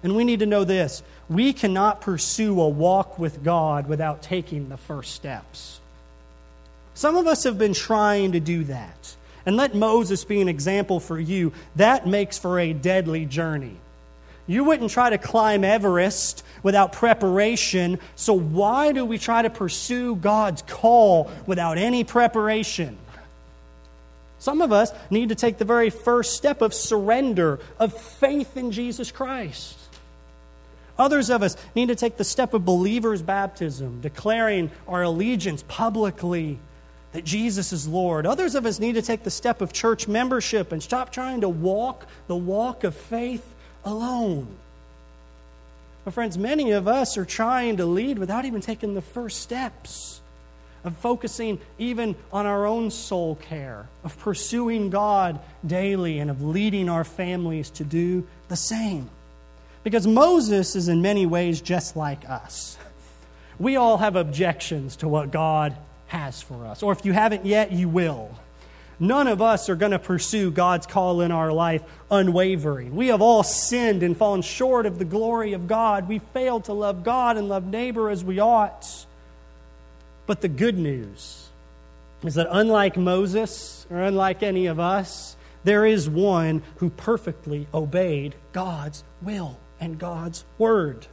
And 0.03 0.15
we 0.15 0.23
need 0.23 0.39
to 0.39 0.45
know 0.45 0.63
this 0.63 1.03
we 1.29 1.53
cannot 1.53 2.01
pursue 2.01 2.59
a 2.59 2.69
walk 2.69 3.19
with 3.19 3.43
God 3.43 3.87
without 3.87 4.21
taking 4.21 4.69
the 4.69 4.77
first 4.77 5.13
steps. 5.13 5.79
Some 6.93 7.15
of 7.15 7.27
us 7.27 7.43
have 7.43 7.57
been 7.57 7.73
trying 7.73 8.31
to 8.31 8.39
do 8.39 8.63
that. 8.65 9.15
And 9.45 9.55
let 9.55 9.75
Moses 9.75 10.25
be 10.25 10.41
an 10.41 10.49
example 10.49 10.99
for 10.99 11.19
you. 11.19 11.53
That 11.75 12.05
makes 12.07 12.37
for 12.37 12.59
a 12.59 12.73
deadly 12.73 13.25
journey. 13.25 13.77
You 14.47 14.63
wouldn't 14.63 14.91
try 14.91 15.09
to 15.09 15.17
climb 15.17 15.63
Everest 15.63 16.43
without 16.63 16.93
preparation, 16.93 17.99
so 18.15 18.33
why 18.33 18.93
do 18.93 19.03
we 19.03 19.17
try 19.17 19.41
to 19.41 19.49
pursue 19.49 20.15
God's 20.15 20.61
call 20.61 21.29
without 21.45 21.77
any 21.77 22.05
preparation? 22.05 22.97
Some 24.39 24.61
of 24.61 24.71
us 24.71 24.91
need 25.09 25.29
to 25.29 25.35
take 25.35 25.57
the 25.57 25.65
very 25.65 25.89
first 25.89 26.37
step 26.37 26.61
of 26.61 26.73
surrender, 26.73 27.59
of 27.77 27.93
faith 27.93 28.55
in 28.55 28.71
Jesus 28.71 29.11
Christ. 29.11 29.77
Others 30.97 31.29
of 31.29 31.43
us 31.43 31.57
need 31.75 31.89
to 31.89 31.95
take 31.95 32.17
the 32.17 32.23
step 32.23 32.53
of 32.53 32.65
believer's 32.65 33.21
baptism, 33.21 34.01
declaring 34.01 34.71
our 34.87 35.03
allegiance 35.03 35.63
publicly 35.67 36.59
that 37.11 37.23
Jesus 37.23 37.73
is 37.73 37.87
Lord. 37.87 38.25
Others 38.25 38.55
of 38.55 38.65
us 38.65 38.79
need 38.79 38.93
to 38.93 39.01
take 39.01 39.23
the 39.23 39.31
step 39.31 39.61
of 39.61 39.73
church 39.73 40.07
membership 40.07 40.71
and 40.71 40.81
stop 40.81 41.11
trying 41.11 41.41
to 41.41 41.49
walk 41.49 42.07
the 42.27 42.35
walk 42.35 42.83
of 42.83 42.95
faith 42.95 43.55
alone. 43.87 44.47
But, 46.05 46.13
friends, 46.13 46.37
many 46.37 46.71
of 46.71 46.87
us 46.87 47.17
are 47.17 47.25
trying 47.25 47.77
to 47.77 47.85
lead 47.85 48.19
without 48.19 48.45
even 48.45 48.61
taking 48.61 48.93
the 48.93 49.01
first 49.01 49.41
steps. 49.41 50.21
of 50.87 50.97
focusing 50.97 51.59
even 51.77 52.15
on 52.31 52.45
our 52.45 52.65
own 52.65 52.89
soul 52.89 53.35
care, 53.35 53.87
of 54.03 54.17
pursuing 54.19 54.89
God 54.89 55.39
daily, 55.65 56.19
and 56.19 56.31
of 56.31 56.41
leading 56.41 56.89
our 56.89 57.03
families 57.03 57.69
to 57.71 57.83
do 57.83 58.25
the 58.47 58.55
same. 58.55 59.09
Because 59.83 60.07
Moses 60.07 60.75
is 60.75 60.87
in 60.87 61.01
many 61.01 61.25
ways 61.25 61.61
just 61.61 61.95
like 61.95 62.27
us. 62.29 62.77
We 63.59 63.75
all 63.75 63.97
have 63.97 64.15
objections 64.15 64.97
to 64.97 65.07
what 65.07 65.31
God 65.31 65.75
has 66.07 66.41
for 66.41 66.65
us, 66.65 66.83
or 66.83 66.91
if 66.93 67.05
you 67.05 67.13
haven't 67.13 67.45
yet, 67.45 67.71
you 67.71 67.89
will. 67.89 68.31
None 68.99 69.27
of 69.27 69.41
us 69.41 69.69
are 69.69 69.75
going 69.75 69.91
to 69.91 69.99
pursue 69.99 70.49
God's 70.49 70.87
call 70.87 71.21
in 71.21 71.31
our 71.31 71.51
life 71.51 71.83
unwavering. 72.09 72.95
We 72.95 73.07
have 73.07 73.21
all 73.21 73.43
sinned 73.43 74.01
and 74.01 74.17
fallen 74.17 74.41
short 74.41 74.85
of 74.85 74.97
the 74.97 75.05
glory 75.05 75.53
of 75.53 75.67
God. 75.67 76.07
We 76.07 76.19
failed 76.19 76.65
to 76.65 76.73
love 76.73 77.03
God 77.03 77.37
and 77.37 77.47
love 77.47 77.65
neighbor 77.65 78.09
as 78.09 78.23
we 78.23 78.39
ought. 78.39 79.05
But 80.25 80.41
the 80.41 80.47
good 80.47 80.77
news 80.77 81.49
is 82.23 82.35
that 82.35 82.47
unlike 82.49 82.97
Moses 82.97 83.85
or 83.91 84.01
unlike 84.01 84.41
any 84.41 84.65
of 84.65 84.79
us, 84.79 85.37
there 85.63 85.85
is 85.85 86.09
one 86.09 86.63
who 86.77 86.89
perfectly 86.89 87.67
obeyed 87.73 88.35
God's 88.51 89.03
will 89.21 89.59
and 89.79 89.99
God's 89.99 90.43
word. 90.57 91.07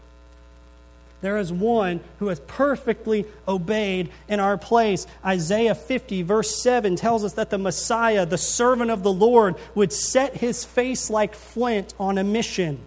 There 1.20 1.38
is 1.38 1.52
one 1.52 2.00
who 2.18 2.28
has 2.28 2.40
perfectly 2.40 3.24
obeyed 3.48 4.10
in 4.28 4.40
our 4.40 4.58
place. 4.58 5.06
Isaiah 5.24 5.74
50, 5.74 6.22
verse 6.22 6.62
7, 6.62 6.96
tells 6.96 7.24
us 7.24 7.32
that 7.34 7.50
the 7.50 7.58
Messiah, 7.58 8.26
the 8.26 8.36
servant 8.36 8.90
of 8.90 9.02
the 9.02 9.12
Lord, 9.12 9.56
would 9.74 9.92
set 9.92 10.36
his 10.36 10.64
face 10.64 11.08
like 11.08 11.34
flint 11.34 11.94
on 11.98 12.18
a 12.18 12.24
mission. 12.24 12.78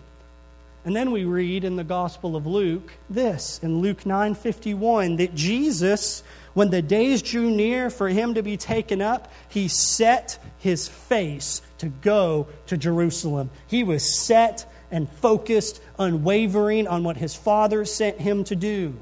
And 0.88 0.96
then 0.96 1.12
we 1.12 1.26
read 1.26 1.66
in 1.66 1.76
the 1.76 1.84
Gospel 1.84 2.38
of 2.38 2.48
Luke 2.48 2.94
this 3.10 3.60
in 3.62 3.82
Luke 3.82 4.06
9:51 4.06 5.18
that 5.18 5.36
Jesus 5.36 6.24
when 6.54 6.70
the 6.70 6.82
days 6.82 7.22
drew 7.22 7.52
near 7.52 7.90
for 7.90 8.08
him 8.08 8.34
to 8.36 8.42
be 8.42 8.56
taken 8.56 9.02
up 9.02 9.30
he 9.50 9.68
set 9.68 10.40
his 10.60 10.88
face 10.88 11.62
to 11.80 11.88
go 11.88 12.48
to 12.68 12.78
Jerusalem. 12.78 13.50
He 13.68 13.84
was 13.84 14.18
set 14.18 14.66
and 14.92 15.10
focused, 15.10 15.82
unwavering 16.00 16.88
on 16.88 17.04
what 17.04 17.18
his 17.18 17.36
Father 17.36 17.86
sent 17.86 18.20
him 18.20 18.44
to 18.46 18.56
do. 18.56 18.96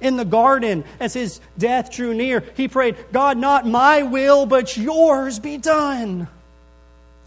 In 0.00 0.16
the 0.16 0.24
garden, 0.24 0.84
as 0.98 1.14
his 1.14 1.40
death 1.56 1.92
drew 1.92 2.14
near, 2.14 2.42
he 2.56 2.68
prayed, 2.68 2.96
God, 3.12 3.38
not 3.38 3.66
my 3.66 4.02
will, 4.02 4.46
but 4.46 4.76
yours 4.76 5.38
be 5.38 5.56
done. 5.56 6.28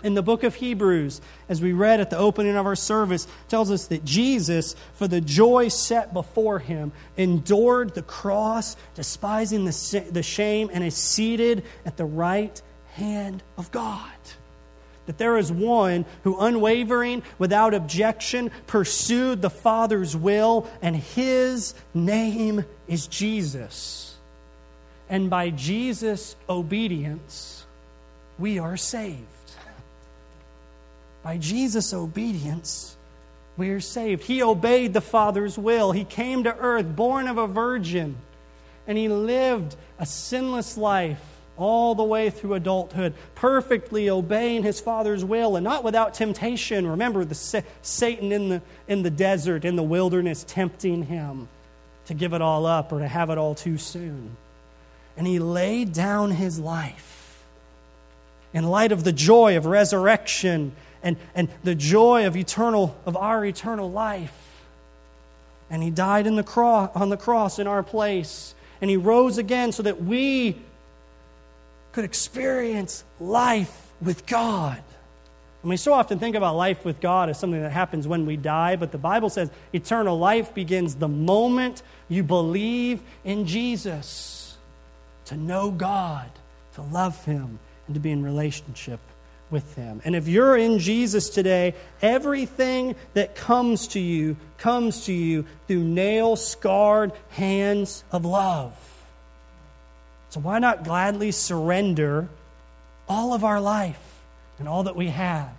In 0.04 0.14
the 0.14 0.22
book 0.22 0.44
of 0.44 0.54
Hebrews, 0.56 1.22
as 1.50 1.62
we 1.62 1.74
read 1.74 2.00
at 2.00 2.10
the 2.10 2.18
opening 2.18 2.56
of 2.56 2.66
our 2.66 2.76
service, 2.76 3.26
tells 3.48 3.72
us 3.72 3.88
that 3.88 4.06
Jesus, 4.06 4.76
for 4.94 5.08
the 5.08 5.22
joy 5.22 5.70
set 5.70 6.14
before 6.14 6.60
him, 6.60 6.92
endured 7.16 7.96
the 7.96 8.04
cross, 8.04 8.76
despising 8.94 9.66
the, 9.66 10.24
shame, 10.24 10.70
and 10.72 10.84
is 10.84 10.96
seated 10.96 11.64
at 11.86 11.98
the 11.98 12.06
right 12.06 12.62
hand 12.94 13.42
of 13.58 13.72
God 13.72 14.12
that 15.08 15.18
there 15.18 15.38
is 15.38 15.52
one 15.52 16.06
who, 16.24 16.38
unwavering, 16.40 17.24
without 17.40 17.74
objection, 17.74 18.52
pursued 18.68 19.42
the 19.42 19.50
Father's 19.50 20.16
will, 20.16 20.70
and 20.82 20.96
his 20.96 21.74
name 21.94 22.64
is 22.88 23.08
Jesus. 23.08 24.16
And 25.10 25.30
by 25.30 25.50
Jesus' 25.50 26.36
obedience, 26.50 27.66
we 28.38 28.60
are 28.60 28.78
saved. 28.78 29.24
By 31.24 31.38
Jesus' 31.38 31.94
obedience, 31.94 32.96
we 33.56 33.70
are 33.70 33.80
saved. 33.80 34.24
He 34.24 34.44
obeyed 34.44 34.94
the 34.94 35.02
Father's 35.02 35.58
will. 35.58 35.94
He 35.94 36.04
came 36.04 36.44
to 36.44 36.56
earth, 36.56 36.96
born 36.96 37.28
of 37.28 37.38
a 37.38 37.48
virgin, 37.48 38.18
and 38.86 38.98
he 38.98 39.08
lived 39.08 39.76
a 39.98 40.06
sinless 40.06 40.78
life 40.78 41.37
all 41.58 41.96
the 41.96 42.04
way 42.04 42.30
through 42.30 42.54
adulthood, 42.54 43.14
perfectly 43.36 44.10
obeying 44.10 44.64
his 44.64 44.80
Father's 44.80 45.26
will 45.26 45.56
and 45.56 45.64
not 45.64 45.84
without 45.84 46.14
temptation. 46.14 46.88
Remember 46.88 47.26
the 47.26 47.64
Satan 47.82 48.32
in 48.32 48.50
the, 48.50 48.62
in 48.88 49.04
the 49.04 49.10
desert, 49.10 49.66
in 49.66 49.76
the 49.76 49.84
wilderness, 49.84 50.46
tempting 50.48 51.04
him 51.04 51.48
to 52.06 52.14
give 52.14 52.34
it 52.34 52.42
all 52.42 52.66
up 52.66 52.92
or 52.92 53.00
to 53.00 53.08
have 53.08 53.30
it 53.30 53.38
all 53.38 53.56
too 53.56 53.78
soon. 53.78 54.38
And 55.18 55.26
he 55.26 55.40
laid 55.40 55.94
down 55.94 56.32
his 56.32 56.60
life 56.60 57.44
in 58.54 58.64
light 58.64 58.92
of 58.92 59.04
the 59.04 59.12
joy 59.12 59.58
of 59.58 59.66
resurrection 59.66 60.72
and, 61.04 61.18
and 61.36 61.50
the 61.64 61.76
joy 61.76 62.26
of 62.26 62.36
eternal 62.36 62.96
of 63.06 63.18
our 63.18 63.46
eternal 63.46 63.92
life. 63.92 64.34
And 65.70 65.84
he 65.84 65.90
died 65.90 66.28
in 66.28 66.36
the 66.36 66.44
cross, 66.44 66.92
on 66.96 67.10
the 67.10 67.18
cross 67.18 67.60
in 67.60 67.68
our 67.68 67.84
place. 67.84 68.56
And 68.80 68.90
he 68.90 68.98
rose 68.98 69.38
again 69.38 69.72
so 69.72 69.84
that 69.84 70.02
we 70.02 70.58
could 71.98 72.06
experience 72.06 73.04
life 73.20 73.92
with 74.02 74.28
God. 74.28 74.84
And 75.64 75.70
we 75.72 75.78
so 75.78 75.94
often 75.94 76.20
think 76.20 76.36
about 76.36 76.56
life 76.56 76.86
with 76.86 77.00
God 77.00 77.28
as 77.28 77.40
something 77.40 77.60
that 77.60 77.72
happens 77.72 78.08
when 78.08 78.28
we 78.28 78.38
die, 78.38 78.76
but 78.76 78.92
the 78.92 79.00
Bible 79.00 79.32
says 79.32 79.50
eternal 79.74 80.20
life 80.20 80.54
begins 80.54 80.94
the 80.94 81.08
moment 81.08 81.82
you 82.08 82.22
believe 82.22 83.02
in 83.26 83.48
Jesus. 83.48 84.56
To 85.26 85.36
know 85.36 85.72
God, 85.72 86.30
to 86.76 86.84
love 86.84 87.26
Him, 87.26 87.58
and 87.88 87.96
to 87.96 88.00
be 88.00 88.12
in 88.12 88.24
relationship 88.24 89.00
with 89.50 89.74
Him. 89.74 90.00
And 90.06 90.16
if 90.16 90.28
you're 90.28 90.56
in 90.56 90.78
Jesus 90.78 91.30
today, 91.30 91.74
everything 92.00 92.96
that 93.16 93.34
comes 93.34 93.88
to 93.88 94.00
you 94.00 94.38
comes 94.60 95.06
to 95.06 95.14
you 95.14 95.48
through 95.68 95.84
nail 95.84 96.36
scarred 96.36 97.12
hands 97.30 98.04
of 98.12 98.24
love. 98.24 98.87
So 100.38 100.42
why 100.42 100.60
not 100.60 100.84
gladly 100.84 101.32
surrender 101.32 102.30
all 103.10 103.34
of 103.34 103.44
our 103.44 103.60
life 103.60 104.22
and 104.60 104.68
all 104.68 104.84
that 104.84 104.96
we 104.96 105.08
have 105.08 105.50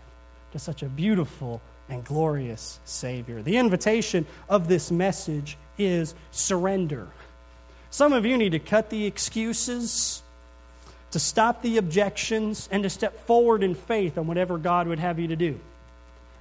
to 0.52 0.60
such 0.60 0.84
a 0.84 0.86
beautiful 0.86 1.60
and 1.88 2.04
glorious 2.04 2.78
Savior? 2.84 3.42
The 3.42 3.56
invitation 3.56 4.24
of 4.48 4.68
this 4.68 4.92
message 4.92 5.58
is 5.78 6.14
surrender. 6.30 7.08
Some 7.90 8.12
of 8.12 8.24
you 8.24 8.38
need 8.38 8.52
to 8.52 8.60
cut 8.60 8.88
the 8.88 9.04
excuses, 9.06 10.22
to 11.10 11.18
stop 11.18 11.60
the 11.60 11.78
objections, 11.78 12.68
and 12.70 12.84
to 12.84 12.88
step 12.88 13.26
forward 13.26 13.64
in 13.64 13.74
faith 13.74 14.16
on 14.16 14.28
whatever 14.28 14.58
God 14.58 14.86
would 14.86 15.00
have 15.00 15.18
you 15.18 15.26
to 15.26 15.34
do. 15.34 15.58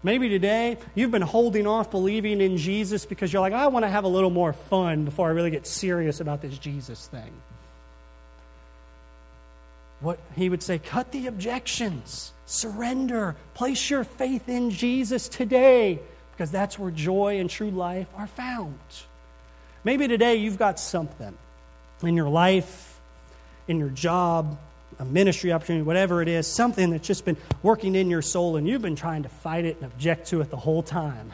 Maybe 0.04 0.30
today 0.30 0.78
you've 0.94 1.10
been 1.10 1.24
holding 1.24 1.66
off 1.66 1.90
believing 1.90 2.40
in 2.42 2.58
Jesus 2.58 3.04
because 3.04 3.34
you're 3.34 3.42
like, 3.42 3.54
I 3.54 3.66
want 3.66 3.84
to 3.84 3.90
have 3.90 4.04
a 4.04 4.08
little 4.08 4.30
more 4.30 4.54
fun 4.54 5.06
before 5.06 5.28
I 5.28 5.32
really 5.32 5.50
get 5.50 5.66
serious 5.66 6.20
about 6.20 6.44
this 6.44 6.56
Jesus 6.60 7.08
thing 7.08 7.34
what 10.00 10.20
he 10.36 10.50
would 10.50 10.62
say 10.62 10.80
cut 10.80 11.12
the 11.12 11.28
objections, 11.28 12.32
surrender, 12.46 13.36
place 13.54 13.90
your 13.90 14.04
faith 14.04 14.48
in 14.48 14.70
Jesus 14.70 15.28
today, 15.28 16.00
because 16.32 16.52
that's 16.52 16.78
where 16.78 16.92
joy 16.92 17.40
and 17.40 17.50
true 17.50 17.72
life 17.72 18.08
are 18.16 18.28
found. 18.28 18.78
Maybe 19.84 20.08
today 20.08 20.36
you've 20.36 20.58
got 20.60 20.80
something 20.80 21.38
in 22.04 22.16
your 22.16 22.30
life, 22.30 23.00
in 23.68 23.80
your 23.80 23.90
job, 23.90 24.58
a 25.00 25.06
ministry 25.06 25.52
opportunity, 25.52 25.84
whatever 25.84 26.22
it 26.22 26.28
is, 26.28 26.48
something 26.48 26.90
that's 26.90 27.08
just 27.08 27.26
been 27.26 27.38
working 27.64 27.96
in 27.96 28.10
your 28.10 28.22
soul 28.22 28.58
and 28.58 28.68
you've 28.68 28.82
been 28.82 28.96
trying 28.96 29.24
to 29.24 29.30
fight 29.30 29.66
it 29.66 29.78
and 29.78 29.92
object 29.92 30.28
to 30.28 30.42
it 30.42 30.50
the 30.50 30.58
whole 30.58 30.84
time. 30.84 31.32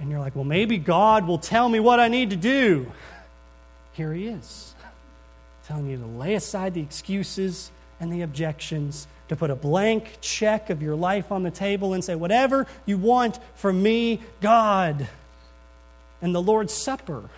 And 0.00 0.10
you're 0.10 0.20
like, 0.20 0.36
well, 0.36 0.44
maybe 0.44 0.78
God 0.78 1.26
will 1.26 1.38
tell 1.38 1.68
me 1.68 1.80
what 1.80 2.00
I 2.00 2.08
need 2.08 2.30
to 2.30 2.36
do. 2.36 2.90
Here 3.92 4.12
he 4.12 4.28
is 4.28 4.67
telling 5.68 5.86
you 5.86 5.98
to 5.98 6.06
lay 6.06 6.34
aside 6.34 6.72
the 6.72 6.80
excuses 6.80 7.70
and 8.00 8.10
the 8.10 8.22
objections, 8.22 9.06
to 9.28 9.36
put 9.36 9.50
a 9.50 9.54
blank 9.54 10.16
check 10.22 10.70
of 10.70 10.80
your 10.80 10.96
life 10.96 11.30
on 11.30 11.42
the 11.42 11.50
table 11.50 11.92
and 11.92 12.02
say, 12.02 12.14
Whatever 12.14 12.66
you 12.86 12.96
want 12.96 13.38
from 13.54 13.82
me, 13.82 14.22
God. 14.40 15.06
And 16.22 16.34
the 16.34 16.40
Lord's 16.40 16.72
Supper 16.72 17.28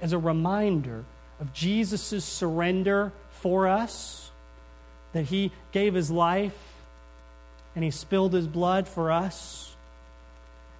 as 0.00 0.12
a 0.12 0.18
reminder 0.18 1.04
of 1.40 1.52
Jesus' 1.52 2.24
surrender 2.24 3.12
for 3.30 3.68
us, 3.68 4.32
that 5.12 5.26
He 5.26 5.52
gave 5.70 5.94
His 5.94 6.10
life 6.10 6.58
and 7.76 7.84
He 7.84 7.92
spilled 7.92 8.32
His 8.32 8.48
blood 8.48 8.88
for 8.88 9.12
us. 9.12 9.76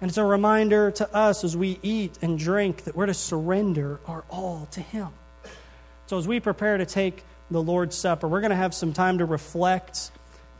And 0.01 0.09
it's 0.09 0.17
a 0.17 0.25
reminder 0.25 0.91
to 0.91 1.15
us 1.15 1.45
as 1.45 1.55
we 1.55 1.79
eat 1.81 2.19
and 2.21 2.37
drink 2.37 2.83
that 2.83 2.97
we're 2.97 3.05
to 3.05 3.13
surrender 3.13 4.01
our 4.05 4.25
all 4.29 4.67
to 4.71 4.81
Him. 4.81 5.07
So, 6.07 6.19
as 6.19 6.27
we 6.27 6.39
prepare 6.39 6.77
to 6.77 6.85
take 6.85 7.23
the 7.49 7.61
Lord's 7.61 7.97
Supper, 7.97 8.27
we're 8.27 8.41
going 8.41 8.51
to 8.51 8.55
have 8.55 8.75
some 8.75 8.93
time 8.93 9.17
to 9.17 9.25
reflect 9.25 10.11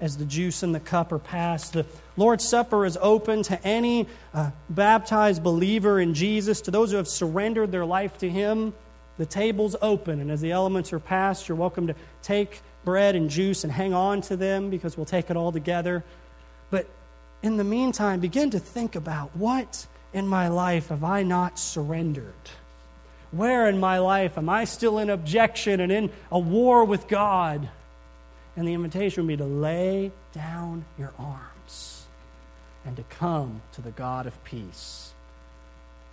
as 0.01 0.17
the 0.17 0.25
juice 0.25 0.63
and 0.63 0.73
the 0.73 0.79
cup 0.79 1.11
are 1.11 1.19
passed. 1.19 1.73
The 1.73 1.85
Lord's 2.17 2.47
Supper 2.47 2.83
is 2.83 2.97
open 2.99 3.43
to 3.43 3.63
any 3.63 4.07
uh, 4.33 4.49
baptized 4.69 5.43
believer 5.43 5.99
in 5.99 6.15
Jesus, 6.15 6.61
to 6.61 6.71
those 6.71 6.89
who 6.89 6.97
have 6.97 7.07
surrendered 7.07 7.71
their 7.71 7.85
life 7.85 8.17
to 8.19 8.29
Him. 8.29 8.73
The 9.17 9.25
table's 9.27 9.75
open, 9.83 10.19
and 10.19 10.31
as 10.31 10.41
the 10.41 10.51
elements 10.51 10.91
are 10.91 10.99
passed, 10.99 11.47
you're 11.47 11.55
welcome 11.55 11.87
to 11.87 11.95
take 12.23 12.61
bread 12.83 13.15
and 13.15 13.29
juice 13.29 13.63
and 13.63 13.71
hang 13.71 13.93
on 13.93 14.21
to 14.21 14.35
them 14.35 14.71
because 14.71 14.97
we'll 14.97 15.05
take 15.05 15.29
it 15.29 15.37
all 15.37 15.51
together. 15.51 16.03
But 16.71 16.89
in 17.43 17.57
the 17.57 17.63
meantime, 17.63 18.19
begin 18.19 18.49
to 18.49 18.59
think 18.59 18.95
about 18.95 19.35
what 19.35 19.85
in 20.11 20.27
my 20.27 20.47
life 20.47 20.89
have 20.89 21.03
I 21.03 21.21
not 21.21 21.59
surrendered? 21.59 22.33
Where 23.35 23.67
in 23.67 23.79
my 23.79 23.99
life 23.99 24.37
am 24.37 24.47
I 24.47 24.63
still 24.63 24.97
in 24.97 25.09
objection 25.09 25.81
and 25.81 25.91
in 25.91 26.09
a 26.31 26.39
war 26.39 26.85
with 26.85 27.09
God? 27.09 27.67
And 28.55 28.65
the 28.65 28.73
invitation 28.73 29.23
would 29.23 29.27
be 29.27 29.37
to 29.37 29.43
lay 29.43 30.11
down 30.31 30.85
your 30.97 31.11
arms 31.19 32.05
and 32.85 32.95
to 32.95 33.03
come 33.03 33.61
to 33.73 33.81
the 33.81 33.91
God 33.91 34.25
of 34.25 34.41
peace. 34.45 35.13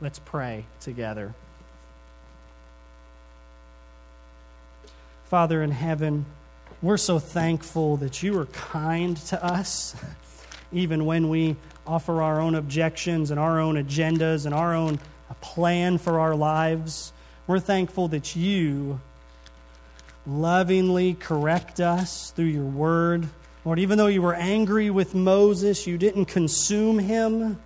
Let's 0.01 0.18
pray 0.18 0.64
together. 0.81 1.33
Father 5.27 5.62
in 5.62 5.70
heaven, 5.70 6.27
we're 6.83 6.97
so 6.97 7.20
thankful 7.20 7.99
that 7.99 8.25
you 8.25 8.37
are 8.41 8.47
kind 8.47 9.16
to 9.16 9.43
us, 9.45 9.95
even 10.73 11.05
when 11.05 11.29
we 11.29 11.55
offer 11.87 12.20
our 12.20 12.41
own 12.41 12.57
objections 12.57 13.31
and 13.31 13.39
our 13.39 13.61
own 13.61 13.77
agendas 13.77 14.45
and 14.45 14.53
our 14.53 14.75
own 14.75 14.99
plan 15.35 15.99
for 15.99 16.20
our 16.20 16.35
lives. 16.35 17.12
We're 17.47 17.61
thankful 17.61 18.09
that 18.09 18.37
you 18.37 19.01
lovingly 20.26 21.14
correct 21.14 21.80
us 21.80 22.30
through 22.30 22.47
your 22.47 22.64
word. 22.64 23.28
Lord, 23.64 23.78
even 23.78 23.99
though 23.99 24.07
you 24.07 24.22
were 24.22 24.35
angry 24.35 24.91
with 24.91 25.14
Moses, 25.14 25.87
you 25.87 25.99
didn't 25.99 26.26
consume 26.26 26.99
him, 26.99 27.61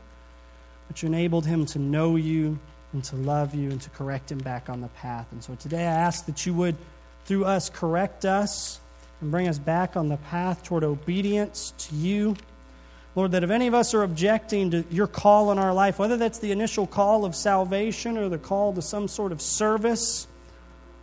but 0.88 1.02
you 1.02 1.08
enabled 1.08 1.46
him 1.46 1.66
to 1.66 1.78
know 1.78 2.16
you 2.16 2.58
and 2.92 3.02
to 3.04 3.16
love 3.16 3.54
you 3.54 3.70
and 3.70 3.80
to 3.82 3.90
correct 3.90 4.30
him 4.30 4.38
back 4.38 4.68
on 4.68 4.80
the 4.80 4.88
path. 4.88 5.26
And 5.32 5.42
so 5.42 5.54
today 5.54 5.82
I 5.82 5.92
ask 5.92 6.26
that 6.26 6.46
you 6.46 6.54
would, 6.54 6.76
through 7.24 7.44
us, 7.44 7.68
correct 7.70 8.24
us 8.24 8.80
and 9.20 9.30
bring 9.30 9.48
us 9.48 9.58
back 9.58 9.96
on 9.96 10.08
the 10.08 10.16
path 10.16 10.62
toward 10.62 10.84
obedience 10.84 11.72
to 11.78 11.94
you. 11.94 12.36
Lord, 13.16 13.32
that 13.32 13.42
if 13.42 13.50
any 13.50 13.66
of 13.66 13.72
us 13.72 13.94
are 13.94 14.02
objecting 14.02 14.70
to 14.72 14.84
your 14.90 15.06
call 15.06 15.50
in 15.50 15.58
our 15.58 15.72
life, 15.72 15.98
whether 15.98 16.18
that's 16.18 16.38
the 16.38 16.52
initial 16.52 16.86
call 16.86 17.24
of 17.24 17.34
salvation 17.34 18.18
or 18.18 18.28
the 18.28 18.38
call 18.38 18.74
to 18.74 18.82
some 18.82 19.08
sort 19.08 19.32
of 19.32 19.40
service, 19.40 20.28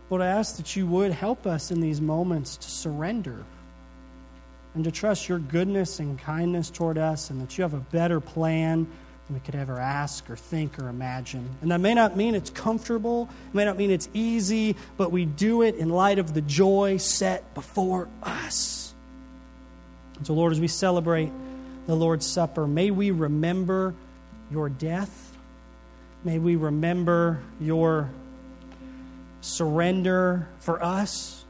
Lord, 0.08 0.22
I 0.22 0.28
ask 0.28 0.56
that 0.56 0.76
you 0.76 0.86
would 0.86 1.10
help 1.10 1.44
us 1.44 1.72
in 1.72 1.80
these 1.80 2.00
moments 2.00 2.56
to 2.58 2.70
surrender 2.70 3.44
and 4.76 4.84
to 4.84 4.92
trust 4.92 5.28
your 5.28 5.40
goodness 5.40 5.98
and 5.98 6.16
kindness 6.16 6.70
toward 6.70 6.98
us 6.98 7.30
and 7.30 7.42
that 7.42 7.58
you 7.58 7.62
have 7.62 7.74
a 7.74 7.80
better 7.80 8.20
plan 8.20 8.86
than 9.26 9.34
we 9.34 9.40
could 9.40 9.56
ever 9.56 9.80
ask 9.80 10.30
or 10.30 10.36
think 10.36 10.78
or 10.78 10.88
imagine. 10.88 11.48
And 11.62 11.72
that 11.72 11.80
may 11.80 11.94
not 11.94 12.16
mean 12.16 12.36
it's 12.36 12.50
comfortable, 12.50 13.28
it 13.48 13.54
may 13.56 13.64
not 13.64 13.76
mean 13.76 13.90
it's 13.90 14.08
easy, 14.14 14.76
but 14.96 15.10
we 15.10 15.24
do 15.24 15.62
it 15.62 15.74
in 15.74 15.88
light 15.88 16.20
of 16.20 16.32
the 16.32 16.42
joy 16.42 16.98
set 16.98 17.54
before 17.54 18.06
us. 18.22 18.94
And 20.16 20.24
so, 20.24 20.34
Lord, 20.34 20.52
as 20.52 20.60
we 20.60 20.68
celebrate 20.68 21.32
the 21.86 21.94
Lord's 21.94 22.26
Supper, 22.26 22.66
may 22.66 22.90
we 22.90 23.10
remember 23.10 23.94
your 24.50 24.68
death. 24.68 25.36
May 26.24 26.38
we 26.38 26.56
remember 26.56 27.40
your 27.60 28.10
surrender 29.40 30.48
for 30.60 30.82
us. 30.82 31.44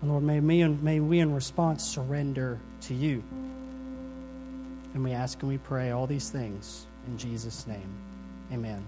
And 0.00 0.10
Lord, 0.10 0.22
may, 0.22 0.40
me 0.40 0.62
and, 0.62 0.82
may 0.82 1.00
we 1.00 1.18
in 1.18 1.34
response 1.34 1.84
surrender 1.84 2.58
to 2.82 2.94
you. 2.94 3.22
And 4.94 5.04
we 5.04 5.12
ask 5.12 5.40
and 5.42 5.50
we 5.50 5.58
pray 5.58 5.90
all 5.90 6.06
these 6.06 6.30
things 6.30 6.86
in 7.06 7.18
Jesus' 7.18 7.66
name. 7.66 7.88
Amen. 8.52 8.84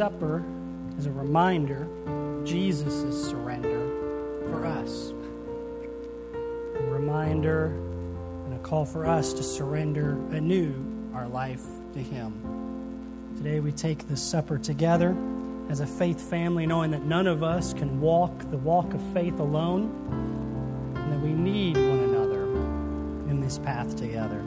Supper 0.00 0.42
is 0.96 1.04
a 1.04 1.10
reminder 1.10 1.86
of 2.06 2.46
Jesus' 2.46 3.28
surrender 3.28 3.86
for 4.48 4.64
us. 4.64 5.12
A 6.32 6.84
reminder 6.84 7.66
and 8.46 8.54
a 8.54 8.58
call 8.60 8.86
for 8.86 9.04
us 9.04 9.34
to 9.34 9.42
surrender 9.42 10.12
anew 10.30 10.72
our 11.12 11.28
life 11.28 11.66
to 11.92 11.98
Him. 11.98 12.32
Today 13.36 13.60
we 13.60 13.72
take 13.72 14.08
this 14.08 14.22
supper 14.22 14.56
together 14.56 15.14
as 15.68 15.80
a 15.80 15.86
faith 15.86 16.18
family, 16.18 16.64
knowing 16.64 16.92
that 16.92 17.04
none 17.04 17.26
of 17.26 17.42
us 17.42 17.74
can 17.74 18.00
walk 18.00 18.50
the 18.50 18.56
walk 18.56 18.94
of 18.94 19.02
faith 19.12 19.38
alone, 19.38 19.92
and 20.96 21.12
that 21.12 21.20
we 21.20 21.34
need 21.34 21.76
one 21.76 21.98
another 21.98 22.44
in 23.30 23.42
this 23.42 23.58
path 23.58 23.96
together. 23.96 24.42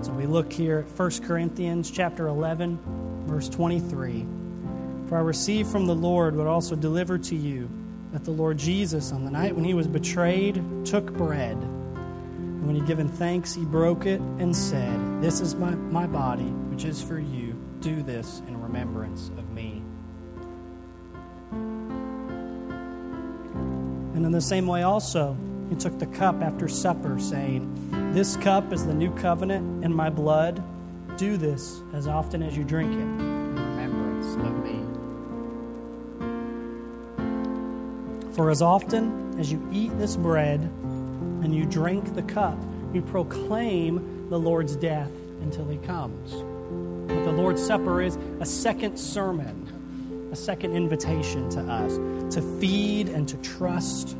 So 0.00 0.10
we 0.10 0.26
look 0.26 0.52
here 0.52 0.80
at 0.80 0.98
1 0.98 1.22
Corinthians 1.22 1.88
chapter 1.88 2.26
11, 2.26 2.80
verse 3.28 3.48
23. 3.48 4.26
For 5.12 5.18
I 5.18 5.20
received 5.20 5.70
from 5.70 5.84
the 5.84 5.94
Lord 5.94 6.34
what 6.34 6.46
also 6.46 6.74
delivered 6.74 7.22
to 7.24 7.36
you 7.36 7.68
that 8.12 8.24
the 8.24 8.30
Lord 8.30 8.56
Jesus, 8.56 9.12
on 9.12 9.26
the 9.26 9.30
night 9.30 9.54
when 9.54 9.62
he 9.62 9.74
was 9.74 9.86
betrayed, 9.86 10.64
took 10.86 11.12
bread. 11.12 11.58
And 11.58 12.64
when 12.64 12.76
he 12.76 12.80
had 12.80 12.88
given 12.88 13.08
thanks, 13.08 13.54
he 13.54 13.62
broke 13.62 14.06
it 14.06 14.22
and 14.38 14.56
said, 14.56 15.20
This 15.20 15.42
is 15.42 15.54
my, 15.54 15.72
my 15.74 16.06
body, 16.06 16.48
which 16.70 16.86
is 16.86 17.02
for 17.02 17.18
you. 17.18 17.62
Do 17.80 18.02
this 18.02 18.40
in 18.48 18.58
remembrance 18.58 19.28
of 19.36 19.50
me. 19.50 19.82
And 24.14 24.24
in 24.24 24.32
the 24.32 24.40
same 24.40 24.66
way, 24.66 24.82
also, 24.82 25.36
he 25.68 25.76
took 25.76 25.98
the 25.98 26.06
cup 26.06 26.40
after 26.40 26.68
supper, 26.68 27.18
saying, 27.18 28.14
This 28.14 28.38
cup 28.38 28.72
is 28.72 28.86
the 28.86 28.94
new 28.94 29.14
covenant 29.16 29.84
in 29.84 29.92
my 29.92 30.08
blood. 30.08 30.64
Do 31.18 31.36
this 31.36 31.82
as 31.92 32.08
often 32.08 32.42
as 32.42 32.56
you 32.56 32.64
drink 32.64 32.94
it 32.94 32.98
in 32.98 33.54
remembrance 33.56 34.36
of 34.36 34.64
me. 34.64 34.91
For 38.34 38.50
as 38.50 38.62
often 38.62 39.38
as 39.38 39.52
you 39.52 39.68
eat 39.70 39.96
this 39.98 40.16
bread 40.16 40.60
and 40.60 41.54
you 41.54 41.66
drink 41.66 42.14
the 42.14 42.22
cup, 42.22 42.58
you 42.94 43.02
proclaim 43.02 44.28
the 44.30 44.38
Lord's 44.38 44.74
death 44.74 45.10
until 45.42 45.68
he 45.68 45.76
comes. 45.78 46.32
What 47.12 47.24
the 47.24 47.32
Lord's 47.32 47.62
Supper 47.62 48.00
is 48.00 48.16
a 48.40 48.46
second 48.46 48.96
sermon, 48.96 50.30
a 50.32 50.36
second 50.36 50.74
invitation 50.74 51.50
to 51.50 51.60
us 51.60 51.96
to 52.34 52.40
feed 52.58 53.10
and 53.10 53.28
to 53.28 53.36
trust 53.38 54.16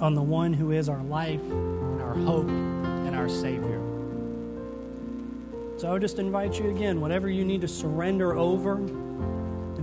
on 0.00 0.16
the 0.16 0.22
one 0.22 0.52
who 0.52 0.72
is 0.72 0.88
our 0.88 1.02
life 1.04 1.42
and 1.42 2.02
our 2.02 2.14
hope 2.14 2.48
and 2.48 3.14
our 3.14 3.28
Savior. 3.28 3.80
So 5.76 5.88
I 5.88 5.92
would 5.92 6.02
just 6.02 6.18
invite 6.18 6.58
you 6.58 6.70
again, 6.70 7.00
whatever 7.00 7.30
you 7.30 7.44
need 7.44 7.60
to 7.60 7.68
surrender 7.68 8.36
over, 8.36 8.80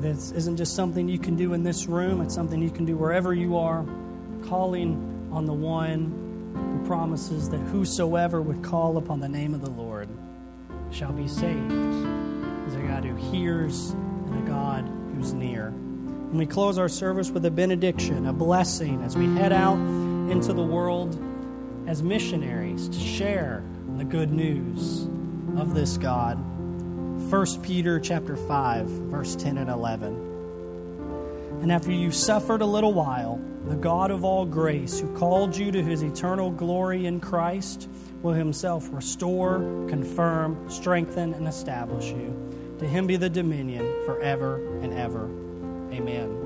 this 0.02 0.32
isn't 0.32 0.58
just 0.58 0.76
something 0.76 1.08
you 1.08 1.20
can 1.20 1.36
do 1.36 1.54
in 1.54 1.64
this 1.64 1.88
room, 1.88 2.22
it's 2.22 2.34
something 2.34 2.62
you 2.62 2.72
can 2.72 2.86
do 2.86 2.95
wherever 2.95 3.34
you 3.34 3.58
are, 3.58 3.86
calling 4.45 5.30
on 5.32 5.45
the 5.45 5.54
one 5.54 6.12
who 6.56 6.88
promises 6.88 7.50
that 7.50 7.58
whosoever 7.58 8.41
would 8.41 8.64
call 8.64 8.97
upon 8.97 9.20
the 9.20 9.30
name 9.30 9.54
of 9.54 9.62
the 9.62 9.70
Lord 9.70 10.10
shall 10.91 11.12
be 11.12 11.28
saved. 11.28 11.72
Is 12.68 12.76
a 12.76 12.84
God 12.88 13.04
who 13.04 13.16
hears 13.32 13.91
and 13.91 14.47
a 14.47 14.50
God 14.50 14.89
who's 15.16 15.34
near. 15.34 15.68
And 15.68 16.38
we 16.38 16.45
close 16.45 16.78
our 16.78 16.89
service 16.89 17.32
with 17.32 17.45
a 17.45 17.52
benediction, 17.52 18.28
a 18.28 18.34
blessing 18.34 19.02
as 19.04 19.18
we 19.18 19.26
head 19.36 19.52
out 19.52 19.78
into 20.32 20.54
the 20.54 20.64
world 20.64 21.20
as 21.88 22.04
missionaries 22.04 22.88
to 22.89 23.00
share 23.00 23.64
the 23.97 24.04
good 24.04 24.32
news 24.32 25.08
of 25.58 25.74
this 25.74 25.97
God. 25.97 26.38
1 27.30 27.61
Peter 27.61 27.99
chapter 27.99 28.36
5 28.36 28.88
verse 28.88 29.36
10 29.36 29.59
and 29.59 29.69
11. 29.69 31.59
And 31.61 31.71
after 31.71 31.91
you 31.91 32.11
suffered 32.11 32.63
a 32.63 32.65
little 32.65 32.91
while, 32.91 33.39
the 33.67 33.75
God 33.75 34.09
of 34.09 34.23
all 34.23 34.47
grace, 34.47 34.99
who 34.99 35.15
called 35.15 35.55
you 35.55 35.71
to 35.71 35.84
his 35.84 36.01
eternal 36.01 36.49
glory 36.49 37.05
in 37.05 37.19
Christ, 37.19 37.88
will 38.23 38.34
himself 38.34 38.89
restore, 38.91 39.59
confirm, 39.88 40.67
strengthen, 40.71 41.36
and 41.36 41.47
establish 41.47 42.05
you. 42.05 42.34
To 42.80 42.88
him 42.88 43.05
be 43.05 43.15
the 43.15 43.30
dominion 43.30 43.86
forever 44.05 44.55
and 44.82 44.91
ever. 44.91 45.25
Amen. 45.93 46.39